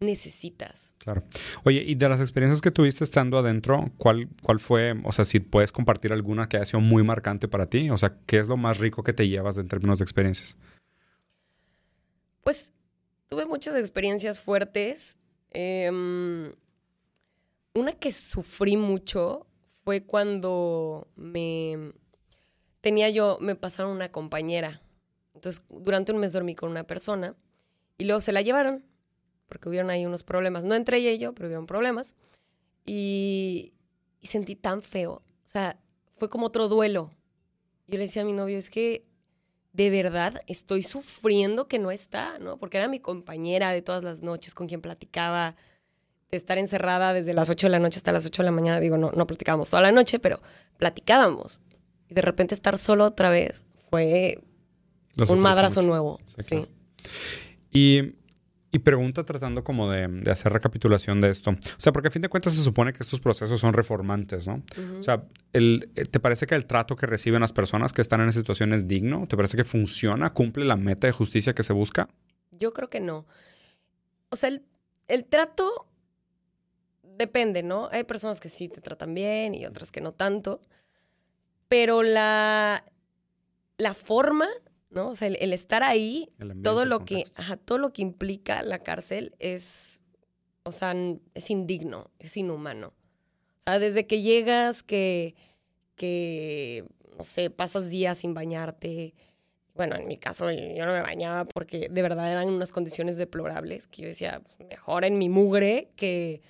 necesitas. 0.00 0.94
claro. 0.98 1.24
Oye, 1.64 1.82
y 1.86 1.94
de 1.94 2.08
las 2.08 2.20
experiencias 2.20 2.60
que 2.60 2.70
tuviste 2.70 3.04
estando 3.04 3.38
adentro, 3.38 3.90
¿cuál, 3.96 4.28
¿cuál 4.42 4.60
fue, 4.60 4.94
o 5.04 5.12
sea, 5.12 5.24
si 5.24 5.40
puedes 5.40 5.72
compartir 5.72 6.12
alguna 6.12 6.48
que 6.48 6.56
haya 6.56 6.66
sido 6.66 6.80
muy 6.80 7.02
marcante 7.02 7.48
para 7.48 7.66
ti? 7.66 7.90
O 7.90 7.98
sea, 7.98 8.16
¿qué 8.26 8.38
es 8.38 8.48
lo 8.48 8.56
más 8.56 8.78
rico 8.78 9.02
que 9.02 9.12
te 9.12 9.28
llevas 9.28 9.58
en 9.58 9.68
términos 9.68 9.98
de 9.98 10.04
experiencias? 10.04 10.56
Pues 12.42 12.72
tuve 13.26 13.46
muchas 13.46 13.76
experiencias 13.76 14.40
fuertes. 14.40 15.18
Em, 15.50 16.52
una 17.74 17.92
que 17.92 18.12
sufrí 18.12 18.76
mucho 18.76 19.46
fue 19.84 20.04
cuando 20.04 21.08
me 21.16 21.92
tenía 22.80 23.10
yo, 23.10 23.38
me 23.40 23.56
pasaron 23.56 23.92
una 23.92 24.12
compañera. 24.12 24.80
Entonces, 25.34 25.64
durante 25.68 26.12
un 26.12 26.18
mes 26.18 26.32
dormí 26.32 26.54
con 26.54 26.70
una 26.70 26.84
persona 26.84 27.34
y 27.96 28.04
luego 28.04 28.20
se 28.20 28.32
la 28.32 28.42
llevaron 28.42 28.87
porque 29.48 29.68
hubieron 29.68 29.90
ahí 29.90 30.06
unos 30.06 30.22
problemas. 30.22 30.64
No 30.64 30.74
entre 30.74 30.98
ella 30.98 31.12
y 31.12 31.18
yo, 31.18 31.34
pero 31.34 31.48
hubieron 31.48 31.66
problemas. 31.66 32.14
Y, 32.84 33.72
y 34.20 34.26
sentí 34.26 34.56
tan 34.56 34.82
feo. 34.82 35.22
O 35.44 35.48
sea, 35.48 35.78
fue 36.18 36.28
como 36.28 36.46
otro 36.46 36.68
duelo. 36.68 37.10
Yo 37.86 37.96
le 37.96 38.04
decía 38.04 38.22
a 38.22 38.24
mi 38.24 38.32
novio, 38.32 38.58
es 38.58 38.70
que 38.70 39.06
de 39.72 39.90
verdad 39.90 40.40
estoy 40.46 40.82
sufriendo 40.82 41.68
que 41.68 41.78
no 41.78 41.90
está, 41.90 42.38
¿no? 42.38 42.58
Porque 42.58 42.78
era 42.78 42.88
mi 42.88 43.00
compañera 43.00 43.70
de 43.70 43.82
todas 43.82 44.02
las 44.02 44.22
noches 44.22 44.54
con 44.54 44.66
quien 44.66 44.80
platicaba, 44.80 45.56
de 46.30 46.36
estar 46.36 46.58
encerrada 46.58 47.12
desde 47.12 47.32
las 47.32 47.48
8 47.48 47.66
de 47.66 47.70
la 47.70 47.78
noche 47.78 47.98
hasta 47.98 48.12
las 48.12 48.26
8 48.26 48.42
de 48.42 48.46
la 48.46 48.52
mañana. 48.52 48.80
Digo, 48.80 48.98
no, 48.98 49.12
no 49.12 49.26
platicábamos 49.26 49.70
toda 49.70 49.82
la 49.82 49.92
noche, 49.92 50.18
pero 50.18 50.40
platicábamos. 50.76 51.62
Y 52.08 52.14
de 52.14 52.22
repente 52.22 52.54
estar 52.54 52.76
solo 52.76 53.04
otra 53.04 53.30
vez 53.30 53.62
fue 53.90 54.42
un 55.28 55.40
madrazo 55.40 55.82
nuevo. 55.82 56.20
Sí. 56.38 56.66
Y 57.70 58.14
Y 58.70 58.80
pregunta 58.80 59.24
tratando 59.24 59.64
como 59.64 59.90
de, 59.90 60.06
de, 60.08 60.30
hacer 60.30 60.52
recapitulación 60.52 61.22
de 61.22 61.30
esto. 61.30 61.52
O 61.52 61.80
sea, 61.80 61.92
porque 61.92 62.08
a 62.08 62.10
fin 62.10 62.20
de 62.20 62.28
cuentas 62.28 62.52
se 62.52 62.62
supone 62.62 62.92
que 62.92 63.02
estos 63.02 63.18
procesos 63.18 63.58
son 63.58 63.72
reformantes, 63.72 64.46
¿no? 64.46 64.62
O 64.98 65.02
sea, 65.02 65.24
el, 65.54 65.90
eh, 65.96 66.04
¿te 66.04 66.20
parece 66.20 66.46
que 66.46 66.54
el 66.54 66.66
trato 66.66 66.94
que 66.94 67.06
reciben 67.06 67.40
las 67.40 67.54
personas 67.54 67.94
que 67.94 68.02
están 68.02 68.20
en 68.20 68.28
esa 68.28 68.40
situación 68.40 68.74
es 68.74 68.86
digno? 68.86 69.26
¿Te 69.26 69.36
parece 69.36 69.56
que 69.56 69.64
funciona? 69.64 70.34
¿Cumple 70.34 70.66
la 70.66 70.76
meta 70.76 71.06
de 71.06 71.12
justicia 71.12 71.54
que 71.54 71.62
se 71.62 71.72
busca? 71.72 72.08
Yo 72.50 72.74
creo 72.74 72.90
que 72.90 73.00
no. 73.00 73.26
O 74.28 74.36
sea, 74.36 74.50
el, 74.50 74.62
el 75.06 75.24
trato 75.24 75.88
depende, 77.02 77.62
¿no? 77.62 77.88
Hay 77.90 78.04
personas 78.04 78.38
que 78.38 78.50
sí 78.50 78.68
te 78.68 78.82
tratan 78.82 79.14
bien 79.14 79.54
y 79.54 79.64
otras 79.64 79.90
que 79.90 80.02
no 80.02 80.12
tanto. 80.12 80.60
Pero 81.68 82.02
la, 82.02 82.84
la 83.78 83.94
forma 83.94 84.46
¿no? 84.90 85.08
O 85.10 85.14
sea, 85.14 85.28
el, 85.28 85.52
estar 85.52 85.82
ahí, 85.82 86.30
todo 86.62 86.84
lo 86.84 87.04
que, 87.04 87.24
todo 87.64 87.78
lo 87.78 87.92
que 87.92 88.02
implica 88.02 88.62
la 88.62 88.80
cárcel 88.80 89.34
es, 89.38 90.00
o 90.62 90.72
sea, 90.72 90.94
es 91.34 91.50
indigno, 91.50 92.10
es 92.18 92.36
inhumano. 92.36 92.88
O 92.88 93.62
sea, 93.64 93.78
desde 93.78 94.06
que 94.06 94.22
llegas, 94.22 94.82
que, 94.82 95.34
que, 95.94 96.84
no 97.16 97.24
sé, 97.24 97.50
pasas 97.50 97.90
días 97.90 98.18
sin 98.18 98.34
bañarte. 98.34 99.14
Bueno, 99.74 99.96
en 99.96 100.08
mi 100.08 100.16
caso 100.16 100.50
yo 100.50 100.86
no 100.86 100.92
me 100.92 101.02
bañaba 101.02 101.44
porque 101.44 101.88
de 101.88 102.02
verdad 102.02 102.32
eran 102.32 102.48
unas 102.48 102.72
condiciones 102.72 103.16
deplorables 103.16 103.86
que 103.86 104.02
yo 104.02 104.08
decía, 104.08 104.40
pues, 104.40 104.58
mejor 104.68 105.04
en 105.04 105.18
mi 105.18 105.28
mugre 105.28 105.90
que 105.94 106.42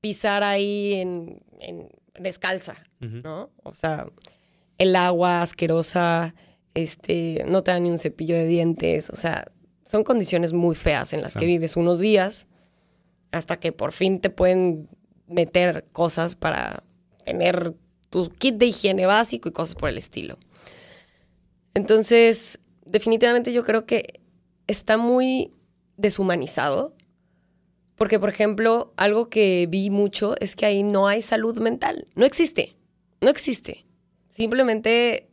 pisar 0.00 0.44
ahí 0.44 0.94
en, 0.94 1.42
en 1.58 1.88
descalza, 2.18 2.76
¿no? 3.00 3.50
O 3.64 3.74
sea, 3.74 4.06
el 4.76 4.94
agua 4.94 5.42
asquerosa, 5.42 6.34
este, 6.82 7.44
no 7.48 7.62
te 7.62 7.72
dan 7.72 7.82
ni 7.82 7.90
un 7.90 7.98
cepillo 7.98 8.36
de 8.36 8.46
dientes, 8.46 9.10
o 9.10 9.16
sea, 9.16 9.50
son 9.84 10.04
condiciones 10.04 10.52
muy 10.52 10.76
feas 10.76 11.12
en 11.12 11.22
las 11.22 11.34
que 11.34 11.46
vives 11.46 11.76
unos 11.76 11.98
días 11.98 12.46
hasta 13.32 13.58
que 13.58 13.72
por 13.72 13.92
fin 13.92 14.20
te 14.20 14.30
pueden 14.30 14.88
meter 15.26 15.86
cosas 15.92 16.34
para 16.34 16.84
tener 17.24 17.74
tu 18.10 18.30
kit 18.30 18.56
de 18.56 18.66
higiene 18.66 19.06
básico 19.06 19.48
y 19.48 19.52
cosas 19.52 19.74
por 19.74 19.88
el 19.88 19.98
estilo. 19.98 20.38
Entonces, 21.74 22.60
definitivamente 22.84 23.52
yo 23.52 23.64
creo 23.64 23.86
que 23.86 24.20
está 24.66 24.96
muy 24.96 25.52
deshumanizado, 25.96 26.94
porque 27.96 28.20
por 28.20 28.28
ejemplo, 28.28 28.92
algo 28.96 29.28
que 29.28 29.66
vi 29.68 29.90
mucho 29.90 30.36
es 30.40 30.54
que 30.54 30.66
ahí 30.66 30.82
no 30.82 31.08
hay 31.08 31.22
salud 31.22 31.58
mental, 31.58 32.06
no 32.14 32.24
existe, 32.24 32.76
no 33.20 33.30
existe. 33.30 33.84
Simplemente 34.28 35.28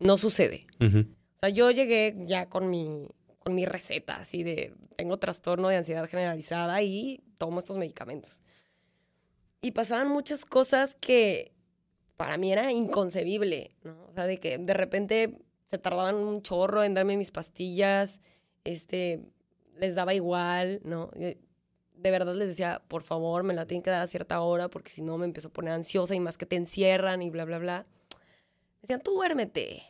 no 0.00 0.16
sucede. 0.16 0.66
O 0.80 1.38
sea, 1.38 1.48
yo 1.48 1.70
llegué 1.70 2.16
ya 2.26 2.48
con 2.48 2.68
mi, 2.68 3.08
con 3.38 3.54
mi 3.54 3.64
receta, 3.64 4.16
así 4.16 4.42
de, 4.42 4.74
tengo 4.96 5.18
trastorno 5.18 5.68
de 5.68 5.76
ansiedad 5.76 6.08
generalizada 6.08 6.82
y 6.82 7.22
tomo 7.38 7.60
estos 7.60 7.78
medicamentos. 7.78 8.42
Y 9.62 9.72
pasaban 9.72 10.08
muchas 10.08 10.44
cosas 10.44 10.96
que 11.00 11.52
para 12.16 12.36
mí 12.36 12.52
era 12.52 12.72
inconcebible, 12.72 13.76
¿no? 13.82 14.06
O 14.08 14.12
sea, 14.12 14.26
de 14.26 14.38
que 14.38 14.58
de 14.58 14.74
repente 14.74 15.38
se 15.66 15.78
tardaban 15.78 16.16
un 16.16 16.42
chorro 16.42 16.82
en 16.82 16.94
darme 16.94 17.16
mis 17.16 17.30
pastillas, 17.30 18.20
este, 18.64 19.22
les 19.78 19.94
daba 19.94 20.14
igual, 20.14 20.80
¿no? 20.84 21.10
de 22.00 22.10
verdad 22.10 22.34
les 22.34 22.48
decía, 22.48 22.82
por 22.88 23.02
favor, 23.02 23.42
me 23.42 23.52
la 23.52 23.66
tienen 23.66 23.82
que 23.82 23.90
dar 23.90 24.00
a 24.00 24.06
cierta 24.06 24.40
hora 24.40 24.68
porque 24.68 24.90
si 24.90 25.02
no 25.02 25.18
me 25.18 25.26
empiezo 25.26 25.48
a 25.48 25.52
poner 25.52 25.74
ansiosa 25.74 26.14
y 26.14 26.20
más 26.20 26.38
que 26.38 26.46
te 26.46 26.56
encierran 26.56 27.20
y 27.20 27.30
bla, 27.30 27.44
bla, 27.44 27.58
bla. 27.58 27.86
Me 28.10 28.82
decían, 28.82 29.02
tú 29.02 29.12
duérmete, 29.12 29.82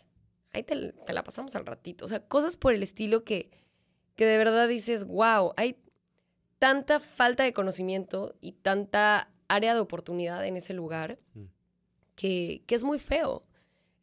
ahí 0.53 0.63
te, 0.63 0.75
la 0.75 1.25
pasamos 1.25 1.55
al 1.57 1.67
ratito. 1.67 2.05
O 2.05 2.09
sea, 2.09 2.27
cosas 2.27 2.57
por 2.57 2.73
el 2.73 2.83
estilo 2.83 3.25
que, 3.25 3.51
que 4.17 4.27
de 4.27 4.39
verdad 4.39 4.69
dices, 4.69 5.05
wow, 5.05 5.53
hay 5.57 5.77
tanta 6.59 7.01
falta 7.01 7.45
de 7.45 7.53
conocimiento 7.53 8.35
y 8.41 8.53
tanta 8.53 9.31
área 9.49 9.75
de 9.75 9.81
oportunidad 9.81 10.47
en 10.47 10.57
ese 10.57 10.75
lugar 10.75 11.19
mm. 11.35 11.45
que, 12.15 12.63
que, 12.67 12.75
es 12.75 12.85
muy 12.85 12.99
feo. 12.99 13.45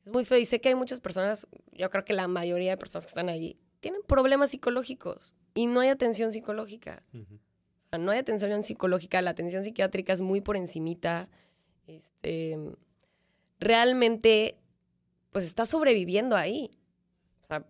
Es 0.05 0.11
muy 0.11 0.25
feo. 0.25 0.37
Y 0.37 0.45
sé 0.45 0.59
que 0.59 0.69
hay 0.69 0.75
muchas 0.75 1.01
personas, 1.01 1.47
yo 1.71 1.89
creo 1.89 2.03
que 2.03 2.13
la 2.13 2.27
mayoría 2.27 2.71
de 2.71 2.77
personas 2.77 3.05
que 3.05 3.11
están 3.11 3.29
allí, 3.29 3.59
tienen 3.79 4.01
problemas 4.07 4.51
psicológicos 4.51 5.35
y 5.53 5.67
no 5.67 5.81
hay 5.81 5.89
atención 5.89 6.31
psicológica. 6.31 7.03
O 7.13 7.89
sea, 7.89 7.99
no 7.99 8.11
hay 8.11 8.19
atención 8.19 8.63
psicológica, 8.63 9.21
la 9.21 9.31
atención 9.31 9.63
psiquiátrica 9.63 10.13
es 10.13 10.21
muy 10.21 10.41
por 10.41 10.57
encimita. 10.57 11.29
Este, 11.85 12.57
realmente 13.59 14.57
pues 15.37 15.45
estás 15.45 15.69
sobreviviendo 15.69 16.35
ahí. 16.35 16.71
O 17.43 17.45
sea, 17.45 17.63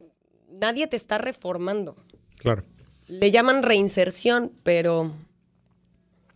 nadie 0.49 0.87
te 0.87 0.95
está 0.95 1.17
reformando. 1.17 1.97
Claro. 2.37 2.63
Le 3.09 3.29
llaman 3.29 3.61
reinserción, 3.61 4.53
pero... 4.63 5.11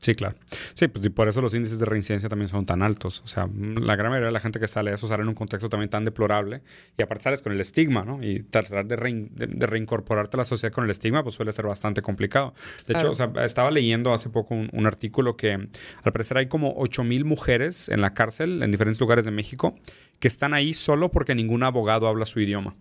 Sí, 0.02 0.16
claro. 0.16 0.36
Sí, 0.74 0.88
pues 0.88 1.06
y 1.06 1.10
por 1.10 1.28
eso 1.28 1.42
los 1.42 1.54
índices 1.54 1.78
de 1.78 1.86
reincidencia 1.86 2.28
también 2.28 2.50
son 2.50 2.66
tan 2.66 2.82
altos. 2.82 3.22
O 3.24 3.28
sea, 3.28 3.48
la 3.54 3.96
gran 3.96 4.10
mayoría 4.10 4.28
de 4.28 4.32
la 4.32 4.40
gente 4.40 4.60
que 4.60 4.68
sale 4.68 4.92
eso 4.92 5.08
sale 5.08 5.22
en 5.22 5.30
un 5.30 5.36
contexto 5.36 5.70
también 5.70 5.92
tan 5.92 6.06
deplorable 6.06 6.64
y 6.98 7.04
aparte 7.04 7.26
sales 7.26 7.44
con 7.44 7.52
el 7.54 7.62
estigma, 7.62 8.04
¿no? 8.04 8.24
Y 8.24 8.42
tratar 8.42 8.88
de, 8.88 8.96
reincorporarte 8.96 10.38
a 10.38 10.40
la 10.40 10.46
sociedad 10.46 10.74
con 10.74 10.86
el 10.86 10.90
estigma 10.90 11.22
pues 11.22 11.36
suele 11.36 11.54
ser 11.54 11.68
bastante 11.68 12.02
complicado. 12.02 12.56
De 12.88 12.96
hecho, 12.96 13.12
o 13.12 13.16
sea, 13.16 13.32
estaba 13.46 13.70
leyendo 13.70 14.12
hace 14.12 14.30
poco 14.32 14.56
un, 14.56 14.72
un, 14.74 14.88
artículo 14.88 15.38
que 15.38 15.52
al 15.52 16.12
parecer 16.12 16.38
hay 16.38 16.48
como 16.48 16.74
8 16.78 17.04
mil 17.04 17.24
mujeres 17.24 17.88
en 17.88 18.02
la 18.02 18.16
cárcel 18.16 18.64
en 18.64 18.72
diferentes 18.72 19.00
lugares 19.00 19.24
de 19.24 19.32
México 19.32 19.76
que 20.20 20.28
están 20.28 20.56
ahí 20.56 20.74
solo 20.74 21.12
porque 21.12 21.36
ningún 21.36 21.62
abogado 21.62 22.08
habla 22.08 22.26
su 22.26 22.40
idioma. 22.40 22.76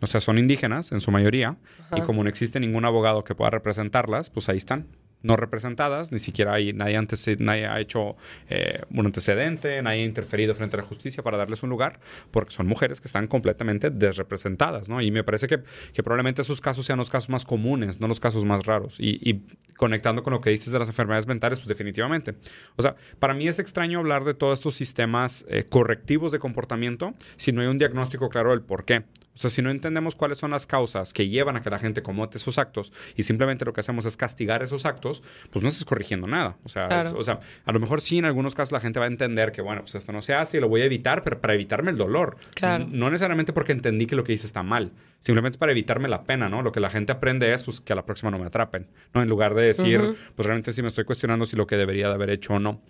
O 0.00 0.08
sea, 0.08 0.20
son 0.20 0.38
indígenas 0.38 0.90
en 0.90 1.00
su 1.00 1.12
mayoría 1.12 1.56
y 1.96 2.00
como 2.00 2.24
no 2.24 2.28
existe 2.28 2.58
ningún 2.58 2.84
abogado 2.84 3.22
que 3.22 3.36
pueda 3.36 3.50
representarlas, 3.50 4.30
pues 4.30 4.48
ahí 4.48 4.56
están 4.56 4.88
no 5.22 5.36
representadas, 5.36 6.12
ni 6.12 6.18
siquiera 6.18 6.54
hay, 6.54 6.72
nadie, 6.72 6.96
antes, 6.96 7.26
nadie 7.38 7.66
ha 7.66 7.80
hecho 7.80 8.16
eh, 8.48 8.82
un 8.90 9.06
antecedente, 9.06 9.82
nadie 9.82 10.02
ha 10.02 10.04
interferido 10.04 10.54
frente 10.54 10.76
a 10.76 10.80
la 10.80 10.84
justicia 10.84 11.22
para 11.22 11.36
darles 11.36 11.62
un 11.62 11.70
lugar, 11.70 12.00
porque 12.30 12.52
son 12.52 12.66
mujeres 12.66 13.00
que 13.00 13.08
están 13.08 13.26
completamente 13.26 13.90
desrepresentadas, 13.90 14.88
¿no? 14.88 15.00
Y 15.00 15.10
me 15.10 15.24
parece 15.24 15.46
que, 15.46 15.62
que 15.92 16.02
probablemente 16.02 16.42
esos 16.42 16.60
casos 16.60 16.86
sean 16.86 16.98
los 16.98 17.10
casos 17.10 17.30
más 17.30 17.44
comunes, 17.44 18.00
no 18.00 18.08
los 18.08 18.20
casos 18.20 18.44
más 18.44 18.64
raros. 18.66 18.96
Y, 18.98 19.42
conectando 19.76 20.24
con 20.24 20.32
lo 20.32 20.40
que 20.40 20.50
dices 20.50 20.72
de 20.72 20.78
las 20.80 20.88
enfermedades 20.88 21.28
mentales, 21.28 21.60
pues 21.60 21.68
definitivamente. 21.68 22.34
O 22.74 22.82
sea, 22.82 22.96
para 23.20 23.32
mí 23.32 23.46
es 23.46 23.60
extraño 23.60 24.00
hablar 24.00 24.24
de 24.24 24.34
todos 24.34 24.58
estos 24.58 24.74
sistemas 24.74 25.46
eh, 25.48 25.66
correctivos 25.68 26.32
de 26.32 26.40
comportamiento 26.40 27.14
si 27.36 27.52
no 27.52 27.60
hay 27.60 27.68
un 27.68 27.78
diagnóstico 27.78 28.28
claro 28.28 28.50
del 28.50 28.62
por 28.62 28.84
qué. 28.84 29.04
O 29.38 29.40
sea, 29.40 29.50
si 29.50 29.62
no 29.62 29.70
entendemos 29.70 30.16
cuáles 30.16 30.38
son 30.38 30.50
las 30.50 30.66
causas 30.66 31.12
que 31.12 31.28
llevan 31.28 31.54
a 31.54 31.62
que 31.62 31.70
la 31.70 31.78
gente 31.78 32.02
comete 32.02 32.38
esos 32.38 32.58
actos 32.58 32.92
y 33.14 33.22
simplemente 33.22 33.64
lo 33.64 33.72
que 33.72 33.78
hacemos 33.78 34.04
es 34.04 34.16
castigar 34.16 34.64
esos 34.64 34.84
actos, 34.84 35.22
pues 35.50 35.62
no 35.62 35.68
estás 35.68 35.84
corrigiendo 35.84 36.26
nada. 36.26 36.56
O 36.64 36.68
sea, 36.68 36.88
o 37.14 37.22
sea, 37.22 37.38
a 37.64 37.72
lo 37.72 37.78
mejor 37.78 38.00
sí 38.00 38.18
en 38.18 38.24
algunos 38.24 38.56
casos 38.56 38.72
la 38.72 38.80
gente 38.80 38.98
va 38.98 39.04
a 39.04 39.08
entender 39.08 39.52
que, 39.52 39.62
bueno, 39.62 39.82
pues 39.82 39.94
esto 39.94 40.10
no 40.10 40.22
se 40.22 40.34
hace 40.34 40.56
y 40.56 40.60
lo 40.60 40.68
voy 40.68 40.80
a 40.80 40.86
evitar, 40.86 41.22
pero 41.22 41.40
para 41.40 41.54
evitarme 41.54 41.92
el 41.92 41.96
dolor. 41.96 42.36
Claro. 42.54 42.84
No 42.90 43.10
necesariamente 43.10 43.52
porque 43.52 43.70
entendí 43.70 44.06
que 44.06 44.16
lo 44.16 44.24
que 44.24 44.32
hice 44.32 44.46
está 44.46 44.64
mal. 44.64 44.90
Simplemente 45.20 45.54
es 45.54 45.58
para 45.58 45.70
evitarme 45.70 46.08
la 46.08 46.24
pena, 46.24 46.48
¿no? 46.48 46.62
Lo 46.62 46.72
que 46.72 46.80
la 46.80 46.90
gente 46.90 47.12
aprende 47.12 47.52
es, 47.52 47.62
pues, 47.62 47.80
que 47.80 47.92
a 47.92 47.96
la 47.96 48.04
próxima 48.04 48.32
no 48.32 48.40
me 48.40 48.46
atrapen, 48.46 48.88
¿no? 49.14 49.22
En 49.22 49.28
lugar 49.28 49.54
de 49.54 49.62
decir, 49.62 50.16
pues 50.34 50.46
realmente 50.46 50.72
sí 50.72 50.82
me 50.82 50.88
estoy 50.88 51.04
cuestionando 51.04 51.46
si 51.46 51.54
lo 51.54 51.68
que 51.68 51.76
debería 51.76 52.08
de 52.08 52.14
haber 52.14 52.30
hecho 52.30 52.54
o 52.54 52.58
no. 52.58 52.82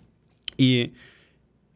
Y 0.57 0.93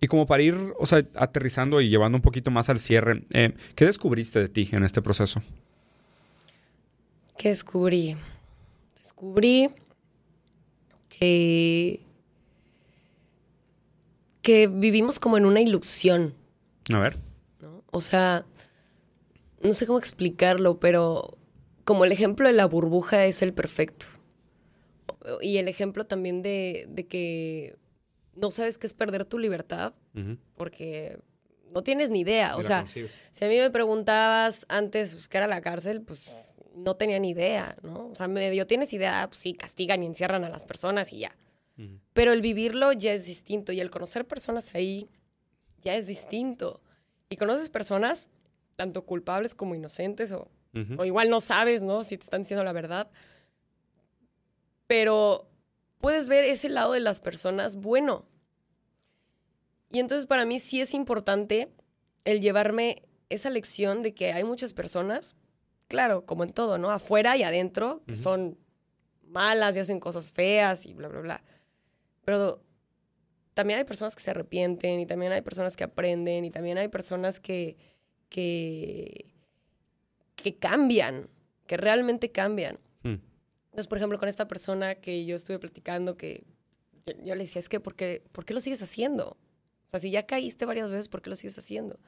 y 0.04 0.08
como 0.08 0.26
para 0.26 0.43
ir, 0.43 0.74
o 0.78 0.86
sea, 0.86 1.08
aterrizando 1.16 1.80
y 1.80 1.88
llevando 1.88 2.18
un 2.18 2.22
poquito 2.22 2.51
más 2.51 2.68
al 2.68 2.78
cierre, 2.78 3.24
eh, 3.32 3.54
¿qué 3.74 3.86
descubriste 3.86 4.38
de 4.38 4.49
ti 4.49 4.68
en 4.74 4.84
este 4.84 5.01
proceso? 5.01 5.41
¿Qué 7.38 7.47
descubrí? 7.47 8.18
Descubrí 8.97 9.70
que, 11.08 12.01
que 14.41 14.68
vivimos 14.68 15.22
como 15.22 15.38
en 15.38 15.45
una 15.45 15.62
ilusión. 15.62 16.34
A 16.91 16.99
ver. 16.99 17.18
O 17.89 18.01
sea, 18.01 18.43
no 19.62 19.72
sé 19.72 19.88
cómo 19.88 19.99
explicarlo, 19.99 20.82
pero 20.82 21.38
como 21.86 22.04
el 22.04 22.12
ejemplo 22.12 22.47
de 22.47 22.54
la 22.54 22.66
burbuja 22.66 23.26
es 23.26 23.41
el 23.41 23.54
perfecto. 23.54 24.08
Y 25.41 25.60
el 25.60 25.70
ejemplo 25.70 26.06
también 26.06 26.41
de, 26.41 26.88
de 26.89 27.06
que 27.08 27.78
no 28.36 28.51
sabes 28.51 28.77
qué 28.77 28.88
es 28.88 28.93
perder 28.93 29.25
tu 29.25 29.39
libertad 29.39 29.93
porque 30.55 31.19
no 31.71 31.84
tienes 31.84 32.09
ni 32.09 32.21
idea. 32.21 32.55
O 32.57 32.63
sea, 32.63 32.86
si 32.88 33.45
a 33.45 33.47
mí 33.47 33.57
me 33.57 33.69
preguntabas 33.71 34.65
antes 34.69 35.13
pues, 35.13 35.27
qué 35.27 35.38
era 35.38 35.47
la 35.47 35.61
cárcel, 35.61 36.01
pues 36.01 36.29
no 36.75 36.95
tenía 36.95 37.19
ni 37.19 37.29
idea, 37.29 37.75
¿no? 37.81 38.09
O 38.09 38.15
sea, 38.15 38.27
medio 38.27 38.67
tienes 38.67 38.93
idea, 38.93 39.27
pues 39.27 39.39
sí, 39.39 39.53
castigan 39.53 40.03
y 40.03 40.07
encierran 40.07 40.43
a 40.43 40.49
las 40.49 40.65
personas 40.65 41.13
y 41.13 41.19
ya. 41.19 41.36
Pero 42.13 42.34
el 42.34 42.41
vivirlo 42.41 42.93
ya 42.93 43.13
es 43.13 43.25
distinto 43.25 43.71
y 43.71 43.79
el 43.79 43.89
conocer 43.89 44.27
personas 44.27 44.75
ahí 44.75 45.09
ya 45.81 45.95
es 45.95 46.05
distinto. 46.07 46.81
Y 47.29 47.38
conoces 47.38 47.69
personas, 47.71 48.29
tanto 48.75 49.05
culpables 49.05 49.55
como 49.55 49.73
inocentes, 49.73 50.31
o, 50.31 50.51
o 50.97 51.05
igual 51.05 51.29
no 51.31 51.41
sabes, 51.41 51.81
¿no? 51.81 52.03
Si 52.03 52.17
te 52.17 52.25
están 52.25 52.41
diciendo 52.41 52.63
la 52.63 52.73
verdad. 52.73 53.09
Pero 54.86 55.49
puedes 56.04 56.28
ver 56.28 56.43
ese 56.43 56.68
lado 56.68 56.91
de 56.91 56.99
las 56.99 57.22
personas 57.22 57.78
bueno. 57.78 58.26
Y 59.89 59.99
entonces 59.99 60.26
para 60.26 60.43
mí 60.43 60.60
sí 60.60 60.82
es 60.82 60.93
importante 60.93 61.72
el 62.26 62.41
llevarme 62.41 63.04
esa 63.30 63.49
lección 63.49 64.04
de 64.04 64.14
que 64.14 64.34
hay 64.34 64.43
muchas 64.43 64.74
personas, 64.74 65.38
claro, 65.88 66.26
como 66.26 66.43
en 66.43 66.51
todo, 66.51 66.78
¿no? 66.78 66.91
Afuera 66.91 67.38
y 67.38 67.43
adentro, 67.43 68.04
que 68.06 68.18
son 68.18 68.58
malas 69.22 69.78
y 69.78 69.80
hacen 69.80 70.01
cosas 70.01 70.34
feas 70.34 70.86
y 70.86 70.93
bla, 70.93 71.08
bla, 71.08 71.22
bla. 71.22 71.43
Pero 72.26 72.62
también 73.54 73.80
hay 73.80 73.86
personas 73.86 74.14
que 74.14 74.24
se 74.24 74.32
arrepienten 74.32 74.99
y 74.99 75.06
también 75.06 75.32
hay 75.32 75.41
personas 75.41 75.78
que 75.78 75.86
aprenden 75.86 76.43
y 76.43 76.51
también 76.51 76.78
hay 76.80 76.89
personas 76.89 77.39
que, 77.39 77.78
que, 78.28 79.34
que 80.36 80.58
cambian, 80.58 81.30
que 81.66 81.78
realmente 81.78 82.30
cambian. 82.30 82.78
Mm. 83.04 83.32
Entonces, 83.74 83.88
por 83.88 83.97
ejemplo, 83.97 84.19
con 84.19 84.30
esta 84.30 84.47
persona 84.47 84.93
que 84.93 85.26
yo 85.26 85.36
estuve 85.36 85.57
platicando, 85.57 86.15
que 86.15 86.43
yo, 87.07 87.13
yo 87.24 87.34
le 87.34 87.41
decía, 87.41 87.59
es 87.59 87.69
que, 87.69 87.80
¿por 87.80 87.95
qué, 87.95 88.21
¿por 88.32 88.45
qué 88.45 88.53
lo 88.53 88.59
sigues 88.59 88.84
haciendo? 88.84 89.30
O 89.88 89.89
sea, 89.89 89.99
si 89.99 90.11
ya 90.11 90.28
caíste 90.28 90.65
varias 90.65 90.91
veces, 90.91 91.07
¿por 91.07 91.24
qué 91.24 91.32
lo 91.32 91.36
sigues 91.36 91.57
haciendo? 91.57 91.99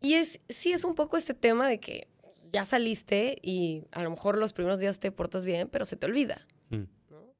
Y 0.00 0.14
es, 0.14 0.38
sí 0.48 0.70
es 0.70 0.84
un 0.84 0.94
poco 0.94 1.16
este 1.16 1.34
tema 1.34 1.68
de 1.68 1.80
que 1.80 2.06
ya 2.52 2.64
saliste 2.64 3.38
y 3.42 3.82
a 3.90 4.04
lo 4.04 4.10
mejor 4.10 4.38
los 4.38 4.52
primeros 4.52 4.78
días 4.78 5.00
te 5.00 5.10
portas 5.10 5.44
bien, 5.44 5.68
pero 5.68 5.84
se 5.84 5.96
te 5.96 6.06
olvida. 6.06 6.46
Mm. 6.70 6.84
¿no? 7.10 7.34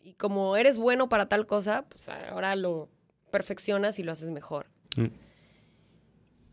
Y 0.00 0.14
como 0.14 0.56
eres 0.56 0.78
bueno 0.78 1.08
para 1.08 1.28
tal 1.28 1.48
cosa, 1.48 1.86
pues 1.88 2.08
ahora 2.08 2.54
lo 2.54 2.88
perfeccionas 3.32 3.98
y 3.98 4.04
lo 4.04 4.12
haces 4.12 4.30
mejor. 4.30 4.66
Mm. 4.96 5.06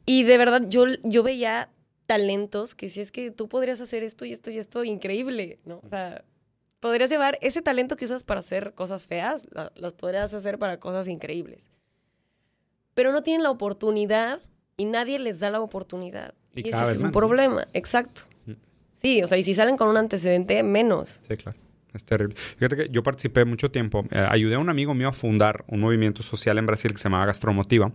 Y 0.07 0.23
de 0.23 0.37
verdad, 0.39 0.63
yo, 0.67 0.85
yo 1.03 1.21
veía 1.21 1.69
talentos 2.15 2.75
que 2.75 2.89
si 2.89 2.99
es 2.99 3.09
que 3.11 3.31
tú 3.31 3.47
podrías 3.47 3.79
hacer 3.79 4.03
esto 4.03 4.25
y 4.25 4.33
esto 4.33 4.49
y 4.51 4.57
esto 4.57 4.83
increíble, 4.83 5.59
¿no? 5.63 5.79
O 5.83 5.87
sea, 5.87 6.25
podrías 6.81 7.09
llevar 7.09 7.37
ese 7.41 7.61
talento 7.61 7.95
que 7.95 8.03
usas 8.03 8.25
para 8.25 8.41
hacer 8.41 8.73
cosas 8.73 9.07
feas, 9.07 9.45
la- 9.51 9.71
los 9.75 9.93
podrías 9.93 10.33
hacer 10.33 10.59
para 10.59 10.77
cosas 10.77 11.07
increíbles. 11.07 11.69
Pero 12.93 13.13
no 13.13 13.23
tienen 13.23 13.43
la 13.43 13.51
oportunidad 13.51 14.41
y 14.75 14.83
nadie 14.85 15.19
les 15.19 15.39
da 15.39 15.49
la 15.49 15.61
oportunidad. 15.61 16.33
Y 16.53 16.67
Y, 16.67 16.69
ese 16.71 16.91
es 16.91 16.99
un 16.99 17.11
problema, 17.13 17.65
exacto. 17.71 18.23
Sí, 18.91 19.23
o 19.23 19.27
sea, 19.27 19.37
y 19.37 19.43
si 19.45 19.53
salen 19.55 19.77
con 19.77 19.87
un 19.87 19.95
antecedente, 19.97 20.61
menos. 20.63 21.21
Sí, 21.25 21.37
claro. 21.37 21.57
Es 21.93 22.05
terrible. 22.05 22.35
Fíjate 22.35 22.75
que 22.77 22.89
yo 22.89 23.03
participé 23.03 23.43
mucho 23.43 23.69
tiempo, 23.69 24.05
eh, 24.11 24.25
ayudé 24.29 24.55
a 24.55 24.59
un 24.59 24.69
amigo 24.69 24.93
mío 24.93 25.09
a 25.09 25.13
fundar 25.13 25.65
un 25.67 25.81
movimiento 25.81 26.23
social 26.23 26.57
en 26.57 26.65
Brasil 26.65 26.91
que 26.91 26.97
se 26.97 27.03
llamaba 27.03 27.25
Gastromotiva, 27.25 27.91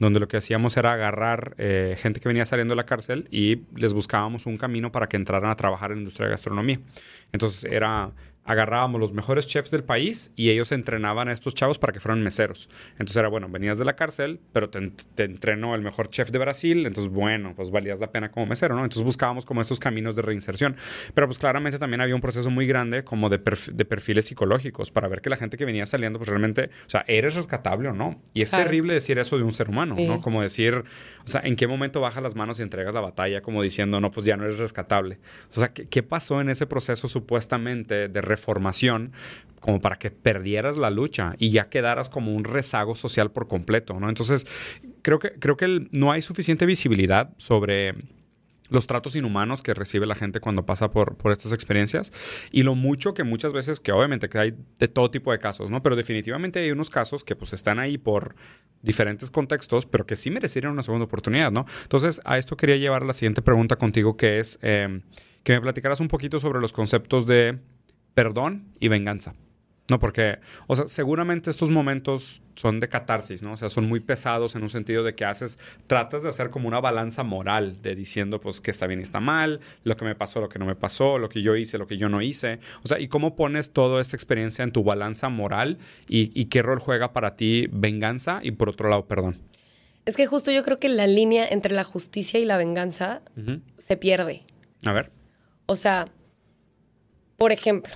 donde 0.00 0.18
lo 0.18 0.26
que 0.26 0.36
hacíamos 0.36 0.76
era 0.76 0.92
agarrar 0.92 1.54
eh, 1.58 1.96
gente 2.00 2.18
que 2.18 2.28
venía 2.28 2.44
saliendo 2.44 2.72
de 2.72 2.76
la 2.76 2.86
cárcel 2.86 3.28
y 3.30 3.62
les 3.76 3.94
buscábamos 3.94 4.46
un 4.46 4.56
camino 4.56 4.90
para 4.90 5.08
que 5.08 5.16
entraran 5.16 5.50
a 5.50 5.54
trabajar 5.56 5.92
en 5.92 5.98
la 5.98 6.00
industria 6.00 6.26
de 6.26 6.32
gastronomía. 6.32 6.80
Entonces 7.32 7.64
era 7.70 8.10
agarrábamos 8.46 9.00
los 9.00 9.12
mejores 9.12 9.46
chefs 9.46 9.70
del 9.70 9.84
país 9.84 10.32
y 10.36 10.50
ellos 10.50 10.72
entrenaban 10.72 11.28
a 11.28 11.32
estos 11.32 11.54
chavos 11.54 11.78
para 11.78 11.92
que 11.92 12.00
fueran 12.00 12.22
meseros. 12.22 12.68
Entonces 12.92 13.16
era, 13.16 13.28
bueno, 13.28 13.48
venías 13.48 13.78
de 13.78 13.84
la 13.84 13.96
cárcel, 13.96 14.40
pero 14.52 14.70
te, 14.70 14.90
te 15.14 15.24
entrenó 15.24 15.74
el 15.74 15.82
mejor 15.82 16.08
chef 16.08 16.30
de 16.30 16.38
Brasil, 16.38 16.86
entonces, 16.86 17.12
bueno, 17.12 17.54
pues 17.56 17.70
valías 17.70 17.98
la 18.00 18.10
pena 18.12 18.30
como 18.30 18.46
mesero, 18.46 18.74
¿no? 18.74 18.82
Entonces 18.84 19.02
buscábamos 19.02 19.44
como 19.46 19.60
estos 19.60 19.80
caminos 19.80 20.16
de 20.16 20.22
reinserción. 20.22 20.76
Pero 21.14 21.26
pues 21.26 21.38
claramente 21.38 21.78
también 21.78 22.00
había 22.00 22.14
un 22.14 22.20
proceso 22.20 22.50
muy 22.50 22.66
grande 22.66 23.04
como 23.04 23.28
de, 23.28 23.42
perf- 23.42 23.72
de 23.72 23.84
perfiles 23.84 24.26
psicológicos 24.26 24.90
para 24.90 25.08
ver 25.08 25.20
que 25.20 25.30
la 25.30 25.36
gente 25.36 25.56
que 25.56 25.64
venía 25.64 25.86
saliendo, 25.86 26.18
pues 26.18 26.28
realmente, 26.28 26.70
o 26.86 26.90
sea, 26.90 27.04
¿eres 27.08 27.34
rescatable 27.34 27.88
o 27.88 27.92
no? 27.92 28.20
Y 28.34 28.42
es 28.42 28.50
Claro. 28.50 28.64
terrible 28.64 28.94
decir 28.94 29.18
eso 29.18 29.36
de 29.36 29.42
un 29.42 29.52
ser 29.52 29.68
humano, 29.68 29.94
Sí. 29.96 30.06
¿no? 30.06 30.20
Como 30.20 30.42
decir, 30.42 30.74
o 31.24 31.28
sea, 31.28 31.40
¿en 31.44 31.56
qué 31.56 31.66
momento 31.66 32.00
bajas 32.00 32.22
las 32.22 32.34
manos 32.36 32.58
y 32.58 32.62
entregas 32.62 32.94
la 32.94 33.00
batalla 33.00 33.40
como 33.42 33.62
diciendo, 33.62 34.00
no, 34.00 34.10
pues 34.10 34.24
ya 34.24 34.36
no 34.36 34.44
eres 34.44 34.58
rescatable? 34.58 35.18
O 35.54 35.58
sea, 35.58 35.72
¿qué, 35.72 35.86
qué 35.88 36.02
pasó 36.02 36.40
en 36.40 36.48
ese 36.48 36.66
proceso 36.66 37.08
supuestamente 37.08 38.08
de 38.08 38.20
reformación 38.36 39.12
como 39.60 39.80
para 39.80 39.96
que 39.96 40.10
perdieras 40.10 40.78
la 40.78 40.90
lucha 40.90 41.34
y 41.38 41.50
ya 41.50 41.68
quedaras 41.68 42.08
como 42.08 42.32
un 42.32 42.44
rezago 42.44 42.94
social 42.94 43.32
por 43.32 43.48
completo, 43.48 43.98
¿no? 43.98 44.08
Entonces, 44.08 44.46
creo 45.02 45.18
que, 45.18 45.32
creo 45.32 45.56
que 45.56 45.88
no 45.90 46.12
hay 46.12 46.22
suficiente 46.22 46.66
visibilidad 46.66 47.34
sobre 47.36 47.94
los 48.68 48.86
tratos 48.86 49.16
inhumanos 49.16 49.62
que 49.62 49.74
recibe 49.74 50.06
la 50.06 50.14
gente 50.14 50.40
cuando 50.40 50.66
pasa 50.66 50.90
por, 50.90 51.16
por 51.16 51.32
estas 51.32 51.52
experiencias 51.52 52.12
y 52.50 52.62
lo 52.62 52.74
mucho 52.74 53.14
que 53.14 53.24
muchas 53.24 53.52
veces, 53.52 53.80
que 53.80 53.92
obviamente 53.92 54.28
que 54.28 54.38
hay 54.38 54.54
de 54.78 54.88
todo 54.88 55.10
tipo 55.10 55.32
de 55.32 55.38
casos, 55.38 55.70
¿no? 55.70 55.82
Pero 55.82 55.96
definitivamente 55.96 56.60
hay 56.60 56.70
unos 56.70 56.90
casos 56.90 57.24
que 57.24 57.36
pues 57.36 57.52
están 57.52 57.78
ahí 57.78 57.98
por 57.98 58.36
diferentes 58.82 59.30
contextos, 59.30 59.86
pero 59.86 60.06
que 60.06 60.16
sí 60.16 60.30
merecerían 60.30 60.72
una 60.72 60.82
segunda 60.82 61.06
oportunidad, 61.06 61.50
¿no? 61.50 61.66
Entonces, 61.82 62.20
a 62.24 62.38
esto 62.38 62.56
quería 62.56 62.76
llevar 62.76 63.04
la 63.04 63.12
siguiente 63.12 63.42
pregunta 63.42 63.76
contigo, 63.76 64.16
que 64.16 64.38
es 64.38 64.58
eh, 64.62 65.00
que 65.42 65.52
me 65.54 65.60
platicaras 65.60 66.00
un 66.00 66.08
poquito 66.08 66.40
sobre 66.40 66.60
los 66.60 66.72
conceptos 66.72 67.26
de 67.26 67.58
perdón 68.16 68.72
y 68.80 68.88
venganza. 68.88 69.34
No, 69.90 70.00
porque, 70.00 70.38
o 70.66 70.74
sea, 70.74 70.86
seguramente 70.88 71.50
estos 71.50 71.70
momentos 71.70 72.42
son 72.56 72.80
de 72.80 72.88
catarsis, 72.88 73.42
¿no? 73.42 73.52
O 73.52 73.56
sea, 73.56 73.68
son 73.68 73.86
muy 73.86 74.00
pesados 74.00 74.56
en 74.56 74.62
un 74.62 74.70
sentido 74.70 75.04
de 75.04 75.14
que 75.14 75.24
haces, 75.26 75.58
tratas 75.86 76.24
de 76.24 76.30
hacer 76.30 76.50
como 76.50 76.66
una 76.66 76.80
balanza 76.80 77.22
moral, 77.22 77.80
de 77.82 77.94
diciendo, 77.94 78.40
pues, 78.40 78.60
que 78.62 78.72
está 78.72 78.88
bien 78.88 79.00
y 79.00 79.02
está 79.02 79.20
mal, 79.20 79.60
lo 79.84 79.96
que 79.96 80.06
me 80.06 80.16
pasó, 80.16 80.40
lo 80.40 80.48
que 80.48 80.58
no 80.58 80.64
me 80.64 80.74
pasó, 80.74 81.18
lo 81.18 81.28
que 81.28 81.42
yo 81.42 81.54
hice, 81.54 81.76
lo 81.78 81.86
que 81.86 81.98
yo 81.98 82.08
no 82.08 82.22
hice. 82.22 82.58
O 82.82 82.88
sea, 82.88 82.98
¿y 82.98 83.06
cómo 83.06 83.36
pones 83.36 83.70
toda 83.70 84.00
esta 84.00 84.16
experiencia 84.16 84.64
en 84.64 84.72
tu 84.72 84.82
balanza 84.82 85.28
moral 85.28 85.76
y, 86.08 86.32
y 86.34 86.46
qué 86.46 86.62
rol 86.62 86.80
juega 86.80 87.12
para 87.12 87.36
ti 87.36 87.68
venganza 87.70 88.40
y 88.42 88.52
por 88.52 88.70
otro 88.70 88.88
lado, 88.88 89.06
perdón? 89.06 89.36
Es 90.06 90.16
que 90.16 90.26
justo 90.26 90.50
yo 90.50 90.64
creo 90.64 90.78
que 90.78 90.88
la 90.88 91.06
línea 91.06 91.46
entre 91.46 91.74
la 91.74 91.84
justicia 91.84 92.40
y 92.40 92.46
la 92.46 92.56
venganza 92.56 93.20
se 93.76 93.96
pierde. 93.98 94.46
A 94.84 94.92
ver. 94.92 95.12
O 95.66 95.76
sea, 95.76 96.08
por 97.36 97.52
ejemplo, 97.52 97.94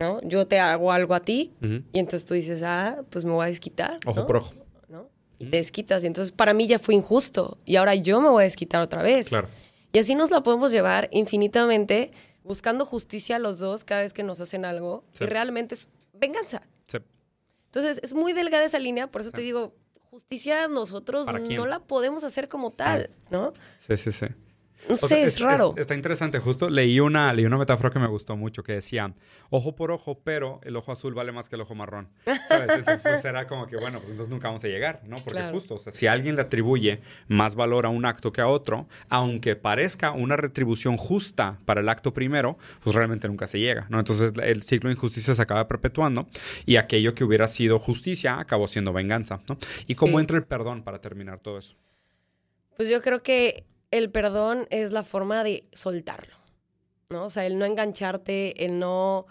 ¿no? 0.00 0.20
Yo 0.22 0.46
te 0.46 0.58
hago 0.58 0.90
algo 0.92 1.14
a 1.14 1.20
ti 1.20 1.52
y 1.92 1.98
entonces 1.98 2.24
tú 2.24 2.34
dices, 2.34 2.62
ah, 2.64 3.02
pues 3.10 3.24
me 3.24 3.32
voy 3.32 3.44
a 3.44 3.48
desquitar. 3.48 4.00
Ojo 4.06 4.20
¿no? 4.20 4.26
por 4.26 4.36
ojo. 4.38 4.54
¿no? 4.88 5.08
Y 5.38 5.46
te 5.46 5.58
desquitas. 5.58 6.02
Y 6.02 6.06
entonces 6.06 6.32
para 6.32 6.54
mí 6.54 6.66
ya 6.66 6.78
fue 6.78 6.94
injusto. 6.94 7.58
Y 7.66 7.76
ahora 7.76 7.94
yo 7.94 8.20
me 8.20 8.30
voy 8.30 8.42
a 8.42 8.44
desquitar 8.44 8.80
otra 8.80 9.02
vez. 9.02 9.28
Claro. 9.28 9.48
Y 9.92 9.98
así 9.98 10.14
nos 10.14 10.30
la 10.30 10.42
podemos 10.42 10.72
llevar 10.72 11.08
infinitamente 11.12 12.12
buscando 12.44 12.86
justicia 12.86 13.38
los 13.38 13.58
dos 13.58 13.84
cada 13.84 14.00
vez 14.02 14.12
que 14.14 14.22
nos 14.22 14.40
hacen 14.40 14.64
algo. 14.64 15.04
Sí. 15.12 15.24
Y 15.24 15.26
realmente 15.26 15.74
es 15.74 15.90
venganza. 16.14 16.62
Sí. 16.86 16.98
Entonces 17.66 18.00
es 18.02 18.14
muy 18.14 18.32
delgada 18.32 18.64
esa 18.64 18.78
línea. 18.78 19.06
Por 19.08 19.20
eso 19.20 19.30
Sí. 19.30 19.36
te 19.36 19.42
digo, 19.42 19.74
justicia 20.10 20.66
nosotros 20.66 21.26
no 21.26 21.66
la 21.66 21.80
podemos 21.80 22.24
hacer 22.24 22.48
como 22.48 22.70
tal, 22.70 23.10
¿no? 23.30 23.52
Sí, 23.78 23.96
sí, 23.98 24.10
sí. 24.12 24.26
No 24.88 24.96
sé, 24.96 25.06
sea, 25.08 25.18
es, 25.26 25.38
raro. 25.40 25.74
está 25.76 25.94
interesante. 25.94 26.38
Justo 26.40 26.68
leí 26.70 26.98
una, 27.00 27.32
leí 27.32 27.44
una 27.44 27.58
metáfora 27.58 27.90
que 27.90 27.98
me 27.98 28.06
gustó 28.08 28.36
mucho 28.36 28.62
que 28.62 28.72
decía, 28.72 29.12
ojo 29.50 29.76
por 29.76 29.90
ojo, 29.92 30.20
pero 30.24 30.58
el 30.64 30.74
ojo 30.76 30.90
azul 30.90 31.14
vale 31.14 31.32
más 31.32 31.48
que 31.48 31.56
el 31.56 31.62
ojo 31.62 31.74
marrón. 31.74 32.08
¿Sabes? 32.48 32.70
Entonces 32.78 33.02
pues, 33.02 33.24
era 33.24 33.46
como 33.46 33.66
que, 33.66 33.76
bueno, 33.76 33.98
pues 33.98 34.10
entonces 34.10 34.30
nunca 34.32 34.48
vamos 34.48 34.64
a 34.64 34.68
llegar, 34.68 35.02
¿no? 35.04 35.16
Porque 35.16 35.32
Claro. 35.38 35.52
justo, 35.52 35.74
o 35.74 35.78
sea, 35.78 35.92
si 35.92 36.06
alguien 36.06 36.34
le 36.36 36.42
atribuye 36.42 37.00
más 37.28 37.54
valor 37.54 37.86
a 37.86 37.88
un 37.90 38.04
acto 38.04 38.32
que 38.32 38.40
a 38.40 38.48
otro, 38.48 38.88
aunque 39.08 39.54
parezca 39.54 40.12
una 40.12 40.36
retribución 40.36 40.96
justa 40.96 41.58
para 41.66 41.80
el 41.82 41.88
acto 41.88 42.12
primero, 42.14 42.58
pues 42.82 42.96
realmente 42.96 43.28
nunca 43.28 43.46
se 43.46 43.60
llega, 43.60 43.86
¿no? 43.90 43.98
Entonces 43.98 44.32
el 44.42 44.62
ciclo 44.62 44.88
de 44.88 44.94
injusticia 44.94 45.34
se 45.34 45.42
acaba 45.42 45.68
perpetuando 45.68 46.26
y 46.66 46.76
aquello 46.76 47.14
que 47.14 47.22
hubiera 47.24 47.46
sido 47.48 47.78
justicia 47.78 48.40
acabó 48.40 48.66
siendo 48.66 48.92
venganza, 48.92 49.40
¿no? 49.48 49.58
¿Y 49.86 49.94
cómo 49.94 50.18
Sí. 50.18 50.22
entra 50.22 50.36
el 50.38 50.44
perdón 50.44 50.82
para 50.82 51.00
terminar 51.00 51.38
todo 51.38 51.58
eso? 51.58 51.76
Pues 52.76 52.88
yo 52.88 53.02
creo 53.02 53.22
que 53.22 53.64
el 53.90 54.10
perdón 54.10 54.66
es 54.70 54.92
la 54.92 55.02
forma 55.02 55.42
de 55.44 55.68
soltarlo, 55.72 56.36
¿no? 57.08 57.24
O 57.24 57.30
sea, 57.30 57.46
el 57.46 57.58
no 57.58 57.64
engancharte, 57.64 58.64
el 58.64 58.78
no 58.78 59.26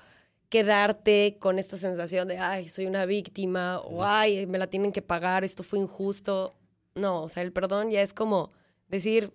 quedarte 0.49 1.38
con 1.39 1.60
esta 1.60 1.78
sensación 1.78 2.28
de, 2.28 2.39
ay, 2.39 2.70
soy 2.70 2.88
una 2.88 3.05
víctima, 3.05 3.80
o 3.80 4.03
ay, 4.03 4.47
me 4.47 4.57
la 4.57 4.68
tienen 4.68 4.91
que 4.91 5.01
pagar, 5.01 5.43
esto 5.43 5.64
fue 5.64 5.80
injusto. 5.80 6.55
No, 6.95 7.24
o 7.24 7.30
sea, 7.30 7.43
el 7.43 7.53
perdón 7.53 7.91
ya 7.91 8.01
es 8.01 8.14
como 8.14 8.51
decir, 8.88 9.32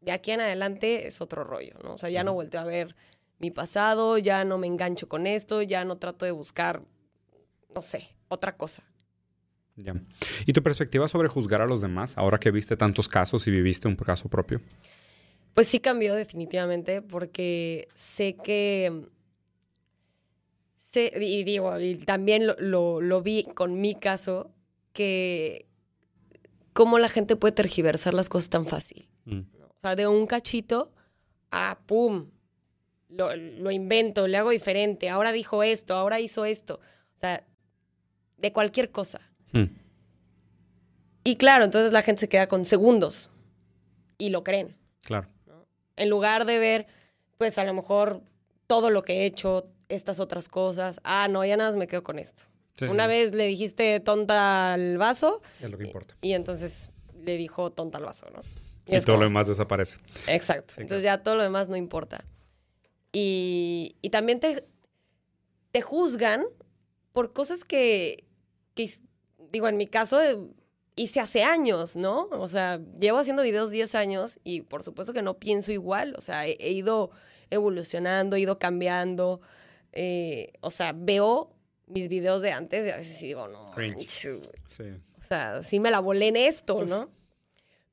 de 0.00 0.12
aquí 0.12 0.30
en 0.30 0.40
adelante 0.40 1.06
es 1.06 1.20
otro 1.20 1.42
rollo, 1.42 1.74
¿no? 1.82 1.94
O 1.94 1.98
sea, 1.98 2.10
ya 2.10 2.22
no 2.22 2.34
vuelto 2.34 2.58
a 2.58 2.64
ver 2.64 2.94
mi 3.38 3.50
pasado, 3.50 4.18
ya 4.18 4.44
no 4.44 4.58
me 4.58 4.66
engancho 4.66 5.08
con 5.08 5.26
esto, 5.26 5.62
ya 5.62 5.84
no 5.84 5.96
trato 5.96 6.24
de 6.24 6.32
buscar, 6.32 6.82
no 7.74 7.82
sé, 7.82 8.08
otra 8.28 8.56
cosa. 8.56 8.82
Ya. 9.80 9.94
¿Y 10.44 10.52
tu 10.52 10.62
perspectiva 10.62 11.06
sobre 11.06 11.28
juzgar 11.28 11.60
a 11.62 11.66
los 11.66 11.80
demás, 11.80 12.18
ahora 12.18 12.38
que 12.40 12.50
viste 12.50 12.76
tantos 12.76 13.08
casos 13.08 13.46
y 13.46 13.50
viviste 13.52 13.86
un 13.86 13.94
caso 13.96 14.28
propio? 14.28 14.60
Pues 15.54 15.68
sí 15.68 15.78
cambió 15.78 16.14
definitivamente 16.14 17.00
porque 17.00 17.88
sé 17.94 18.36
que... 18.36 19.06
Sé, 20.76 21.12
y 21.20 21.44
digo, 21.44 21.78
y 21.78 21.96
también 21.96 22.46
lo, 22.46 22.56
lo- 22.58 23.00
lo 23.00 23.22
vi 23.22 23.44
con 23.54 23.80
mi 23.80 23.94
caso, 23.94 24.50
que 24.92 25.66
cómo 26.72 26.98
la 26.98 27.08
gente 27.08 27.36
puede 27.36 27.52
tergiversar 27.52 28.14
las 28.14 28.28
cosas 28.28 28.48
tan 28.48 28.64
fácil. 28.66 29.06
Mm. 29.26 29.40
O 29.68 29.80
sea, 29.80 29.94
de 29.96 30.06
un 30.08 30.26
cachito 30.26 30.92
a 31.50 31.78
pum, 31.86 32.30
lo, 33.10 33.36
lo 33.36 33.70
invento, 33.70 34.26
le 34.26 34.38
hago 34.38 34.50
diferente, 34.50 35.08
ahora 35.10 35.30
dijo 35.32 35.62
esto, 35.62 35.94
ahora 35.94 36.20
hizo 36.20 36.44
esto. 36.46 36.80
O 37.14 37.18
sea, 37.18 37.44
de 38.38 38.52
cualquier 38.52 38.90
cosa. 38.90 39.20
Mm. 39.52 39.64
Y 41.24 41.36
claro, 41.36 41.64
entonces 41.64 41.92
la 41.92 42.02
gente 42.02 42.20
se 42.20 42.28
queda 42.28 42.48
con 42.48 42.64
segundos 42.64 43.30
y 44.16 44.30
lo 44.30 44.44
creen. 44.44 44.76
Claro. 45.02 45.28
En 45.96 46.08
lugar 46.08 46.44
de 46.46 46.58
ver, 46.58 46.86
pues 47.38 47.58
a 47.58 47.64
lo 47.64 47.74
mejor 47.74 48.22
todo 48.66 48.90
lo 48.90 49.02
que 49.02 49.22
he 49.22 49.26
hecho, 49.26 49.66
estas 49.88 50.20
otras 50.20 50.48
cosas. 50.48 51.00
Ah, 51.04 51.28
no, 51.28 51.44
ya 51.44 51.56
nada 51.56 51.70
más 51.70 51.76
me 51.76 51.86
quedo 51.86 52.02
con 52.02 52.18
esto. 52.18 52.42
Sí, 52.76 52.84
Una 52.86 53.06
vez 53.06 53.34
le 53.34 53.46
dijiste 53.46 53.98
tonta 54.00 54.74
al 54.74 54.98
vaso 54.98 55.42
Es 55.60 55.68
lo 55.70 55.76
que 55.78 55.84
y, 55.84 55.86
importa. 55.88 56.14
y 56.20 56.32
entonces 56.34 56.90
le 57.24 57.36
dijo 57.36 57.72
tonta 57.72 57.98
al 57.98 58.04
vaso, 58.04 58.26
¿no? 58.32 58.40
Y, 58.86 58.92
todo 59.00 59.06
como- 59.06 59.18
lo 59.18 59.24
demás 59.24 59.48
desaparece. 59.48 59.98
Exacto. 60.28 60.74
Sí, 60.76 60.82
Entonces 60.82 61.02
ya 61.02 61.22
todo 61.22 61.34
lo 61.36 61.42
demás 61.42 61.68
no 61.68 61.76
importa. 61.76 62.24
Y, 63.12 63.96
y 64.00 64.10
también 64.10 64.38
te, 64.40 64.64
te 65.72 65.82
juzgan 65.82 66.44
por 67.12 67.32
cosas 67.32 67.64
que, 67.64 68.24
que, 68.74 68.94
digo, 69.52 69.68
en 69.68 69.76
mi 69.76 69.86
caso 69.86 70.20
eh, 70.22 70.36
hice 70.96 71.20
hace 71.20 71.42
años, 71.44 71.96
¿no? 71.96 72.28
O 72.32 72.48
sea, 72.48 72.80
llevo 73.00 73.18
haciendo 73.18 73.42
videos 73.42 73.70
10 73.70 73.94
años 73.94 74.38
y 74.44 74.62
por 74.62 74.82
supuesto 74.82 75.12
que 75.12 75.22
no 75.22 75.38
pienso 75.38 75.72
igual, 75.72 76.14
o 76.16 76.20
sea, 76.20 76.46
he, 76.46 76.56
he 76.60 76.72
ido 76.72 77.10
evolucionando, 77.50 78.36
he 78.36 78.40
ido 78.40 78.58
cambiando, 78.58 79.40
eh, 79.92 80.52
o 80.60 80.70
sea, 80.70 80.92
veo 80.94 81.50
mis 81.86 82.08
videos 82.08 82.42
de 82.42 82.52
antes 82.52 82.86
y 82.86 82.90
a 82.90 82.96
veces 82.98 83.20
digo, 83.20 83.48
no, 83.48 83.72
manches. 83.76 84.10
Sí. 84.68 84.82
o 85.18 85.22
sea, 85.22 85.62
sí 85.62 85.80
me 85.80 85.90
la 85.90 86.00
volé 86.00 86.28
en 86.28 86.36
esto, 86.36 86.76
Pues- 86.76 86.90
¿no? 86.90 87.10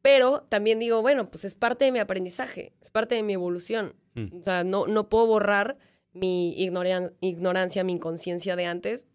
Pero 0.01 0.41
también 0.49 0.77
digo, 0.77 1.01
bueno, 1.01 1.25
pues 1.31 1.45
es 1.45 1.55
parte 1.55 1.85
de 1.85 1.91
mi 1.91 1.97
aprendizaje, 1.97 2.73
es 2.79 2.91
parte 2.91 3.15
de 3.15 3.23
mi 3.23 3.33
evolución. 3.33 3.95
Mm. 4.13 4.39
O 4.39 4.43
sea, 4.43 4.63
no, 4.63 4.85
no 4.85 5.09
puedo 5.09 5.25
borrar 5.25 5.79
mi 6.13 6.53
ignoran- 6.59 7.13
ignorancia, 7.21 7.83
mi 7.83 7.93
inconsciencia 7.93 8.55
de 8.55 8.65
antes. 8.67 9.07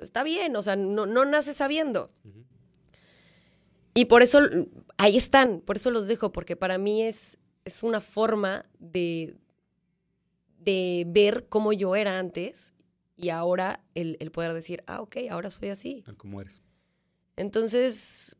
Está 0.00 0.22
bien, 0.22 0.54
o 0.56 0.62
sea, 0.62 0.76
no, 0.76 1.06
no 1.06 1.24
nace 1.24 1.52
sabiendo. 1.52 2.10
Y 3.94 4.04
por 4.04 4.22
eso 4.22 4.40
ahí 4.96 5.16
están, 5.16 5.60
por 5.60 5.76
eso 5.76 5.90
los 5.90 6.06
dejo, 6.06 6.30
porque 6.32 6.54
para 6.56 6.78
mí 6.78 7.02
es, 7.02 7.36
es 7.64 7.82
una 7.82 8.00
forma 8.00 8.64
de, 8.78 9.34
de 10.60 11.04
ver 11.08 11.46
cómo 11.48 11.72
yo 11.72 11.96
era 11.96 12.18
antes 12.18 12.74
y 13.16 13.30
ahora 13.30 13.80
el, 13.94 14.16
el 14.20 14.30
poder 14.30 14.52
decir, 14.52 14.84
ah, 14.86 15.00
ok, 15.00 15.16
ahora 15.30 15.50
soy 15.50 15.70
así. 15.70 16.02
Tal 16.04 16.16
como 16.16 16.40
eres. 16.40 16.62
Entonces, 17.36 18.36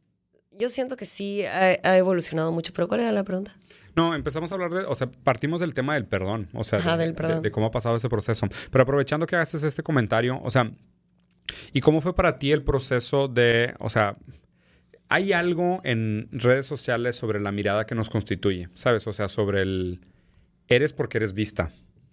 yo 0.53 0.69
siento 0.69 0.97
que 0.97 1.07
sí 1.07 1.45
ha, 1.45 1.77
ha 1.83 1.99
evolucionado 1.99 2.53
mucho, 2.53 2.73
pero 2.73 2.87
¿cuál 2.87 3.01
era 3.01 3.11
la 3.13 3.25
pregunta? 3.25 3.57
No, 3.97 4.15
empezamos 4.15 4.53
a 4.53 4.55
hablar 4.55 4.71
de, 4.73 4.85
o 4.85 4.95
sea, 4.95 5.11
partimos 5.11 5.59
del 5.61 5.75
tema 5.75 5.95
del 5.95 6.07
perdón, 6.07 6.49
o 6.53 6.63
sea, 6.63 6.79
Ajá, 6.79 6.97
de, 6.97 7.05
del 7.07 7.15
perdón. 7.17 7.37
de- 7.43 7.49
de 7.49 7.51
cómo 7.51 7.67
ha 7.67 7.71
pasado 7.73 7.97
ese 7.97 8.09
proceso. 8.09 8.47
Pero 8.71 8.83
aprovechando 8.83 9.27
que 9.27 9.35
haces 9.35 9.65
este 9.65 9.83
comentario, 9.83 10.41
o 10.45 10.51
sea, 10.51 10.71
¿y 11.73 11.81
cómo 11.81 12.01
fue 12.01 12.15
para 12.15 12.39
ti 12.39 12.53
el 12.53 12.63
proceso 12.63 13.29
de, 13.29 13.75
o 13.79 13.91
sea, 13.91 14.17
hay 15.09 15.33
algo 15.33 15.81
en 15.85 16.29
redes 16.33 16.67
sociales 16.67 17.17
sobre 17.17 17.41
la 17.41 17.53
mirada 17.53 17.87
que 17.87 17.95
nos 17.95 18.11
constituye, 18.11 18.69
¿sabes? 18.75 19.07
O 19.07 19.13
sea, 19.13 19.29
sobre 19.29 19.63
el, 19.63 20.01
eres 20.69 20.93
porque 20.93 21.19
eres 21.19 21.33
vista, 21.33 21.71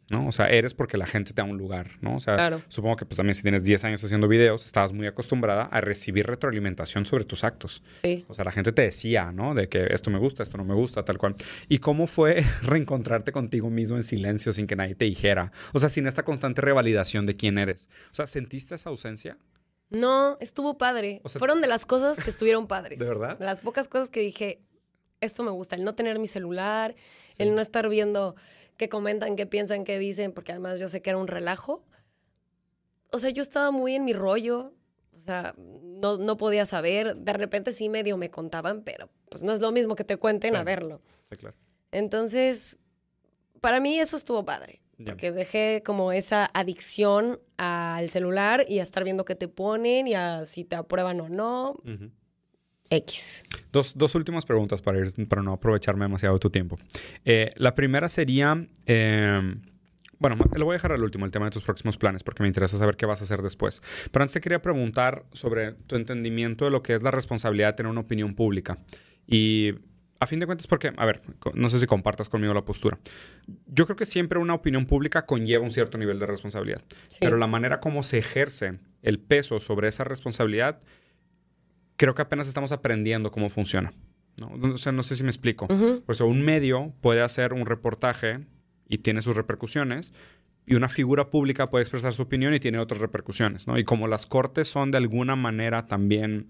¿no? 0.10 0.28
O 0.28 0.32
sea, 0.32 0.47
eres 0.47 0.74
porque 0.74 0.97
la 0.97 1.06
gente 1.06 1.34
te 1.34 1.41
da 1.41 1.47
un 1.47 1.58
lugar, 1.58 1.91
¿no? 2.01 2.14
O 2.14 2.20
sea, 2.20 2.36
Claro. 2.36 2.62
supongo 2.68 2.95
que 2.95 3.06
pues 3.06 3.18
también 3.18 3.34
si 3.34 3.41
tienes 3.41 3.64
10 3.64 3.84
años 3.86 4.03
haciendo 4.03 4.28
videos, 4.28 4.66
estabas 4.66 4.93
muy 4.93 5.08
acostumbrada 5.08 5.64
a 5.64 5.82
recibir 5.82 6.28
retroalimentación 6.28 7.06
sobre 7.06 7.26
tus 7.26 7.43
actos. 7.43 7.82
Sí. 8.01 8.26
O 8.28 8.34
sea, 8.34 8.45
la 8.45 8.51
gente 8.51 8.72
te 8.72 8.84
decía, 8.84 9.32
¿no? 9.32 9.53
De 9.56 9.68
que 9.70 9.88
esto 9.91 10.12
me 10.12 10.20
gusta, 10.20 10.43
esto 10.43 10.58
no 10.58 10.64
me 10.66 10.74
gusta, 10.76 11.03
tal 11.06 11.18
cual. 11.18 11.36
¿Y 11.70 11.80
cómo 11.80 12.06
fue 12.08 12.43
reencontrarte 12.62 13.32
contigo 13.32 13.70
mismo 13.70 13.97
en 13.97 14.03
silencio 14.03 14.53
sin 14.53 14.68
que 14.68 14.76
nadie 14.76 14.95
te 14.95 15.06
dijera? 15.06 15.51
O 15.74 15.80
sea, 15.80 15.89
sin 15.89 16.06
esta 16.08 16.24
constante 16.24 16.62
revalidación 16.62 17.26
de 17.26 17.36
quién 17.36 17.58
eres. 17.58 17.89
O 18.12 18.16
sea, 18.16 18.28
¿sentiste 18.28 18.76
esa 18.76 18.89
ausencia? 18.89 19.38
No, 19.89 20.38
estuvo 20.39 20.78
padre. 20.78 21.22
O 21.24 21.30
sea- 21.30 21.39
Fueron 21.39 21.62
de 21.62 21.68
las 21.68 21.86
cosas 21.86 22.20
que 22.24 22.30
estuvieron 22.30 22.68
padres. 22.68 22.99
¿De 22.99 23.06
verdad? 23.06 23.38
De 23.39 23.45
las 23.45 23.60
pocas 23.60 23.88
cosas 23.88 24.10
que 24.10 24.20
dije, 24.20 24.62
esto 25.22 25.43
me 25.43 25.51
gusta, 25.51 25.76
el 25.76 25.84
no 25.84 25.95
tener 25.95 26.20
mi 26.20 26.28
celular, 26.28 26.95
el 27.38 27.56
no 27.56 27.62
estar 27.62 27.88
viendo 27.89 28.36
qué 28.78 28.89
comentan, 28.89 29.36
qué 29.36 29.45
piensan, 29.45 29.84
qué 29.84 29.97
dicen, 29.99 30.32
porque 30.32 30.51
además 30.51 30.80
yo 30.80 30.88
sé 30.89 31.01
que 31.01 31.09
era 31.11 31.17
un 31.19 31.28
relajo. 31.28 31.84
O 33.11 33.19
sea, 33.19 33.30
yo 33.30 33.41
estaba 33.41 33.71
muy 33.71 33.95
en 33.95 34.03
mi 34.03 34.13
rollo, 34.13 34.73
o 35.13 35.19
sea, 35.19 35.53
no, 35.57 36.17
no 36.17 36.38
podía 36.38 36.65
saber. 36.65 37.15
De 37.15 37.34
repente 37.34 37.71
sí 37.71 37.88
medio 37.89 38.17
me 38.17 38.30
contaban, 38.30 38.82
pero 38.84 39.09
pues 39.30 39.43
no 39.43 39.53
es 39.53 39.61
lo 39.61 39.71
mismo 39.71 39.95
que 39.95 40.03
te 40.03 40.17
cuenten 40.17 40.55
a 40.55 40.63
Claro. 40.63 40.65
verlo. 40.65 41.01
Sí, 41.30 41.36
claro. 41.38 41.55
Entonces, 41.91 42.78
para 43.61 43.80
mí 43.80 43.99
eso 43.99 44.17
estuvo 44.17 44.43
padre. 44.45 44.82
Ya. 44.97 45.07
Porque 45.11 45.32
dejé 45.32 45.82
como 45.86 46.11
esa 46.13 46.49
adicción 46.53 47.39
al 47.57 48.09
celular 48.09 48.65
y 48.67 48.80
a 48.80 48.84
estar 48.84 49.03
viendo 49.03 49.26
qué 49.26 49.36
te 49.36 49.47
ponen 49.49 50.07
y 50.07 50.13
a 50.13 50.45
si 50.45 50.63
te 50.63 50.76
aprueban 50.76 51.19
o 51.21 51.28
no. 51.30 51.71
Ujú. 51.84 52.11
X. 52.89 53.43
Dos, 53.71 53.97
dos 53.97 54.15
últimas 54.15 54.45
preguntas 54.45 54.81
para, 54.81 54.99
ir, 54.99 55.27
para 55.27 55.41
no 55.41 55.53
aprovecharme 55.53 56.05
demasiado 56.05 56.36
de 56.36 56.39
tu 56.39 56.49
tiempo. 56.49 56.77
Eh, 57.23 57.51
la 57.55 57.75
primera 57.75 58.09
sería, 58.09 58.67
eh, 58.86 59.55
bueno, 60.19 60.38
lo 60.55 60.65
voy 60.65 60.73
a 60.73 60.77
dejar 60.77 60.91
al 60.91 61.03
último, 61.03 61.25
el 61.25 61.31
tema 61.31 61.45
de 61.45 61.51
tus 61.51 61.63
próximos 61.63 61.97
planes, 61.97 62.23
porque 62.23 62.43
me 62.43 62.47
interesa 62.47 62.77
saber 62.77 62.95
qué 62.95 63.05
vas 63.05 63.21
a 63.21 63.23
hacer 63.25 63.41
después. 63.41 63.81
Pero 64.11 64.23
antes 64.23 64.33
te 64.33 64.41
quería 64.41 64.61
preguntar 64.61 65.25
sobre 65.33 65.73
tu 65.73 65.95
entendimiento 65.95 66.65
de 66.65 66.71
lo 66.71 66.83
que 66.83 66.93
es 66.93 67.01
la 67.01 67.11
responsabilidad 67.11 67.69
de 67.69 67.73
tener 67.73 67.91
una 67.91 68.01
opinión 68.01 68.36
pública. 68.36 68.77
Y 69.27 69.73
a 70.19 70.27
fin 70.27 70.39
de 70.39 70.45
cuentas, 70.45 70.67
porque, 70.67 70.93
a 70.95 71.05
ver, 71.05 71.21
no 71.53 71.69
sé 71.69 71.79
si 71.79 71.88
compartas 71.88 72.29
conmigo 72.29 72.53
la 72.53 72.63
postura. 72.63 72.99
Yo 73.67 73.86
creo 73.86 73.95
que 73.95 74.05
siempre 74.05 74.39
una 74.39 74.53
opinión 74.53 74.86
pública 74.86 75.25
conlleva 75.25 75.63
un 75.63 75.71
cierto 75.71 75.97
nivel 75.97 76.19
de 76.19 76.25
responsabilidad. 76.25 76.81
Sí. 77.09 77.17
Pero 77.21 77.38
la 77.38 77.47
manera 77.47 77.79
como 77.79 78.01
se 78.03 78.19
ejerce 78.19 78.79
el 79.01 79.19
peso 79.19 79.59
sobre 79.59 79.88
esa 79.88 80.03
responsabilidad, 80.03 80.79
creo 81.97 82.15
que 82.15 82.21
apenas 82.21 82.47
estamos 82.47 82.71
aprendiendo 82.71 83.31
cómo 83.31 83.49
funciona. 83.49 83.93
¿no? 84.37 84.51
O 84.73 84.77
sea, 84.77 84.91
no 84.91 85.03
sé 85.03 85.15
si 85.15 85.23
me 85.23 85.29
explico. 85.29 85.67
Ujú. 85.69 86.01
Por 86.05 86.15
eso, 86.15 86.25
un 86.25 86.41
medio 86.41 86.93
puede 87.01 87.21
hacer 87.21 87.53
un 87.53 87.65
reportaje 87.65 88.41
y 88.87 88.99
tiene 88.99 89.21
sus 89.21 89.35
repercusiones, 89.35 90.13
y 90.67 90.75
una 90.75 90.89
figura 90.89 91.29
pública 91.29 91.69
puede 91.69 91.83
expresar 91.83 92.13
su 92.13 92.23
opinión 92.23 92.53
y 92.53 92.59
tiene 92.59 92.79
otras 92.79 92.99
repercusiones, 92.99 93.67
¿no? 93.67 93.77
Y 93.77 93.83
como 93.83 94.07
las 94.07 94.25
cortes 94.25 94.67
son 94.67 94.91
de 94.91 94.97
alguna 94.97 95.35
manera 95.35 95.85
también 95.85 96.49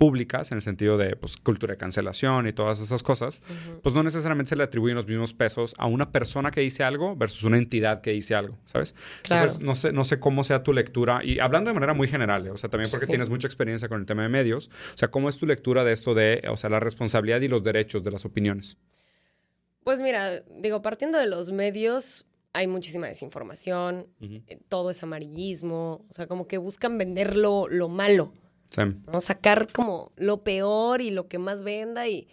públicas, 0.00 0.50
en 0.50 0.56
el 0.56 0.62
sentido 0.62 0.96
de 0.96 1.14
pues, 1.14 1.36
cultura 1.36 1.74
de 1.74 1.76
cancelación 1.76 2.48
y 2.48 2.54
todas 2.54 2.80
esas 2.80 3.02
cosas, 3.02 3.42
pues 3.82 3.94
no 3.94 4.02
necesariamente 4.02 4.48
se 4.48 4.56
le 4.56 4.62
atribuyen 4.62 4.96
los 4.96 5.06
mismos 5.06 5.34
pesos 5.34 5.74
a 5.76 5.84
una 5.86 6.10
persona 6.10 6.50
que 6.50 6.62
dice 6.62 6.82
algo 6.82 7.16
versus 7.16 7.44
una 7.44 7.58
entidad 7.58 8.00
que 8.00 8.12
dice 8.12 8.34
algo, 8.34 8.56
¿sabes? 8.64 8.94
Claro. 9.20 9.42
Entonces, 9.42 9.60
no 9.60 9.74
sé, 9.76 9.92
no 9.92 10.06
sé 10.06 10.18
cómo 10.18 10.42
sea 10.42 10.62
tu 10.62 10.72
lectura, 10.72 11.20
y 11.22 11.38
hablando 11.38 11.68
de 11.68 11.74
manera 11.74 11.92
muy 11.92 12.08
general, 12.08 12.46
¿eh? 12.46 12.50
o 12.50 12.56
sea, 12.56 12.70
también 12.70 12.90
porque 12.90 13.04
Sí. 13.04 13.10
tienes 13.10 13.28
mucha 13.28 13.46
experiencia 13.46 13.90
con 13.90 14.00
el 14.00 14.06
tema 14.06 14.22
de 14.22 14.30
medios, 14.30 14.68
o 14.94 14.96
sea, 14.96 15.10
¿cómo 15.10 15.28
es 15.28 15.38
tu 15.38 15.44
lectura 15.44 15.84
de 15.84 15.92
esto 15.92 16.14
de, 16.14 16.42
o 16.50 16.56
sea, 16.56 16.70
la 16.70 16.80
responsabilidad 16.80 17.42
y 17.42 17.48
los 17.48 17.62
derechos 17.62 18.02
de 18.02 18.10
las 18.10 18.24
opiniones? 18.24 18.78
Pues 19.84 20.00
mira, 20.00 20.40
digo, 20.62 20.80
partiendo 20.80 21.18
de 21.18 21.26
los 21.26 21.52
medios, 21.52 22.26
hay 22.54 22.66
muchísima 22.68 23.06
desinformación, 23.06 24.06
eh, 24.22 24.58
todo 24.70 24.88
es 24.88 25.02
amarillismo, 25.02 26.06
o 26.08 26.12
sea, 26.14 26.26
como 26.26 26.46
que 26.46 26.56
buscan 26.56 26.96
vender 26.96 27.36
lo, 27.36 27.68
lo 27.68 27.90
malo, 27.90 28.32
Sí. 28.70 28.82
¿no? 29.12 29.20
Sacar 29.20 29.70
como 29.72 30.12
lo 30.16 30.42
peor 30.42 31.00
y 31.02 31.10
lo 31.10 31.28
que 31.28 31.38
más 31.38 31.62
venda 31.62 32.08
y 32.08 32.28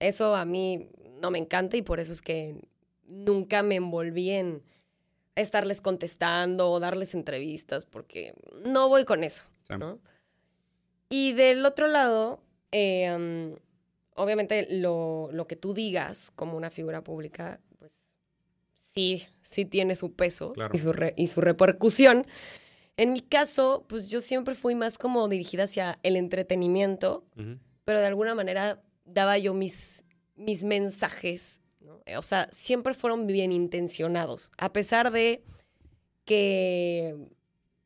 eso 0.00 0.34
a 0.36 0.44
mí 0.44 0.88
no 1.20 1.30
me 1.30 1.38
encanta 1.38 1.76
y 1.76 1.82
por 1.82 2.00
eso 2.00 2.12
es 2.12 2.20
que 2.22 2.56
nunca 3.06 3.62
me 3.62 3.76
envolví 3.76 4.30
en 4.30 4.62
estarles 5.34 5.80
contestando 5.80 6.70
o 6.70 6.80
darles 6.80 7.14
entrevistas 7.14 7.84
porque 7.86 8.34
no 8.64 8.88
voy 8.88 9.04
con 9.04 9.22
eso, 9.24 9.44
Sí. 9.62 9.74
¿no? 9.78 9.98
Y 11.10 11.32
del 11.32 11.64
otro 11.64 11.86
lado, 11.86 12.40
eh, 12.72 13.10
um, 13.14 13.56
obviamente 14.14 14.66
lo, 14.70 15.30
lo 15.32 15.46
que 15.46 15.56
tú 15.56 15.72
digas 15.74 16.30
como 16.34 16.56
una 16.56 16.70
figura 16.70 17.02
pública, 17.02 17.60
pues 17.78 17.92
sí, 18.74 19.26
sí 19.42 19.64
tiene 19.64 19.94
su 19.96 20.12
peso 20.12 20.52
Claro. 20.52 20.70
y, 20.74 20.78
su 20.78 20.92
re- 20.92 21.14
y 21.16 21.28
su 21.28 21.40
repercusión. 21.40 22.26
En 22.98 23.12
mi 23.12 23.20
caso, 23.20 23.84
pues 23.88 24.10
yo 24.10 24.20
siempre 24.20 24.56
fui 24.56 24.74
más 24.74 24.98
como 24.98 25.28
dirigida 25.28 25.64
hacia 25.64 26.00
el 26.02 26.16
entretenimiento, 26.16 27.24
pero 27.84 28.00
de 28.00 28.06
alguna 28.06 28.34
manera 28.34 28.82
daba 29.04 29.38
yo 29.38 29.54
mis, 29.54 30.04
mis 30.34 30.64
mensajes, 30.64 31.60
¿no? 31.80 32.02
O 32.16 32.22
sea, 32.22 32.48
siempre 32.50 32.94
fueron 32.94 33.28
bien 33.28 33.52
intencionados, 33.52 34.50
a 34.58 34.72
pesar 34.72 35.12
de 35.12 35.44
que 36.24 37.14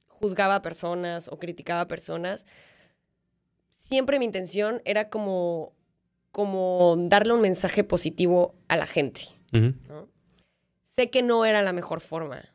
juzgaba 0.09 0.55
a 0.55 0.63
personas 0.63 1.29
o 1.29 1.39
criticaba 1.39 1.83
a 1.83 1.89
personas, 1.89 2.47
siempre 3.69 4.19
mi 4.19 4.25
intención 4.25 4.81
era 4.87 5.11
como, 5.11 5.75
como 6.31 6.97
darle 6.99 7.35
un 7.35 7.43
mensaje 7.43 7.85
positivo 7.85 8.55
a 8.69 8.79
la 8.79 8.87
gente. 8.87 9.23
Sé 10.87 11.11
que 11.11 11.23
no 11.23 11.45
era 11.45 11.61
la 11.61 11.75
mejor 11.75 12.01
forma. 12.01 12.49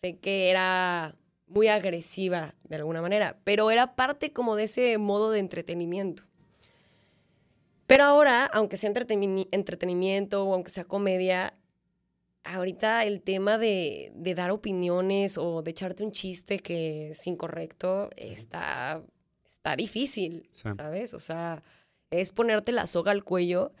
Sé 0.00 0.18
que 0.18 0.50
era 0.50 1.14
muy 1.50 1.68
agresiva 1.68 2.54
de 2.64 2.76
alguna 2.76 3.02
manera, 3.02 3.38
pero 3.44 3.70
era 3.70 3.94
parte 3.96 4.32
como 4.32 4.56
de 4.56 4.64
ese 4.64 4.96
modo 4.98 5.30
de 5.32 5.40
entretenimiento. 5.40 6.22
Pero 7.86 8.04
ahora, 8.04 8.46
aunque 8.46 8.76
sea 8.76 8.90
entreteni- 8.90 9.48
entretenimiento 9.50 10.44
o 10.46 10.54
aunque 10.54 10.70
sea 10.70 10.84
comedia, 10.84 11.54
ahorita 12.44 13.04
el 13.04 13.20
tema 13.20 13.58
de, 13.58 14.12
de 14.14 14.34
dar 14.34 14.50
opiniones 14.52 15.36
o 15.38 15.62
de 15.62 15.72
echarte 15.72 16.04
un 16.04 16.12
chiste 16.12 16.60
que 16.60 17.10
es 17.10 17.26
incorrecto 17.26 18.10
está, 18.16 19.02
está 19.48 19.74
difícil, 19.76 20.48
Sí. 20.52 20.68
¿sabes? 20.76 21.14
O 21.14 21.18
sea, 21.20 21.62
es 22.10 22.30
ponerte 22.30 22.70
la 22.72 22.86
soga 22.86 23.10
al 23.10 23.24
cuello 23.24 23.72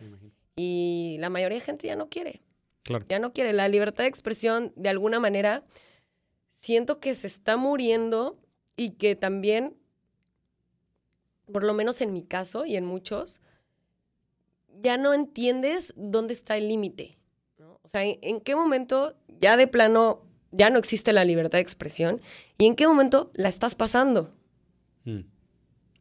y 0.56 1.16
la 1.20 1.30
mayoría 1.30 1.58
de 1.58 1.64
gente 1.64 1.86
ya 1.86 1.96
no 1.96 2.08
quiere. 2.08 2.42
Claro. 2.82 3.06
Ya 3.08 3.18
no 3.20 3.32
quiere. 3.32 3.52
La 3.52 3.68
libertad 3.68 4.04
de 4.04 4.08
expresión, 4.08 4.72
de 4.74 4.88
alguna 4.88 5.20
manera, 5.20 5.62
siento 6.60 7.00
que 7.00 7.14
se 7.14 7.26
está 7.26 7.56
muriendo 7.56 8.38
y 8.76 8.90
que 8.92 9.16
también, 9.16 9.76
por 11.50 11.64
lo 11.64 11.74
menos 11.74 12.00
en 12.00 12.12
mi 12.12 12.22
caso 12.22 12.64
y 12.64 12.76
en 12.76 12.86
muchos, 12.86 13.40
ya 14.80 14.96
no 14.96 15.12
entiendes 15.12 15.92
dónde 15.96 16.32
está 16.32 16.56
el 16.56 16.68
límite. 16.68 17.18
O 17.82 17.88
sea, 17.88 18.04
¿en, 18.04 18.18
en 18.22 18.40
qué 18.40 18.54
momento 18.54 19.16
ya 19.40 19.56
de 19.56 19.66
plano 19.66 20.30
ya 20.52 20.70
no 20.70 20.78
existe 20.78 21.12
la 21.12 21.24
libertad 21.24 21.58
de 21.58 21.62
expresión 21.62 22.20
y 22.58 22.66
en 22.66 22.76
qué 22.76 22.86
momento 22.86 23.30
la 23.34 23.48
estás 23.48 23.74
pasando. 23.74 24.34
Mm. 25.04 25.20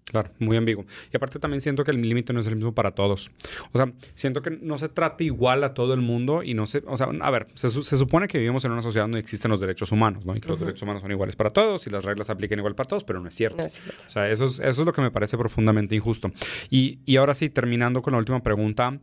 Claro, 0.10 0.32
muy 0.40 0.58
ambiguo. 0.58 0.86
Y 1.14 1.18
aparte 1.18 1.38
también 1.38 1.62
siento 1.62 1.84
que 1.84 1.92
el 1.92 2.02
límite 2.02 2.34
no 2.34 2.40
es 2.40 2.48
el 2.48 2.56
mismo 2.56 2.74
para 2.74 2.92
todos. 2.92 3.30
O 3.72 3.78
sea, 3.78 3.92
siento 4.16 4.42
que 4.42 4.50
no 4.50 4.78
se 4.80 4.90
trata 4.90 5.24
igual 5.24 5.64
a 5.64 5.76
todo 5.76 5.94
el 5.94 6.02
mundo 6.02 6.42
y 6.42 6.56
no 6.56 6.66
se... 6.66 6.84
O 6.88 6.98
sea, 6.98 7.10
a 7.22 7.30
ver, 7.30 7.48
se, 7.54 7.70
supone 7.70 8.28
que 8.28 8.40
vivimos 8.40 8.66
en 8.66 8.72
una 8.72 8.82
sociedad 8.82 9.04
donde 9.04 9.20
existen 9.20 9.52
los 9.52 9.60
derechos 9.60 9.92
humanos, 9.92 10.26
¿no? 10.26 10.36
Y 10.36 10.42
que 10.42 10.50
los 10.50 10.60
derechos 10.60 10.82
humanos 10.82 11.04
son 11.04 11.12
iguales 11.12 11.36
para 11.36 11.52
todos 11.52 11.86
y 11.86 11.92
las 11.92 12.04
reglas 12.04 12.28
se 12.28 12.34
apliquen 12.34 12.58
igual 12.58 12.74
para 12.74 12.88
todos, 12.88 13.04
pero 13.04 13.20
no 13.20 13.28
es 13.28 13.36
cierto. 13.36 13.64
O 13.64 14.10
sea, 14.10 14.30
eso 14.30 14.46
es, 14.46 14.60
eso 14.60 14.82
es 14.82 14.86
lo 14.86 14.94
que 14.94 15.02
me 15.02 15.12
parece 15.12 15.38
profundamente 15.38 15.96
injusto. 15.96 16.32
Y, 16.72 17.00
y 17.06 17.18
ahora 17.18 17.36
sí, 17.36 17.50
terminando 17.50 18.02
con 18.02 18.14
la 18.14 18.20
última 18.20 18.42
pregunta, 18.42 19.00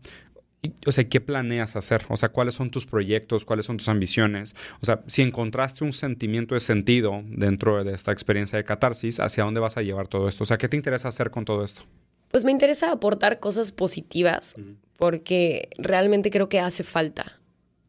o 0.87 0.93
sea, 0.93 1.09
¿qué 1.09 1.21
planeas 1.21 1.77
hacer? 1.77 2.05
O 2.09 2.17
sea, 2.17 2.29
¿cuáles 2.29 2.55
son 2.55 2.71
tus 2.71 2.87
proyectos? 2.87 3.45
¿Cuáles 3.45 3.67
son 3.67 3.77
tus 3.77 3.89
ambiciones? 3.89 4.55
O 4.81 4.87
sea, 4.87 5.03
si 5.07 5.23
encontraste 5.23 5.85
un 5.85 5.93
sentimiento 5.93 6.55
de 6.55 6.61
sentido 6.61 7.23
dentro 7.27 7.83
de 7.85 7.95
esta 7.95 8.13
experiencia 8.13 8.57
de 8.57 8.65
catarsis, 8.65 9.21
¿hacia 9.21 9.45
dónde 9.45 9.61
vas 9.61 9.77
a 9.77 9.83
llevar 9.83 10.09
todo 10.09 10.29
esto? 10.29 10.45
O 10.45 10.47
sea, 10.47 10.59
¿qué 10.59 10.69
te 10.69 10.77
interesa 10.77 11.09
hacer 11.09 11.31
con 11.31 11.45
todo 11.45 11.65
esto? 11.65 11.83
Pues 12.31 12.45
me 12.45 12.51
interesa 12.51 12.91
aportar 12.91 13.39
cosas 13.39 13.73
positivas 13.73 14.57
porque 14.97 15.69
realmente 15.79 16.31
creo 16.31 16.49
que 16.49 16.61
hace 16.61 16.85
falta. 16.85 17.41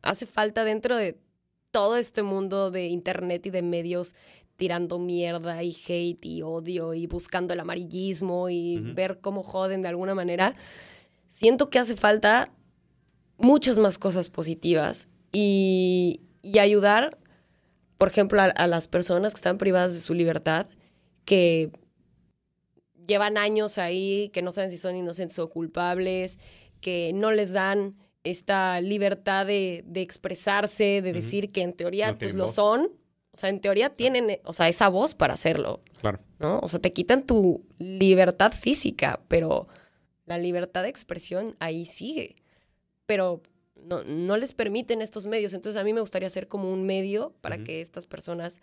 Hace 0.03 0.25
falta 0.25 0.63
dentro 0.63 0.95
de 0.95 1.17
todo 1.71 1.97
este 1.97 2.23
mundo 2.23 2.71
de 2.71 2.87
internet 2.87 3.45
y 3.45 3.49
de 3.49 3.61
medios 3.61 4.15
tirando 4.55 4.99
mierda 4.99 5.61
y 5.63 5.75
hate 5.87 6.25
y 6.25 6.41
odio 6.41 6.93
y 6.93 7.07
buscando 7.07 7.53
el 7.53 7.59
amarillismo 7.59 8.49
y 8.49 8.79
ver 8.79 9.19
cómo 9.21 9.43
joden 9.43 9.81
de 9.81 9.89
alguna 9.89 10.15
manera. 10.15 10.55
Siento 11.27 11.69
que 11.69 11.79
hace 11.79 11.95
falta 11.95 12.51
muchas 13.37 13.77
más 13.77 13.97
cosas 13.97 14.29
positivas 14.29 15.07
y, 15.31 16.21
ayudar, 16.59 17.17
por 17.97 18.07
ejemplo, 18.07 18.41
a, 18.41 18.67
las 18.67 18.87
personas 18.87 19.33
que 19.33 19.39
están 19.39 19.57
privadas 19.57 19.93
de 19.93 19.99
su 19.99 20.13
libertad, 20.13 20.67
que 21.25 21.71
llevan 23.05 23.37
años 23.37 23.77
ahí, 23.77 24.29
que 24.33 24.41
no 24.41 24.51
saben 24.51 24.71
si 24.71 24.77
son 24.77 24.95
inocentes 24.95 25.37
o 25.39 25.49
culpables, 25.49 26.39
que 26.81 27.11
no 27.13 27.31
les 27.31 27.53
dan 27.53 27.95
esta 28.23 28.81
libertad 28.81 29.45
de, 29.45 29.83
expresarse, 29.95 31.01
de 31.01 31.13
decir 31.13 31.51
que 31.51 31.61
en 31.61 31.73
teoría 31.73 32.17
pues 32.17 32.33
lo 32.33 32.47
son. 32.47 32.91
O 33.31 33.37
sea, 33.37 33.49
en 33.49 33.61
teoría 33.61 33.93
tienen, 33.93 34.39
o 34.45 34.53
sea, 34.53 34.67
esa 34.67 34.89
voz 34.89 35.13
para 35.13 35.35
hacerlo. 35.35 35.83
Claro. 36.01 36.19
¿no? 36.39 36.59
O 36.59 36.67
sea, 36.67 36.79
te 36.79 36.91
quitan 36.91 37.25
tu 37.25 37.65
libertad 37.77 38.51
física, 38.51 39.21
pero 39.27 39.67
la 40.25 40.37
libertad 40.37 40.83
de 40.83 40.89
expresión 40.89 41.55
ahí 41.59 41.85
sigue 41.85 42.35
pero 43.07 43.41
no, 43.75 44.03
no, 44.03 44.37
les 44.37 44.53
permiten 44.53 45.01
estos 45.01 45.25
medios. 45.25 45.53
Entonces 45.53 45.79
a 45.79 45.83
mí 45.83 45.93
me 45.93 46.01
gustaría 46.01 46.29
ser 46.29 46.47
como 46.47 46.71
un 46.71 46.85
medio 46.85 47.33
para 47.41 47.63
que 47.63 47.81
estas 47.81 48.05
personas 48.05 48.61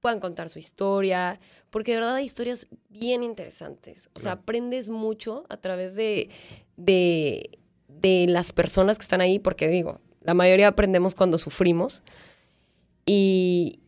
puedan 0.00 0.18
contar 0.18 0.48
su 0.48 0.58
historia, 0.58 1.38
porque 1.70 1.92
de 1.92 1.98
verdad 1.98 2.16
hay 2.16 2.24
historias 2.24 2.66
bien 2.88 3.22
interesantes. 3.22 4.10
O 4.14 4.20
sea, 4.20 4.32
aprendes 4.32 4.88
mucho 4.88 5.44
a 5.48 5.56
través 5.56 5.94
de, 5.94 6.28
de, 6.76 7.50
de, 7.86 8.26
las 8.28 8.50
personas 8.50 8.98
que 8.98 9.02
están 9.02 9.20
ahí, 9.20 9.38
porque 9.38 9.68
digo, 9.68 10.00
la 10.20 10.34
mayoría 10.34 10.66
aprendemos 10.66 11.14
cuando 11.14 11.38
sufrimos. 11.38 12.02
Y, 13.06 13.78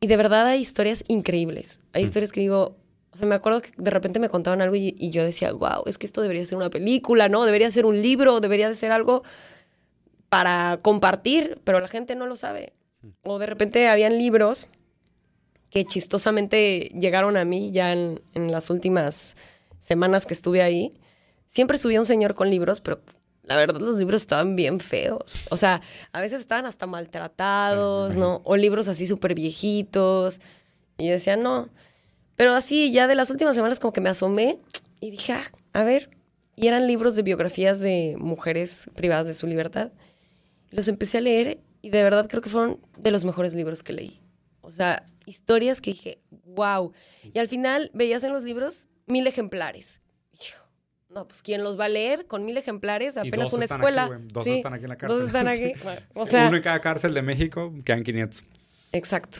y 0.00 0.06
de 0.06 0.16
verdad 0.16 0.46
hay 0.46 0.60
historias 0.60 1.02
increíbles. 1.08 1.80
Hay 1.92 2.04
historias 2.04 2.30
que 2.30 2.40
digo, 2.40 2.76
o 3.10 3.16
sea, 3.16 3.26
me 3.26 3.34
acuerdo 3.34 3.62
que 3.62 3.70
de 3.76 3.90
repente 3.90 4.20
me 4.20 4.28
contaban 4.28 4.62
algo 4.62 4.76
y, 4.76 4.94
y, 4.96 5.10
yo 5.10 5.24
decía, 5.24 5.52
wow, 5.52 5.82
es 5.86 5.98
que 5.98 6.06
esto 6.06 6.22
debería 6.22 6.46
ser 6.46 6.56
una 6.56 6.70
película, 6.70 7.28
¿no? 7.28 7.44
Debería 7.44 7.70
ser 7.72 7.84
un 7.84 8.00
libro, 8.00 8.38
debería 8.40 8.68
de 8.68 8.76
ser 8.76 8.92
algo 8.92 9.24
para 10.34 10.80
compartir, 10.82 11.60
pero 11.62 11.78
la 11.78 11.86
gente 11.86 12.16
no 12.16 12.26
lo 12.26 12.34
sabe. 12.34 12.72
O 13.22 13.38
de 13.38 13.46
repente 13.46 13.86
habían 13.86 14.18
libros 14.18 14.66
que 15.70 15.84
chistosamente 15.84 16.90
llegaron 16.98 17.36
a 17.36 17.44
mí 17.44 17.70
ya 17.70 17.92
en, 17.92 18.20
las 18.34 18.68
últimas 18.68 19.36
semanas 19.78 20.26
que 20.26 20.34
estuve 20.34 20.60
ahí. 20.60 20.92
Siempre 21.46 21.78
subía 21.78 22.00
un 22.00 22.06
señor 22.06 22.34
con 22.34 22.50
libros, 22.50 22.80
pero 22.80 23.00
la 23.44 23.54
verdad 23.54 23.80
los 23.80 23.96
libros 23.96 24.22
estaban 24.22 24.56
bien 24.56 24.80
feos. 24.80 25.46
O 25.50 25.56
sea, 25.56 25.82
a 26.10 26.20
veces 26.20 26.40
estaban 26.40 26.66
hasta 26.66 26.88
maltratados, 26.88 28.16
¿no? 28.16 28.40
O 28.42 28.56
libros 28.56 28.88
así 28.88 29.06
súper 29.06 29.36
viejitos. 29.36 30.40
Y 30.98 31.06
yo 31.06 31.12
decía, 31.12 31.36
no. 31.36 31.68
Pero 32.34 32.54
así, 32.54 32.90
ya 32.90 33.06
de 33.06 33.14
las 33.14 33.30
últimas 33.30 33.54
semanas 33.54 33.78
como 33.78 33.92
que 33.92 34.00
me 34.00 34.10
asomé 34.10 34.58
y 34.98 35.12
dije, 35.12 35.34
ah, 35.34 35.44
a 35.74 35.84
ver. 35.84 36.10
Y 36.56 36.66
eran 36.66 36.88
libros 36.88 37.14
de 37.14 37.22
biografías 37.22 37.78
de 37.78 38.16
mujeres 38.18 38.90
privadas 38.96 39.28
de 39.28 39.34
su 39.34 39.46
libertad 39.46 39.92
los 40.74 40.88
empecé 40.88 41.18
a 41.18 41.20
leer 41.20 41.60
y 41.82 41.90
de 41.90 42.02
verdad 42.02 42.28
creo 42.28 42.42
que 42.42 42.50
fueron 42.50 42.80
de 42.98 43.10
los 43.10 43.24
mejores 43.24 43.54
libros 43.54 43.82
que 43.82 43.92
leí. 43.92 44.20
O 44.60 44.70
sea, 44.70 45.06
historias 45.26 45.80
que 45.80 45.92
dije, 45.92 46.18
wow. 46.44 46.92
Y 47.32 47.38
al 47.38 47.48
final 47.48 47.90
veías 47.94 48.24
en 48.24 48.32
los 48.32 48.42
libros 48.42 48.88
mil 49.06 49.26
ejemplares. 49.26 50.02
No, 51.10 51.28
pues 51.28 51.42
¿quién 51.42 51.62
los 51.62 51.78
va 51.78 51.84
a 51.84 51.88
leer 51.88 52.26
con 52.26 52.44
mil 52.44 52.56
ejemplares? 52.56 53.16
Apenas 53.16 53.52
una 53.52 53.66
escuela. 53.66 54.10
dos 54.32 54.44
están 54.48 54.74
aquí 54.74 54.82
en 54.82 54.88
la 54.88 54.96
cárcel. 54.96 55.18
Dos 55.18 55.26
están 55.28 55.46
aquí. 55.46 55.72
O 56.14 56.26
sea, 56.26 56.48
Uno 56.48 56.56
en 56.56 56.62
cada 56.62 56.80
cárcel 56.80 57.14
de 57.14 57.22
México, 57.22 57.72
quedan 57.84 58.02
500. 58.02 58.42
Exacto. 58.90 59.38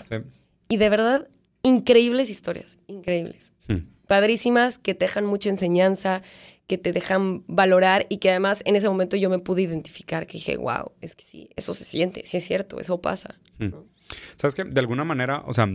Y 0.69 0.77
de 0.77 0.89
verdad, 0.89 1.29
increíbles 1.65 2.31
historias, 2.31 2.79
increíbles. 2.87 3.53
Hmm. 3.67 3.89
Padrísimas, 4.07 4.79
que 4.79 4.95
te 4.95 5.07
dejan 5.07 5.27
mucha 5.27 5.49
enseñanza, 5.49 6.23
que 6.67 6.79
te 6.79 6.93
dejan 6.93 7.45
valorar 7.47 8.07
y 8.09 8.19
que 8.19 8.31
además 8.31 8.63
en 8.65 8.77
ese 8.77 8.89
momento 8.89 9.17
yo 9.17 9.29
me 9.29 9.39
pude 9.39 9.63
identificar, 9.63 10.27
que 10.27 10.35
dije, 10.35 10.57
wow, 10.57 10.93
es 11.01 11.15
que 11.15 11.25
sí, 11.25 11.51
eso 11.57 11.75
se 11.75 11.85
siente, 11.85 12.23
sí 12.27 12.39
es 12.39 12.45
cierto, 12.45 12.81
eso 12.81 13.01
pasa. 13.01 13.35
Hmm. 13.59 13.71
¿Sabes 14.37 14.55
qué? 14.55 14.65
De 14.65 14.81
alguna 14.81 15.05
manera, 15.05 15.43
o 15.47 15.53
sea, 15.53 15.67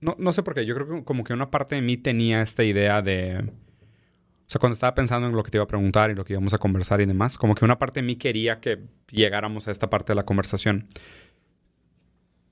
no, 0.00 0.16
no 0.18 0.32
sé 0.32 0.42
por 0.42 0.54
qué, 0.54 0.66
yo 0.66 0.74
creo 0.74 0.88
que 0.88 1.04
como 1.04 1.24
que 1.24 1.32
una 1.32 1.50
parte 1.50 1.76
de 1.76 1.82
mí 1.82 1.96
tenía 1.96 2.42
esta 2.42 2.64
idea 2.64 3.02
de... 3.02 3.38
O 3.38 4.50
sea, 4.50 4.58
cuando 4.60 4.72
estaba 4.72 4.94
pensando 4.94 5.28
en 5.28 5.34
lo 5.34 5.42
que 5.42 5.50
te 5.50 5.58
iba 5.58 5.64
a 5.64 5.68
preguntar 5.68 6.10
y 6.10 6.14
lo 6.14 6.24
que 6.24 6.32
íbamos 6.32 6.54
a 6.54 6.58
conversar 6.58 7.02
y 7.02 7.06
demás, 7.06 7.36
como 7.36 7.54
que 7.54 7.66
una 7.66 7.78
parte 7.78 8.00
de 8.00 8.06
mí 8.06 8.16
quería 8.16 8.60
que 8.60 8.80
llegáramos 9.10 9.68
a 9.68 9.70
esta 9.70 9.90
parte 9.90 10.12
de 10.12 10.16
la 10.16 10.24
conversación. 10.24 10.86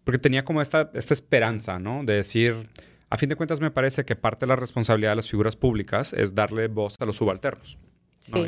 Porque 0.05 0.19
tenía 0.19 0.45
como 0.45 0.61
esta, 0.61 0.91
esta 0.93 1.15
esperanza, 1.15 1.79
¿no? 1.79 2.05
De 2.05 2.13
decir, 2.13 2.69
a 3.09 3.17
fin 3.17 3.29
de 3.29 3.37
cuentas, 3.37 3.61
me 3.61 3.71
parece 3.71 4.05
que 4.05 4.17
parte 4.17 4.47
de 4.47 4.49
la 4.49 4.57
responsabilidad 4.57 5.13
de 5.13 5.17
las 5.17 5.31
figuras 5.31 5.57
públicas 5.57 6.13
es 6.13 6.35
darle 6.35 6.69
voz 6.69 6.97
a 7.01 7.07
los 7.07 7.17
subalternos. 7.17 7.79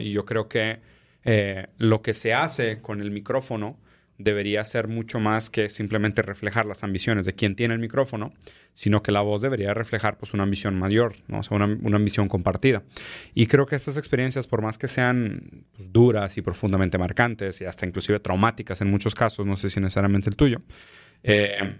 Y 0.01 0.13
yo 0.13 0.25
creo 0.25 0.49
que 0.49 0.81
eh, 1.25 1.69
lo 1.77 2.03
que 2.03 2.15
se 2.15 2.35
hace 2.35 2.81
con 2.81 3.01
el 3.01 3.11
micrófono 3.11 3.79
debería 4.19 4.65
ser 4.65 4.89
mucho 4.89 5.21
más 5.21 5.49
que 5.49 5.71
simplemente 5.71 6.23
reflejar 6.23 6.67
las 6.67 6.83
ambiciones 6.83 7.25
de 7.25 7.35
quien 7.35 7.55
tiene 7.55 7.75
el 7.75 7.81
micrófono, 7.81 8.33
sino 8.75 9.01
que 9.01 9.13
la 9.13 9.21
voz 9.21 9.41
debería 9.41 9.73
reflejar 9.75 10.19
pues, 10.19 10.35
una 10.35 10.43
ambición 10.43 10.77
mayor, 10.77 11.15
¿no? 11.29 11.39
o 11.39 11.43
sea, 11.45 11.57
una, 11.57 11.97
ambición 11.97 12.29
compartida. 12.29 12.83
Y 13.33 13.47
creo 13.47 13.67
que 13.67 13.77
estas 13.77 13.97
experiencias, 13.97 14.49
por 14.49 14.61
más 14.61 14.77
que 14.77 14.89
sean 14.89 15.67
pues, 15.77 15.93
duras 15.93 16.37
y 16.37 16.43
profundamente 16.43 16.99
marcantes 16.99 17.61
y 17.61 17.65
hasta 17.65 17.87
inclusive 17.87 18.19
traumáticas 18.19 18.81
en 18.81 18.91
muchos 18.91 19.15
casos, 19.15 19.47
no 19.47 19.57
sé 19.57 19.71
si 19.71 19.79
necesariamente 19.79 20.29
el 20.29 20.37
tuyo, 20.37 20.63
eh, 21.23 21.77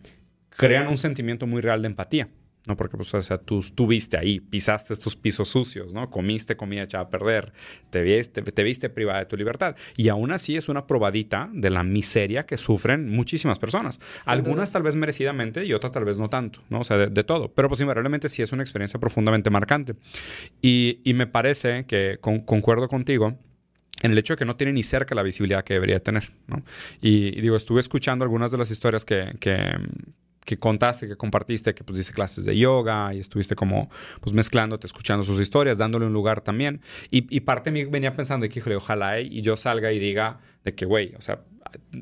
crean 0.51 0.87
un 0.87 0.99
sentimiento 0.99 1.49
muy 1.49 1.61
real 1.61 1.83
de 1.83 1.89
empatía. 1.89 2.29
¿No? 2.69 2.77
Porque, 2.77 2.97
pues, 2.97 3.13
o 3.15 3.23
sea, 3.23 3.39
tú 3.39 3.61
estuviste 3.61 4.17
ahí, 4.17 4.39
pisaste 4.39 4.93
estos 4.93 5.17
pisos 5.17 5.49
sucios, 5.49 5.95
¿no? 5.95 6.11
Comiste 6.11 6.57
comida 6.57 6.83
echada 6.83 7.05
a 7.05 7.11
perder, 7.11 7.53
te 7.91 8.03
viste, 8.03 8.43
te 8.43 8.63
viste 8.63 8.91
privada 8.91 9.21
de 9.21 9.27
tu 9.27 9.37
libertad. 9.37 9.75
Y 9.97 10.11
aún 10.11 10.31
así 10.31 10.57
es 10.57 10.69
una 10.69 10.87
probadita 10.87 11.51
de 11.53 11.71
la 11.71 11.83
miseria 11.83 12.47
que 12.47 12.57
sufren 12.59 13.11
muchísimas 13.11 13.59
personas. 13.59 14.01
Algunas 14.27 14.71
tal 14.71 14.83
vez 14.83 14.95
merecidamente 14.95 15.65
y 15.65 15.73
otras 15.73 15.93
tal 15.93 16.05
vez 16.05 16.19
no 16.19 16.29
tanto, 16.29 16.61
¿no? 16.69 16.81
O 16.81 16.85
sea, 16.85 16.99
de, 16.99 17.25
todo. 17.25 17.53
Pero, 17.53 17.69
pues, 17.69 17.81
invariablemente 17.81 18.29
sí 18.29 18.43
es 18.43 18.53
una 18.53 18.63
experiencia 18.63 19.01
profundamente 19.01 19.51
marcante. 19.51 19.95
Y, 20.61 21.01
y 21.05 21.15
me 21.15 21.27
parece 21.27 21.87
que 21.87 22.19
concuerdo 22.21 22.89
contigo 22.89 23.39
en 24.03 24.13
el 24.13 24.19
hecho 24.19 24.35
de 24.35 24.37
que 24.37 24.45
no 24.45 24.57
tiene 24.57 24.73
ni 24.73 24.83
cerca 24.83 25.15
la 25.15 25.23
visibilidad 25.23 25.65
que 25.65 25.75
debería 25.75 25.99
tener, 26.01 26.33
¿no? 26.47 26.63
Y, 27.01 27.41
digo, 27.41 27.57
estuve 27.57 27.81
escuchando 27.81 28.25
algunas 28.25 28.53
de 28.53 28.59
las 28.59 28.71
historias 28.71 29.05
que, 29.05 29.37
que 29.41 29.77
que 30.49 30.59
contaste, 30.59 31.07
que 31.07 31.15
compartiste, 31.15 31.75
que 31.75 31.85
pues 31.85 31.99
dice 31.99 32.15
clases 32.15 32.47
de 32.47 32.57
yoga 32.57 33.13
y 33.13 33.19
estuviste 33.19 33.55
como 33.55 33.91
pues 34.23 34.33
mezclándote, 34.33 34.87
escuchando 34.87 35.23
sus 35.23 35.39
historias, 35.41 35.77
dándole 35.77 36.07
un 36.07 36.15
lugar 36.15 36.41
también. 36.41 36.81
Y, 37.11 37.41
parte 37.41 37.71
de 37.71 37.75
mí 37.75 37.85
venía 37.85 38.17
pensando 38.17 38.45
de 38.45 38.49
que, 38.49 38.61
híjole, 38.61 38.77
ojalá 38.77 39.21
y 39.21 39.43
yo 39.43 39.59
salga 39.59 39.93
y 39.93 39.99
diga 39.99 40.41
de 40.65 40.75
que, 40.75 40.87
güey, 40.87 41.15
o 41.19 41.21
sea, 41.21 41.43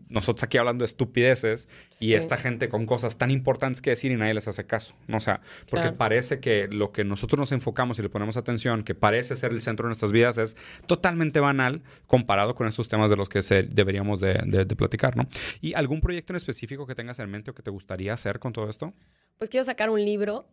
nosotros 0.08 0.42
aquí 0.42 0.58
hablando 0.58 0.82
de 0.82 0.86
estupideces 0.86 1.68
y 2.00 2.14
esta 2.14 2.36
gente 2.36 2.68
con 2.68 2.86
cosas 2.86 3.16
tan 3.16 3.30
importantes 3.30 3.82
que 3.82 3.90
decir 3.90 4.12
y 4.12 4.16
nadie 4.16 4.34
les 4.34 4.48
hace 4.48 4.66
caso. 4.66 4.94
¿no? 5.06 5.16
O 5.18 5.20
sea, 5.20 5.40
porque 5.70 5.92
parece 5.92 6.40
que 6.40 6.68
lo 6.68 6.92
que 6.92 7.04
nosotros 7.04 7.38
nos 7.38 7.52
enfocamos 7.52 7.98
y 7.98 8.02
le 8.02 8.08
ponemos 8.08 8.36
atención, 8.36 8.84
que 8.84 8.94
parece 8.94 9.36
ser 9.36 9.52
el 9.52 9.60
centro 9.60 9.84
de 9.84 9.88
nuestras 9.88 10.12
vidas, 10.12 10.38
es 10.38 10.56
totalmente 10.86 11.40
banal 11.40 11.82
comparado 12.06 12.54
con 12.54 12.66
estos 12.66 12.88
temas 12.88 13.10
de 13.10 13.16
los 13.16 13.28
que 13.28 13.42
se, 13.42 13.62
deberíamos 13.62 14.20
de, 14.20 14.66
platicar, 14.76 15.16
¿no? 15.16 15.26
¿Y 15.60 15.74
algún 15.74 16.00
proyecto 16.00 16.32
en 16.32 16.36
específico 16.36 16.86
que 16.86 16.94
tengas 16.94 17.18
en 17.18 17.30
mente 17.30 17.50
o 17.50 17.54
que 17.54 17.62
te 17.62 17.70
gustaría 17.70 18.12
hacer 18.12 18.38
con 18.38 18.52
todo 18.52 18.68
esto? 18.68 18.92
Pues 19.38 19.50
quiero 19.50 19.64
sacar 19.64 19.90
un 19.90 20.04
libro 20.04 20.46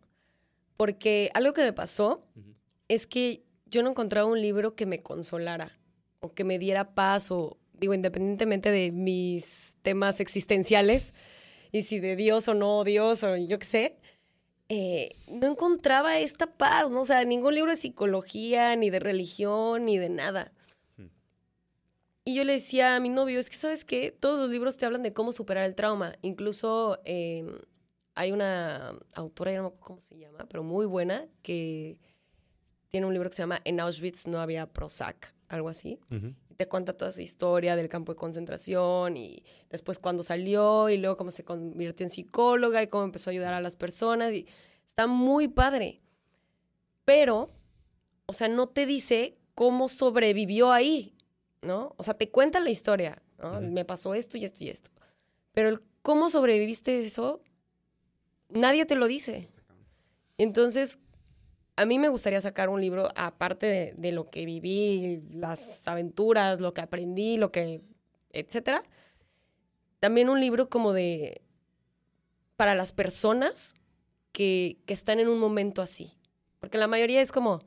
porque 0.78 1.30
algo 1.34 1.54
que 1.54 1.64
me 1.64 1.74
pasó 1.74 2.22
es 2.88 3.08
que 3.08 3.44
yo 3.66 3.84
no 3.84 3.90
encontraba 3.90 4.28
un 4.28 4.42
libro 4.42 4.76
que 4.76 4.86
me 4.86 5.02
consolara 5.02 5.78
o 6.20 6.34
que 6.34 6.44
me 6.44 6.60
diera 6.60 6.94
paz 6.94 7.32
o 7.32 7.58
digo, 7.80 7.94
independientemente 7.94 8.72
de 8.72 8.92
mis 8.92 9.76
temas 9.82 10.20
existenciales, 10.20 11.14
y 11.72 11.82
si 11.84 12.00
de 12.00 12.16
Dios 12.16 12.48
o 12.48 12.54
no 12.54 12.84
Dios, 12.84 13.24
o 13.24 13.36
yo 13.36 13.60
qué 13.60 13.66
sé, 13.66 13.98
eh, 14.70 15.16
no 15.28 15.48
encontraba 15.48 16.18
esta 16.20 16.48
paz, 16.48 16.90
¿no? 16.90 17.02
O 17.02 17.06
sea, 17.06 17.24
ningún 17.26 17.56
libro 17.56 17.72
de 17.72 17.78
psicología, 17.78 18.76
ni 18.76 18.90
de 18.90 19.00
religión, 19.00 19.86
ni 19.86 19.98
de 19.98 20.10
nada. 20.10 20.52
Y 22.26 22.36
yo 22.36 22.46
le 22.46 22.54
decía 22.54 22.96
a 22.96 23.00
mi 23.02 23.10
novio, 23.10 23.40
es 23.40 23.50
que, 23.50 23.58
¿sabes 23.58 23.84
qué? 23.84 24.16
Todos 24.18 24.40
los 24.40 24.50
libros 24.50 24.78
te 24.78 24.86
hablan 24.86 25.04
de 25.04 25.12
cómo 25.12 25.34
superar 25.34 25.66
el 25.66 25.76
trauma. 25.76 26.14
Incluso 26.22 27.00
em, 27.04 27.58
hay 28.16 28.32
una 28.32 28.98
autora, 29.14 29.52
ya 29.52 29.58
no 29.58 29.64
me 29.64 29.68
acuerdo 29.68 29.86
cómo 29.86 30.02
se 30.02 30.18
llama, 30.18 30.46
pero 30.50 30.64
muy 30.64 30.86
buena, 30.86 31.28
que 31.42 32.00
tiene 32.88 33.08
un 33.08 33.14
libro 33.14 33.30
que 33.30 33.36
se 33.36 33.42
llama 33.42 33.60
En 33.66 33.80
Auschwitz 33.80 34.28
no 34.28 34.40
había 34.40 34.68
Prozac, 34.68 35.36
algo 35.50 35.68
así. 35.68 36.00
Te 36.58 36.68
cuenta 36.68 36.96
toda 36.96 37.12
esa 37.12 37.22
historia 37.22 37.76
del 37.76 37.90
campo 37.90 38.14
de 38.14 38.18
concentración 38.18 39.18
y 39.18 39.44
después 39.70 40.00
cuando 40.00 40.24
salió 40.24 40.90
y 40.90 40.98
luego 40.98 41.18
cómo 41.18 41.32
se 41.32 41.44
convirtió 41.44 42.06
en 42.06 42.10
psicóloga 42.10 42.82
y 42.84 42.88
cómo 42.88 43.04
empezó 43.04 43.30
a 43.30 43.32
ayudar 43.32 43.54
a 43.54 43.62
las 43.62 43.76
personas. 43.76 44.34
Y 44.34 44.48
está 44.88 45.08
muy 45.08 45.48
padre. 45.48 46.02
Pero, 47.06 47.52
o 48.26 48.34
sea, 48.34 48.48
no 48.48 48.70
te 48.70 48.86
dice 48.86 49.38
cómo 49.56 49.88
sobrevivió 49.88 50.72
ahí. 50.72 51.14
¿no? 51.64 51.96
O 51.98 52.04
sea, 52.04 52.14
te 52.14 52.30
cuenta 52.30 52.60
la 52.60 52.70
historia, 52.70 53.22
¿no? 53.40 53.62
Me 53.62 53.86
pasó 53.86 54.14
esto 54.14 54.38
y 54.38 54.46
esto 54.46 54.64
y 54.64 54.70
esto. 54.70 54.92
Pero 55.54 55.70
el 55.70 55.82
cómo 56.02 56.30
sobreviviste 56.30 57.06
eso, 57.06 57.42
nadie 58.50 58.86
te 58.86 58.96
lo 58.96 59.08
dice. 59.08 59.48
Entonces, 60.38 61.00
a 61.76 61.86
mí 61.86 62.00
me 62.00 62.10
gustaría 62.10 62.40
sacar 62.42 62.70
un 62.70 62.82
libro, 62.82 63.10
aparte 63.16 63.94
de, 63.96 64.12
lo 64.12 64.30
que 64.30 64.46
viví, 64.46 65.24
las 65.32 65.88
aventuras, 65.88 66.62
lo 66.62 66.74
que 66.74 66.82
aprendí, 66.82 67.38
lo 67.38 67.52
que, 67.52 67.82
etcétera. 68.32 68.84
También 70.00 70.30
un 70.30 70.40
libro 70.40 70.70
como 70.70 70.94
de, 70.94 71.42
para 72.58 72.76
las 72.76 72.92
personas 72.92 73.76
que, 74.32 74.78
que 74.86 74.94
están 74.94 75.20
en 75.20 75.28
un 75.28 75.40
momento 75.40 75.82
así. 75.82 76.12
Porque 76.60 76.78
la 76.78 76.88
mayoría 76.88 77.22
es 77.22 77.32
como, 77.32 77.62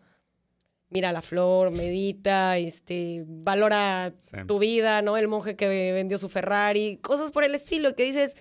mira 0.91 1.13
la 1.13 1.23
flor, 1.23 1.71
medita, 1.71 2.59
este, 2.59 3.25
valora 3.27 4.15
tu 4.47 4.59
vida, 4.59 5.03
¿no? 5.03 5.17
El 5.17 5.29
monje 5.29 5.57
que 5.57 5.93
vendió 5.93 6.19
su 6.19 6.29
Ferrari, 6.29 6.99
cosas 6.99 7.31
por 7.31 7.45
el 7.45 7.55
estilo 7.55 7.95
que 7.95 8.05
dices, 8.05 8.37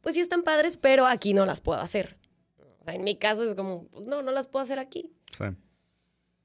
pues 0.00 0.14
sí 0.14 0.20
están 0.20 0.42
padres, 0.42 0.76
pero 0.76 1.06
aquí 1.06 1.34
no 1.34 1.44
las 1.44 1.60
puedo 1.60 1.80
hacer. 1.80 2.17
Sea, 2.88 2.94
en 2.94 3.04
mi 3.04 3.16
caso 3.16 3.44
es 3.44 3.54
como, 3.54 3.86
pues 3.88 4.06
no, 4.06 4.22
no 4.22 4.32
las 4.32 4.46
puedo 4.46 4.62
hacer 4.62 4.78
aquí. 4.78 5.10
Sí. 5.32 5.44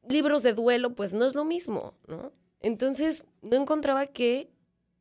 Libros 0.08 0.44
de 0.44 0.54
duelo, 0.54 0.96
pues 0.96 1.14
no 1.14 1.26
es 1.26 1.36
lo 1.36 1.46
mismo, 1.46 1.96
¿no? 2.08 2.34
Entonces, 2.60 3.26
no 3.42 3.58
encontraba 3.58 4.08
qué 4.08 4.50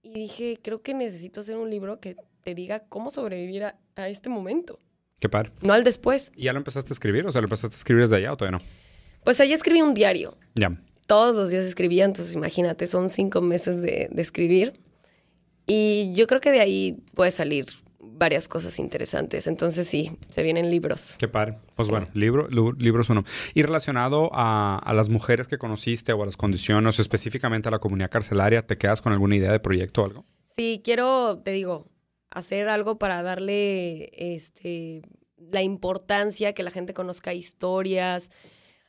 y 0.03 0.13
dije, 0.13 0.59
creo 0.63 0.83
que 0.83 0.95
necesito 0.95 1.41
hacer 1.41 1.57
un 1.57 1.71
libro 1.71 2.01
que 2.01 2.17
te 2.43 2.55
diga 2.55 2.85
cómo 2.89 3.11
sobrevivir 3.11 3.65
a, 3.65 3.79
a 3.97 4.09
este 4.09 4.29
momento. 4.29 4.81
Qué 5.21 5.29
par. 5.29 5.53
No 5.61 5.73
al 5.73 5.85
después. 5.85 6.33
¿Y 6.35 6.45
ya 6.45 6.53
lo 6.53 6.59
empezaste 6.59 6.93
a 6.93 6.95
escribir? 6.95 7.25
O 7.27 7.31
sea, 7.31 7.41
¿lo 7.41 7.47
empezaste 7.47 7.75
a 7.75 7.79
escribir 7.79 8.03
desde 8.03 8.17
allá 8.17 8.33
o 8.33 8.37
todavía 8.37 8.59
no? 8.59 8.65
Pues 9.25 9.41
allí 9.41 9.53
escribí 9.53 9.81
un 9.81 9.95
diario. 9.95 10.37
Ya. 10.55 10.77
Todos 11.07 11.37
los 11.37 11.51
días 11.51 11.65
escribía, 11.65 12.05
entonces 12.05 12.35
imagínate, 12.35 12.87
son 12.87 13.09
cinco 13.09 13.41
meses 13.41 13.81
de, 13.83 14.09
escribir. 14.17 14.81
Y 15.67 16.13
yo 16.15 16.27
creo 16.27 16.41
que 16.41 16.51
de 16.51 16.61
ahí 16.61 17.05
puede 17.15 17.31
salir 17.31 17.67
varias 18.23 18.47
cosas 18.47 18.79
interesantes. 18.79 19.49
Entonces 19.49 19.89
sí, 19.89 20.17
se 20.29 20.45
vienen 20.45 20.71
libros. 20.71 21.17
Qué 21.19 21.27
padre. 21.27 21.57
Pues 21.75 21.89
bueno, 21.89 22.07
libro, 22.15 22.47
libros 22.79 23.11
uno. 23.11 23.25
Y 23.53 23.63
relacionado 23.63 24.31
a, 24.33 24.79
a, 24.79 24.95
las 24.95 25.09
mujeres 25.09 25.49
que 25.49 25.59
conociste 25.59 26.13
o 26.13 26.23
a 26.23 26.27
las 26.27 26.37
condiciones, 26.37 27.01
o 27.01 27.03
específicamente 27.03 27.67
a 27.67 27.73
la 27.73 27.81
comunidad 27.81 28.11
carcelaria, 28.11 28.65
¿te 28.65 28.79
quedas 28.79 29.03
con 29.03 29.13
alguna 29.13 29.35
idea 29.35 29.51
de 29.51 29.59
proyecto 29.59 30.03
o 30.03 30.05
algo? 30.05 30.25
Sí, 30.55 30.81
quiero, 30.85 31.41
te 31.41 31.51
digo, 31.51 31.91
hacer 32.31 32.69
algo 32.69 32.97
para 32.97 33.25
darle 33.25 34.13
este, 34.37 35.03
la 35.51 35.63
importancia, 35.63 36.53
que 36.53 36.63
la 36.63 36.71
gente 36.71 36.95
conozca 36.95 37.35
historias, 37.35 38.31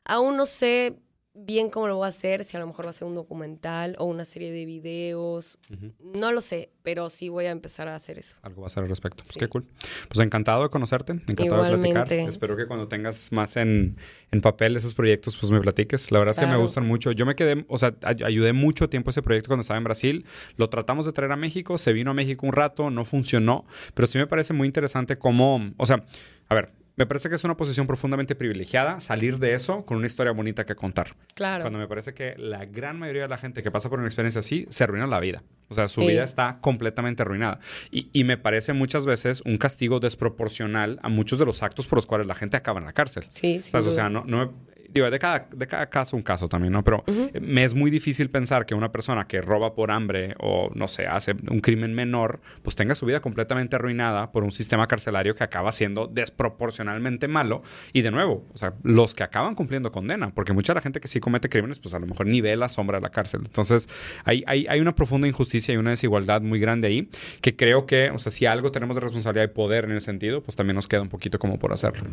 Aún 0.05 0.35
no 0.35 0.45
sé 0.45 0.99
bien 1.35 1.69
cómo 1.69 1.87
lo 1.87 1.97
voy 1.97 2.05
a 2.05 2.09
hacer, 2.09 2.43
si 2.43 2.55
a 2.57 2.59
lo 2.59 2.67
mejor 2.67 2.85
va 2.85 2.91
a 2.91 2.93
ser 2.93 3.07
un 3.07 3.15
documental 3.15 3.95
o 3.97 4.05
una 4.05 4.25
serie 4.25 4.51
de 4.51 4.65
videos. 4.65 5.59
No 5.99 6.31
lo 6.31 6.41
sé, 6.41 6.69
pero 6.83 7.09
sí 7.09 7.29
voy 7.29 7.45
a 7.45 7.51
empezar 7.51 7.87
a 7.87 7.95
hacer 7.95 8.19
eso. 8.19 8.37
Algo 8.43 8.61
va 8.61 8.67
a 8.67 8.69
ser 8.69 8.83
al 8.83 8.89
respecto. 8.89 9.23
Pues 9.23 9.37
qué 9.37 9.47
cool. 9.47 9.65
Pues 10.07 10.19
encantado 10.19 10.63
de 10.63 10.69
conocerte, 10.69 11.13
encantado 11.13 11.63
de 11.63 11.77
platicar. 11.77 12.11
Espero 12.13 12.55
que 12.55 12.67
cuando 12.67 12.87
tengas 12.87 13.31
más 13.31 13.57
en, 13.57 13.97
papel 14.41 14.75
esos 14.75 14.93
proyectos, 14.93 15.37
pues 15.37 15.51
me 15.51 15.59
platiques. 15.61 16.11
La 16.11 16.19
verdad 16.19 16.33
es 16.33 16.39
que 16.39 16.47
me 16.47 16.57
gustan 16.57 16.85
mucho. 16.85 17.11
Yo 17.11 17.25
me 17.25 17.35
quedé, 17.35 17.65
o 17.67 17.77
sea, 17.77 17.95
ayudé 18.03 18.53
mucho 18.53 18.89
tiempo 18.89 19.09
ese 19.09 19.21
proyecto 19.21 19.47
cuando 19.47 19.61
estaba 19.61 19.77
en 19.77 19.83
Brasil. 19.83 20.25
Lo 20.57 20.69
tratamos 20.69 21.05
de 21.05 21.13
traer 21.13 21.31
a 21.31 21.35
México, 21.35 21.77
se 21.77 21.93
vino 21.93 22.11
a 22.11 22.13
México 22.13 22.45
un 22.45 22.53
rato, 22.53 22.91
no 22.91 23.05
funcionó, 23.05 23.65
pero 23.93 24.07
sí 24.07 24.17
me 24.17 24.27
parece 24.27 24.53
muy 24.53 24.67
interesante 24.67 25.17
cómo, 25.17 25.71
o 25.77 25.85
sea, 25.85 26.03
a 26.49 26.55
ver, 26.55 26.71
me 26.95 27.05
parece 27.05 27.29
que 27.29 27.35
es 27.35 27.43
una 27.43 27.57
posición 27.57 27.87
profundamente 27.87 28.35
privilegiada 28.35 28.99
salir 28.99 29.39
de 29.39 29.53
eso 29.53 29.85
con 29.85 29.97
una 29.97 30.07
historia 30.07 30.31
bonita 30.31 30.65
que 30.65 30.75
contar. 30.75 31.15
Claro. 31.33 31.63
Cuando 31.63 31.79
me 31.79 31.87
parece 31.87 32.13
que 32.13 32.35
la 32.37 32.65
gran 32.65 32.99
mayoría 32.99 33.23
de 33.23 33.27
la 33.27 33.37
gente 33.37 33.63
que 33.63 33.71
pasa 33.71 33.89
por 33.89 33.99
una 33.99 34.07
experiencia 34.07 34.39
así 34.39 34.67
se 34.69 34.83
arruina 34.83 35.07
la 35.07 35.19
vida. 35.19 35.43
O 35.69 35.73
sea, 35.73 35.87
su 35.87 36.01
vida 36.01 36.23
está 36.23 36.59
completamente 36.61 37.23
arruinada. 37.23 37.59
Y, 37.89 38.09
y, 38.13 38.25
me 38.25 38.37
parece 38.37 38.73
muchas 38.73 39.05
veces 39.07 39.41
un 39.45 39.57
castigo 39.57 39.99
desproporcional 39.99 40.99
a 41.01 41.09
muchos 41.09 41.39
de 41.39 41.45
los 41.45 41.63
actos 41.63 41.87
por 41.87 41.97
los 41.97 42.05
cuales 42.05 42.27
la 42.27 42.35
gente 42.35 42.57
acaba 42.57 42.79
en 42.79 42.85
la 42.85 42.93
cárcel. 42.93 43.25
Sí, 43.29 43.59
sí. 43.61 43.75
O 43.75 43.91
sea, 43.91 44.09
no, 44.09 44.23
no, 44.27 44.53
digo, 44.93 45.09
de 45.09 45.19
cada, 45.19 45.47
de 45.51 45.67
cada 45.67 45.89
caso 45.89 46.15
un 46.15 46.21
caso 46.21 46.47
también, 46.47 46.73
¿no? 46.73 46.83
Pero 46.83 47.03
me 47.41 47.63
es 47.63 47.73
muy 47.73 47.89
difícil 47.89 48.29
pensar 48.29 48.65
que 48.65 48.75
una 48.75 48.91
persona 48.91 49.27
que 49.27 49.41
roba 49.41 49.73
por 49.75 49.91
hambre 49.91 50.35
o, 50.39 50.69
no 50.75 50.87
sé, 50.87 51.07
hace 51.07 51.35
un 51.49 51.61
crimen 51.61 51.93
menor, 51.93 52.41
pues 52.61 52.75
tenga 52.75 52.95
su 52.95 53.05
vida 53.05 53.19
completamente 53.19 53.75
arruinada 53.75 54.31
por 54.31 54.43
un 54.43 54.51
sistema 54.51 54.87
carcelario 54.87 55.35
que 55.35 55.43
acaba 55.43 55.71
siendo 55.71 56.07
desproporcionalmente 56.07 57.27
malo. 57.27 57.63
Y 57.91 58.01
de 58.01 58.11
nuevo, 58.11 58.45
o 58.53 58.57
sea, 58.57 58.73
los 58.83 59.13
que 59.13 59.23
acaban 59.23 59.55
cumpliendo 59.55 59.91
condena, 59.91 60.33
porque 60.33 60.53
mucha 60.53 60.73
de 60.73 60.75
la 60.75 60.81
gente 60.81 60.99
que 60.99 61.07
sí 61.07 61.19
comete 61.19 61.49
crímenes, 61.49 61.79
pues 61.79 61.93
a 61.93 61.99
lo 61.99 62.05
mejor 62.05 62.27
ni 62.27 62.41
ve 62.41 62.55
la 62.55 62.69
sombra 62.69 62.97
de 62.97 63.01
la 63.01 63.09
cárcel. 63.09 63.41
Entonces, 63.45 63.89
hay, 64.25 64.43
hay, 64.47 64.67
hay 64.67 64.79
una 64.79 64.95
profunda 64.95 65.27
injusticia 65.27 65.73
y 65.73 65.77
una 65.77 65.91
desigualdad 65.91 66.41
muy 66.41 66.59
grande 66.59 66.87
ahí, 66.87 67.09
que 67.41 67.55
creo 67.55 67.85
que, 67.85 68.11
o 68.11 68.19
sea, 68.19 68.31
si 68.31 68.45
algo 68.45 68.71
tenemos 68.71 68.95
de 68.95 69.01
responsabilidad 69.01 69.45
y 69.45 69.53
poder 69.53 69.85
en 69.85 69.91
el 69.91 70.01
sentido, 70.01 70.41
pues 70.41 70.55
también 70.55 70.75
nos 70.75 70.87
queda 70.87 71.01
un 71.01 71.09
poquito 71.09 71.39
como 71.39 71.57
por 71.57 71.73
hacerlo. 71.73 72.09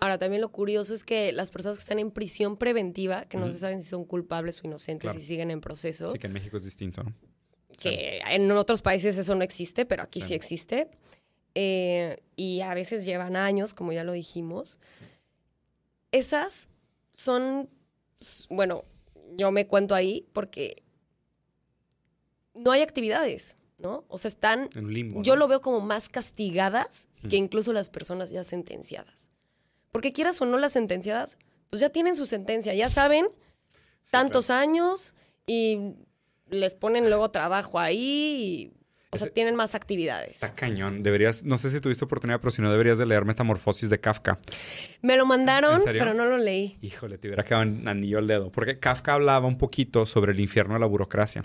Ahora, 0.00 0.18
también 0.18 0.40
lo 0.40 0.50
curioso 0.50 0.94
es 0.94 1.04
que 1.04 1.32
las 1.32 1.50
personas 1.50 1.76
que 1.76 1.82
están 1.82 1.98
en 1.98 2.10
prisión 2.10 2.23
preventiva, 2.56 3.24
que 3.26 3.36
no 3.36 3.50
se 3.50 3.58
saben 3.58 3.82
si 3.82 3.90
son 3.90 4.04
culpables 4.04 4.62
o 4.62 4.66
inocentes 4.66 5.14
y 5.16 5.20
siguen 5.20 5.50
en 5.50 5.60
proceso. 5.60 6.08
Sí, 6.10 6.18
que 6.18 6.26
en 6.26 6.32
México 6.32 6.56
es 6.56 6.64
distinto, 6.64 7.02
¿no? 7.02 7.12
Que 7.76 8.20
en 8.28 8.50
otros 8.52 8.82
países 8.82 9.18
eso 9.18 9.34
no 9.34 9.42
existe, 9.42 9.84
pero 9.84 10.02
aquí 10.02 10.20
sí, 10.20 10.34
existe. 10.34 10.88
Eh, 11.54 12.22
y 12.36 12.60
a 12.60 12.74
veces 12.74 13.04
llevan 13.04 13.36
años, 13.36 13.74
como 13.74 13.92
ya 13.92 14.04
lo 14.04 14.12
dijimos. 14.12 14.78
Esas 16.12 16.70
son, 17.12 17.68
bueno, 18.48 18.84
yo 19.36 19.50
me 19.50 19.66
cuento 19.66 19.94
ahí 19.94 20.26
porque 20.32 20.82
no 22.54 22.70
hay 22.70 22.82
actividades, 22.82 23.56
¿no? 23.78 24.04
O 24.08 24.18
sea, 24.18 24.28
están... 24.28 24.68
En 24.74 24.92
limbo. 24.92 25.22
Yo 25.22 25.36
lo 25.36 25.48
veo 25.48 25.60
como 25.60 25.80
más 25.80 26.08
castigadas 26.08 27.08
que 27.28 27.36
incluso 27.36 27.72
las 27.72 27.90
personas 27.90 28.30
ya 28.30 28.44
sentenciadas. 28.44 29.30
Porque 29.90 30.12
quieras 30.12 30.40
o 30.40 30.46
no 30.46 30.58
las 30.58 30.72
sentenciadas, 30.72 31.38
pues 31.70 31.80
ya 31.80 31.90
tienen 31.90 32.16
su 32.16 32.26
sentencia, 32.26 32.74
ya 32.74 32.90
saben 32.90 33.26
tantos 34.10 34.50
años 34.50 35.14
y 35.46 35.94
les 36.50 36.74
ponen 36.74 37.08
luego 37.08 37.30
trabajo 37.30 37.78
ahí 37.78 38.72
o 39.14 39.16
sea, 39.16 39.28
tienen 39.28 39.54
más 39.54 39.76
actividades. 39.76 40.32
Está 40.32 40.54
cañón. 40.54 41.04
Deberías, 41.04 41.44
no 41.44 41.56
sé 41.56 41.70
si 41.70 41.80
tuviste 41.80 42.04
oportunidad, 42.04 42.40
pero 42.40 42.50
si 42.50 42.62
no, 42.62 42.70
deberías 42.70 42.98
de 42.98 43.06
leer 43.06 43.24
Metamorfosis 43.24 43.88
de 43.88 44.00
Kafka. 44.00 44.38
Me 45.02 45.16
lo 45.16 45.24
mandaron, 45.24 45.80
pero 45.84 46.14
no 46.14 46.24
lo 46.24 46.36
leí. 46.36 46.76
Híjole, 46.82 47.16
te 47.18 47.28
hubiera 47.28 47.44
quedado 47.44 47.62
en 47.62 47.86
anillo 47.86 48.18
el 48.18 48.26
dedo. 48.26 48.50
Porque 48.50 48.80
Kafka 48.80 49.14
hablaba 49.14 49.46
un 49.46 49.56
poquito 49.56 50.04
sobre 50.04 50.32
el 50.32 50.40
infierno 50.40 50.74
de 50.74 50.80
la 50.80 50.86
burocracia. 50.86 51.44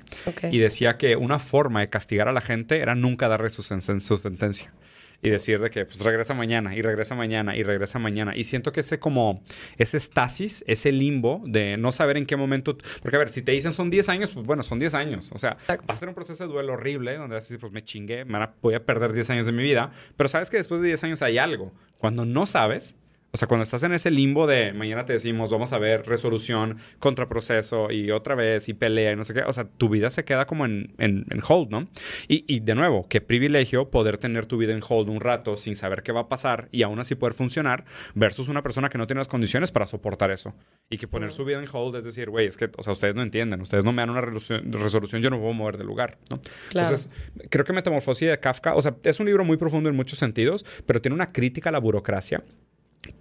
Y 0.52 0.58
decía 0.58 0.98
que 0.98 1.16
una 1.16 1.38
forma 1.38 1.82
de 1.82 1.90
castigar 1.90 2.28
a 2.28 2.34
la 2.34 2.42
gente 2.42 2.80
era 2.80 2.96
nunca 2.96 3.28
darle 3.28 3.52
su 3.52 3.62
sentencia 3.62 4.74
y 5.22 5.30
decir 5.30 5.60
de 5.60 5.70
que 5.70 5.86
pues 5.86 6.00
regresa 6.02 6.34
mañana 6.34 6.76
y 6.76 6.82
regresa 6.82 7.16
mañana 7.16 7.56
y 7.56 7.64
regresa 7.64 8.00
mañana. 8.00 8.36
Y 8.36 8.44
siento 8.44 8.72
que 8.72 8.82
ese 8.82 9.00
como, 9.00 9.44
ese 9.78 9.98
estasis, 9.98 10.64
ese 10.68 10.92
limbo 10.92 11.42
de 11.46 11.78
no 11.78 11.92
saber 11.92 12.18
en 12.18 12.26
qué 12.26 12.36
momento, 12.36 12.78
porque 13.02 13.16
a 13.16 13.20
ver, 13.20 13.30
si 13.30 13.42
te 13.42 13.52
dicen 13.52 13.72
son 13.72 13.90
10 13.90 14.10
años, 14.10 14.32
pues 14.32 14.46
bueno, 14.46 14.64
son 14.64 14.80
10 14.80 14.94
años. 14.94 15.30
O 15.34 15.38
sea, 15.38 15.58
va 15.70 15.78
a 15.88 15.96
ser 15.96 16.10
un 16.10 16.16
proceso 16.16 16.46
de 16.46 16.54
duelo 16.54 16.74
horrible 16.74 17.16
donde 17.16 17.36
vas 17.36 17.44
a 17.44 17.46
decir, 17.46 17.60
pues 17.60 17.72
me 17.72 17.84
chingué, 17.84 18.26
voy 18.62 18.74
a 18.74 18.86
perder 18.86 19.14
10 19.14 19.30
años 19.32 19.46
de 19.46 19.52
mi 19.52 19.64
vida, 19.64 19.92
pero 20.16 20.30
sabes 20.30 20.50
que 20.50 20.58
después 20.58 20.82
de 20.82 20.88
10 20.88 21.04
años 21.04 21.22
hay 21.22 21.38
algo. 21.38 21.74
Cuando 21.98 22.26
no 22.26 22.46
sabes, 22.46 22.96
O 23.32 23.38
sea, 23.38 23.48
cuando 23.48 23.64
estás 23.64 23.84
en 23.84 23.94
ese 23.94 24.10
limbo 24.10 24.48
de 24.48 24.74
mañana 24.74 25.06
te 25.06 25.14
decimos, 25.14 25.52
vamos 25.52 25.72
a 25.72 25.78
ver 25.78 26.08
resolución, 26.08 26.78
contraproceso 26.98 27.92
y 27.92 28.10
otra 28.10 28.34
vez 28.34 28.70
y 28.70 28.74
pelea 28.74 29.12
y 29.12 29.16
no 29.16 29.24
sé 29.24 29.36
qué, 29.36 29.42
o 29.44 29.54
sea, 29.54 29.66
tu 29.66 29.88
vida 29.90 30.10
se 30.10 30.26
queda 30.26 30.48
como 30.48 30.66
en, 30.66 30.94
en, 30.98 31.26
en 31.30 31.42
hold, 31.48 31.70
¿no? 31.70 31.88
Y, 32.28 32.44
y, 32.48 32.62
de 32.62 32.74
nuevo, 32.74 33.08
qué 33.08 33.22
privilegio 33.22 33.92
poder 33.92 34.18
tener 34.18 34.48
tu 34.48 34.58
vida 34.58 34.74
en 34.74 34.82
hold 34.88 35.10
un 35.10 35.20
rato 35.20 35.58
sin 35.58 35.76
saber 35.76 36.02
qué 36.02 36.12
va 36.12 36.22
a 36.22 36.30
pasar 36.30 36.70
y 36.72 36.82
aún 36.82 37.00
así 37.00 37.14
poder 37.14 37.36
funcionar 37.36 37.86
versus 38.16 38.50
una 38.50 38.64
persona 38.64 38.90
que 38.90 38.98
no 38.98 39.06
tiene 39.06 39.20
las 39.20 39.28
condiciones 39.28 39.72
para 39.72 39.86
soportar 39.86 40.32
eso. 40.32 40.56
Y 40.90 40.98
que 40.98 41.08
poner 41.08 41.32
su 41.32 41.46
vida 41.46 41.62
en 41.62 41.68
hold 41.72 41.96
es 41.98 42.04
decir, 42.04 42.32
güey, 42.32 42.48
es 42.48 42.58
que, 42.58 42.72
o 42.78 42.82
sea, 42.82 42.94
ustedes 42.94 43.14
no 43.14 43.22
entienden, 43.22 43.62
ustedes 43.62 43.86
no 43.86 43.94
me 43.94 44.02
dan 44.02 44.10
una 44.10 44.22
resolución, 44.22 45.22
yo 45.22 45.30
no 45.30 45.40
puedo 45.40 45.54
mover 45.54 45.78
del 45.78 45.86
lugar, 45.86 46.18
¿no? 46.32 46.42
Claro. 46.70 46.88
Entonces, 46.88 47.10
creo 47.50 47.64
que 47.64 47.74
Metamorfosis 47.74 48.28
de 48.28 48.40
Kafka, 48.40 48.74
o 48.74 48.82
sea, 48.82 48.96
es 49.04 49.20
un 49.20 49.28
libro 49.28 49.46
muy 49.46 49.58
profundo 49.58 49.88
en 49.88 49.96
muchos 49.96 50.18
sentidos, 50.18 50.66
pero 50.88 51.00
tiene 51.00 51.14
una 51.14 51.32
crítica 51.32 51.70
a 51.70 51.72
la 51.72 51.80
burocracia 51.80 52.44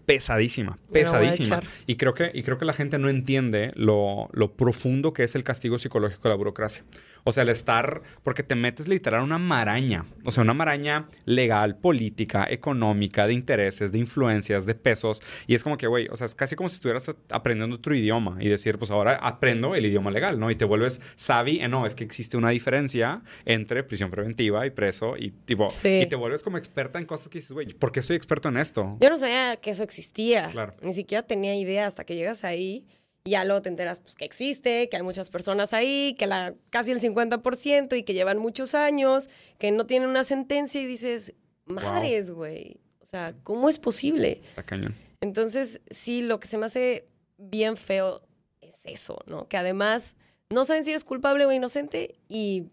pesadísima, 0.06 0.76
pesadísima. 0.92 1.60
Y 1.86 1.96
creo, 1.96 2.14
que, 2.14 2.30
y 2.34 2.42
creo 2.42 2.58
que 2.58 2.64
la 2.64 2.72
gente 2.72 2.98
no 2.98 3.08
entiende 3.08 3.72
lo, 3.74 4.28
lo, 4.32 4.54
profundo 4.54 5.12
que 5.12 5.24
es 5.24 5.34
el 5.34 5.44
castigo 5.44 5.78
psicológico 5.78 6.22
de 6.24 6.28
la 6.30 6.34
burocracia. 6.36 6.84
O 7.24 7.32
sea, 7.32 7.42
el 7.42 7.50
estar, 7.50 8.02
porque 8.22 8.42
te 8.42 8.54
metes 8.54 8.88
literal 8.88 9.22
una 9.22 9.38
maraña, 9.38 10.06
o 10.24 10.30
sea, 10.30 10.42
una 10.42 10.54
maraña 10.54 11.08
legal, 11.24 11.76
política, 11.76 12.46
económica, 12.48 13.26
de 13.26 13.34
intereses, 13.34 13.92
de 13.92 13.98
influencias, 13.98 14.64
de 14.64 14.74
pesos. 14.74 15.22
Y 15.46 15.54
es 15.54 15.62
como 15.62 15.76
que, 15.76 15.86
güey, 15.86 16.08
o 16.10 16.16
sea, 16.16 16.24
es 16.24 16.34
casi 16.34 16.56
como 16.56 16.68
si 16.68 16.76
estuvieras 16.76 17.10
aprendiendo 17.30 17.76
otro 17.76 17.94
idioma 17.94 18.38
y 18.40 18.48
decir, 18.48 18.78
pues 18.78 18.90
ahora 18.90 19.16
aprendo 19.16 19.74
el 19.74 19.84
idioma 19.84 20.10
legal, 20.10 20.40
¿no? 20.40 20.50
Y 20.50 20.56
te 20.56 20.64
vuelves 20.64 21.00
savvy, 21.16 21.60
en, 21.60 21.70
no, 21.70 21.86
es 21.86 21.94
que 21.94 22.04
existe 22.04 22.36
una 22.36 22.50
diferencia 22.50 23.22
entre 23.44 23.82
prisión 23.84 24.10
preventiva 24.10 24.66
y 24.66 24.70
preso 24.70 25.16
y 25.16 25.30
tipo, 25.30 25.66
y 25.84 26.06
te 26.06 26.16
vuelves 26.16 26.42
como 26.42 26.56
experta 26.58 26.98
en 26.98 27.06
cosas 27.06 27.28
que 27.28 27.38
dices, 27.38 27.52
güey, 27.52 27.74
¿por 27.74 27.92
qué 27.92 28.02
soy 28.02 28.16
experto 28.16 28.48
en 28.48 28.56
esto? 28.56 28.96
Yo 29.00 29.10
no 29.10 29.18
sabía 29.18 29.56
que 29.56 29.74
eso 29.78 29.84
existía. 29.84 30.50
Claro. 30.50 30.74
Ni 30.82 30.92
siquiera 30.92 31.26
tenía 31.26 31.56
idea 31.56 31.86
hasta 31.86 32.04
que 32.04 32.14
llegas 32.14 32.44
ahí 32.44 32.86
y 33.24 33.30
ya 33.30 33.44
luego 33.44 33.62
te 33.62 33.68
enteras 33.68 34.00
pues, 34.00 34.14
que 34.14 34.24
existe, 34.24 34.88
que 34.88 34.96
hay 34.96 35.02
muchas 35.02 35.30
personas 35.30 35.72
ahí, 35.72 36.14
que 36.18 36.26
la, 36.26 36.54
casi 36.70 36.90
el 36.90 37.00
50% 37.00 37.96
y 37.96 38.02
que 38.02 38.14
llevan 38.14 38.38
muchos 38.38 38.74
años, 38.74 39.28
que 39.58 39.70
no 39.70 39.86
tienen 39.86 40.08
una 40.08 40.24
sentencia 40.24 40.80
y 40.80 40.86
dices, 40.86 41.34
madres, 41.66 42.30
güey. 42.30 42.80
O 43.00 43.06
sea, 43.06 43.34
¿cómo 43.42 43.68
es 43.68 43.78
posible? 43.78 44.40
Está 44.42 44.62
cañón. 44.62 44.94
Entonces, 45.20 45.80
sí, 45.90 46.22
lo 46.22 46.40
que 46.40 46.48
se 46.48 46.58
me 46.58 46.66
hace 46.66 47.06
bien 47.38 47.76
feo 47.76 48.22
es 48.60 48.76
eso, 48.84 49.18
¿no? 49.26 49.48
Que 49.48 49.56
además 49.56 50.16
no 50.50 50.64
saben 50.64 50.84
si 50.84 50.90
eres 50.90 51.04
culpable 51.04 51.44
o 51.46 51.52
inocente 51.52 52.16
y 52.28 52.66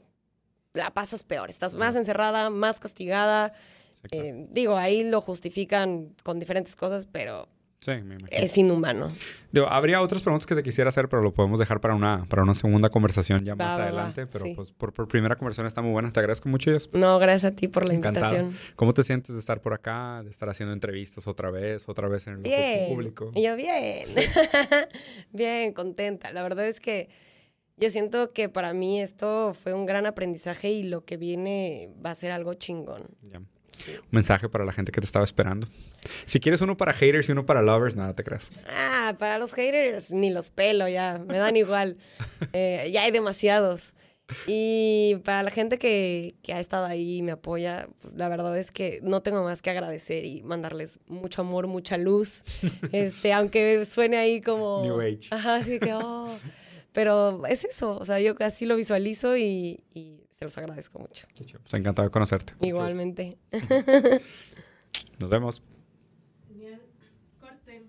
la 0.74 0.94
pasas 0.94 1.24
peor. 1.24 1.50
Estás 1.50 1.76
más 1.76 1.96
encerrada, 1.96 2.50
más 2.50 2.80
castigada. 2.80 3.54
Eh, 4.12 4.48
digo, 4.52 4.78
ahí 4.78 5.04
lo 5.04 5.22
justifican 5.22 6.16
con 6.24 6.40
diferentes 6.40 6.76
cosas, 6.76 7.06
pero 7.06 7.48
Sí, 7.86 7.92
me 7.92 8.16
imagino. 8.16 8.28
Es 8.32 8.58
inhumano. 8.58 9.12
habría 9.70 10.02
otras 10.02 10.24
preguntas 10.24 10.48
que 10.48 10.56
te 10.56 10.64
quisiera 10.64 10.90
hacer, 10.90 11.08
pero 11.08 11.22
lo 11.22 11.36
podemos 11.36 11.60
dejar 11.60 11.80
para 11.82 11.94
una, 11.94 12.26
para 12.28 12.42
una 12.42 12.56
segunda 12.56 12.90
conversación 12.90 13.46
ya 13.46 13.56
más 13.56 13.76
adelante. 13.76 14.26
pero 14.26 14.46
pues 14.56 14.72
por, 14.72 15.08
primera 15.08 15.36
conversación 15.36 15.68
está 15.68 15.84
muy 15.84 15.92
buena. 15.92 16.12
Te 16.12 16.20
agradezco 16.20 16.50
mucho. 16.50 16.72
No, 16.94 17.20
gracias 17.20 17.54
a 17.54 17.56
ti 17.56 17.68
por 17.68 17.86
la 17.86 17.94
invitación. 17.94 18.58
¿Cómo 18.76 18.92
te 18.94 19.04
sientes 19.04 19.36
de 19.36 19.40
estar 19.40 19.62
por 19.62 19.74
acá, 19.74 20.24
de 20.24 20.32
estar 20.32 20.50
haciendo 20.50 20.74
entrevistas 20.74 21.28
otra 21.28 21.52
vez, 21.52 21.88
otra 21.88 22.08
vez 22.08 22.26
en 22.26 22.44
el 22.44 22.88
público? 22.90 23.32
Yo 23.36 23.56
bien. 23.56 24.08
bien, 25.32 25.74
contenta. 25.74 26.34
La 26.34 26.42
verdad 26.42 26.66
es 26.66 26.80
que 26.80 27.10
yo 27.78 27.92
siento 27.92 28.32
que 28.32 28.50
para 28.50 28.74
mí 28.74 29.00
esto 29.00 29.54
fue 29.54 29.76
un 29.76 29.86
gran 29.86 30.08
aprendizaje 30.08 30.72
y 30.72 30.82
lo 30.82 31.06
que 31.06 31.18
viene 31.18 31.92
va 32.04 32.12
a 32.12 32.16
ser 32.16 32.32
algo 32.32 32.56
chingón. 32.56 33.04
Un 33.88 34.08
mensaje 34.12 34.50
para 34.50 34.66
la 34.66 34.72
gente 34.72 34.92
que 34.92 35.02
te 35.02 35.06
estaba 35.06 35.26
esperando. 35.26 35.68
Si 36.26 36.40
quieres 36.40 36.62
uno 36.62 36.78
para 36.78 36.94
haters 36.94 37.30
y 37.30 37.32
uno 37.32 37.46
para 37.46 37.62
lovers, 37.62 37.96
nada 37.96 38.14
te 38.14 38.24
creas. 38.24 38.50
Ah, 38.70 39.16
para 39.18 39.38
los 39.38 39.54
haters 39.54 40.12
ni 40.12 40.30
los 40.30 40.50
pelo 40.50 40.88
ya, 40.88 41.22
me 41.26 41.38
dan 41.38 41.56
igual. 41.56 41.98
Eh, 42.54 42.90
ya 42.94 43.04
hay 43.04 43.12
demasiados. 43.12 43.94
Y 44.48 45.18
para 45.24 45.44
la 45.44 45.52
gente 45.52 45.78
que, 45.78 46.36
que, 46.42 46.54
ha 46.54 46.60
estado 46.60 46.86
ahí 46.86 47.18
y 47.18 47.22
me 47.22 47.32
apoya, 47.32 47.88
pues 48.00 48.16
la 48.16 48.28
verdad 48.28 48.58
es 48.58 48.72
que 48.72 49.00
no 49.04 49.22
tengo 49.22 49.44
más 49.44 49.62
que 49.62 49.70
agradecer 49.70 50.26
y 50.26 50.42
mandarles 50.42 51.00
mucho 51.08 51.42
amor, 51.42 51.68
mucha 51.68 51.98
luz. 51.98 52.44
Este, 52.92 53.34
aunque 53.34 53.84
suene 53.86 54.18
ahí 54.18 54.42
como. 54.42 54.82
New 54.84 55.00
Age. 55.02 55.28
Ajá, 55.32 55.56
así 55.56 55.80
que, 55.80 55.94
oh. 55.94 56.36
Pero 56.92 57.46
es 57.46 57.66
eso, 57.66 57.98
o 57.98 58.06
sea, 58.06 58.20
yo 58.20 58.36
así 58.40 58.66
lo 58.66 58.78
visualizo 58.78 59.36
y, 59.36 59.84
y 59.94 60.25
se 60.36 60.44
los 60.44 60.58
agradezco 60.58 61.00
mucho. 61.00 61.28
Pues 61.34 61.74
encantado 61.74 62.08
de 62.08 62.12
conocerte. 62.12 62.54
Igualmente. 62.60 63.38
Nos 65.20 65.30
vemos. 65.30 65.62
Genial. 66.50 66.82
Corte. 67.40 67.86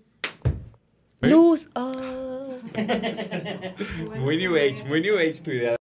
Luz. 1.19 1.69
Oh. 1.75 2.57
muy 4.19 4.37
New 4.37 4.55
Age, 4.55 4.85
muy 4.87 5.01
New 5.01 5.17
Age 5.17 5.41
tu 5.43 5.51
idea. 5.51 5.76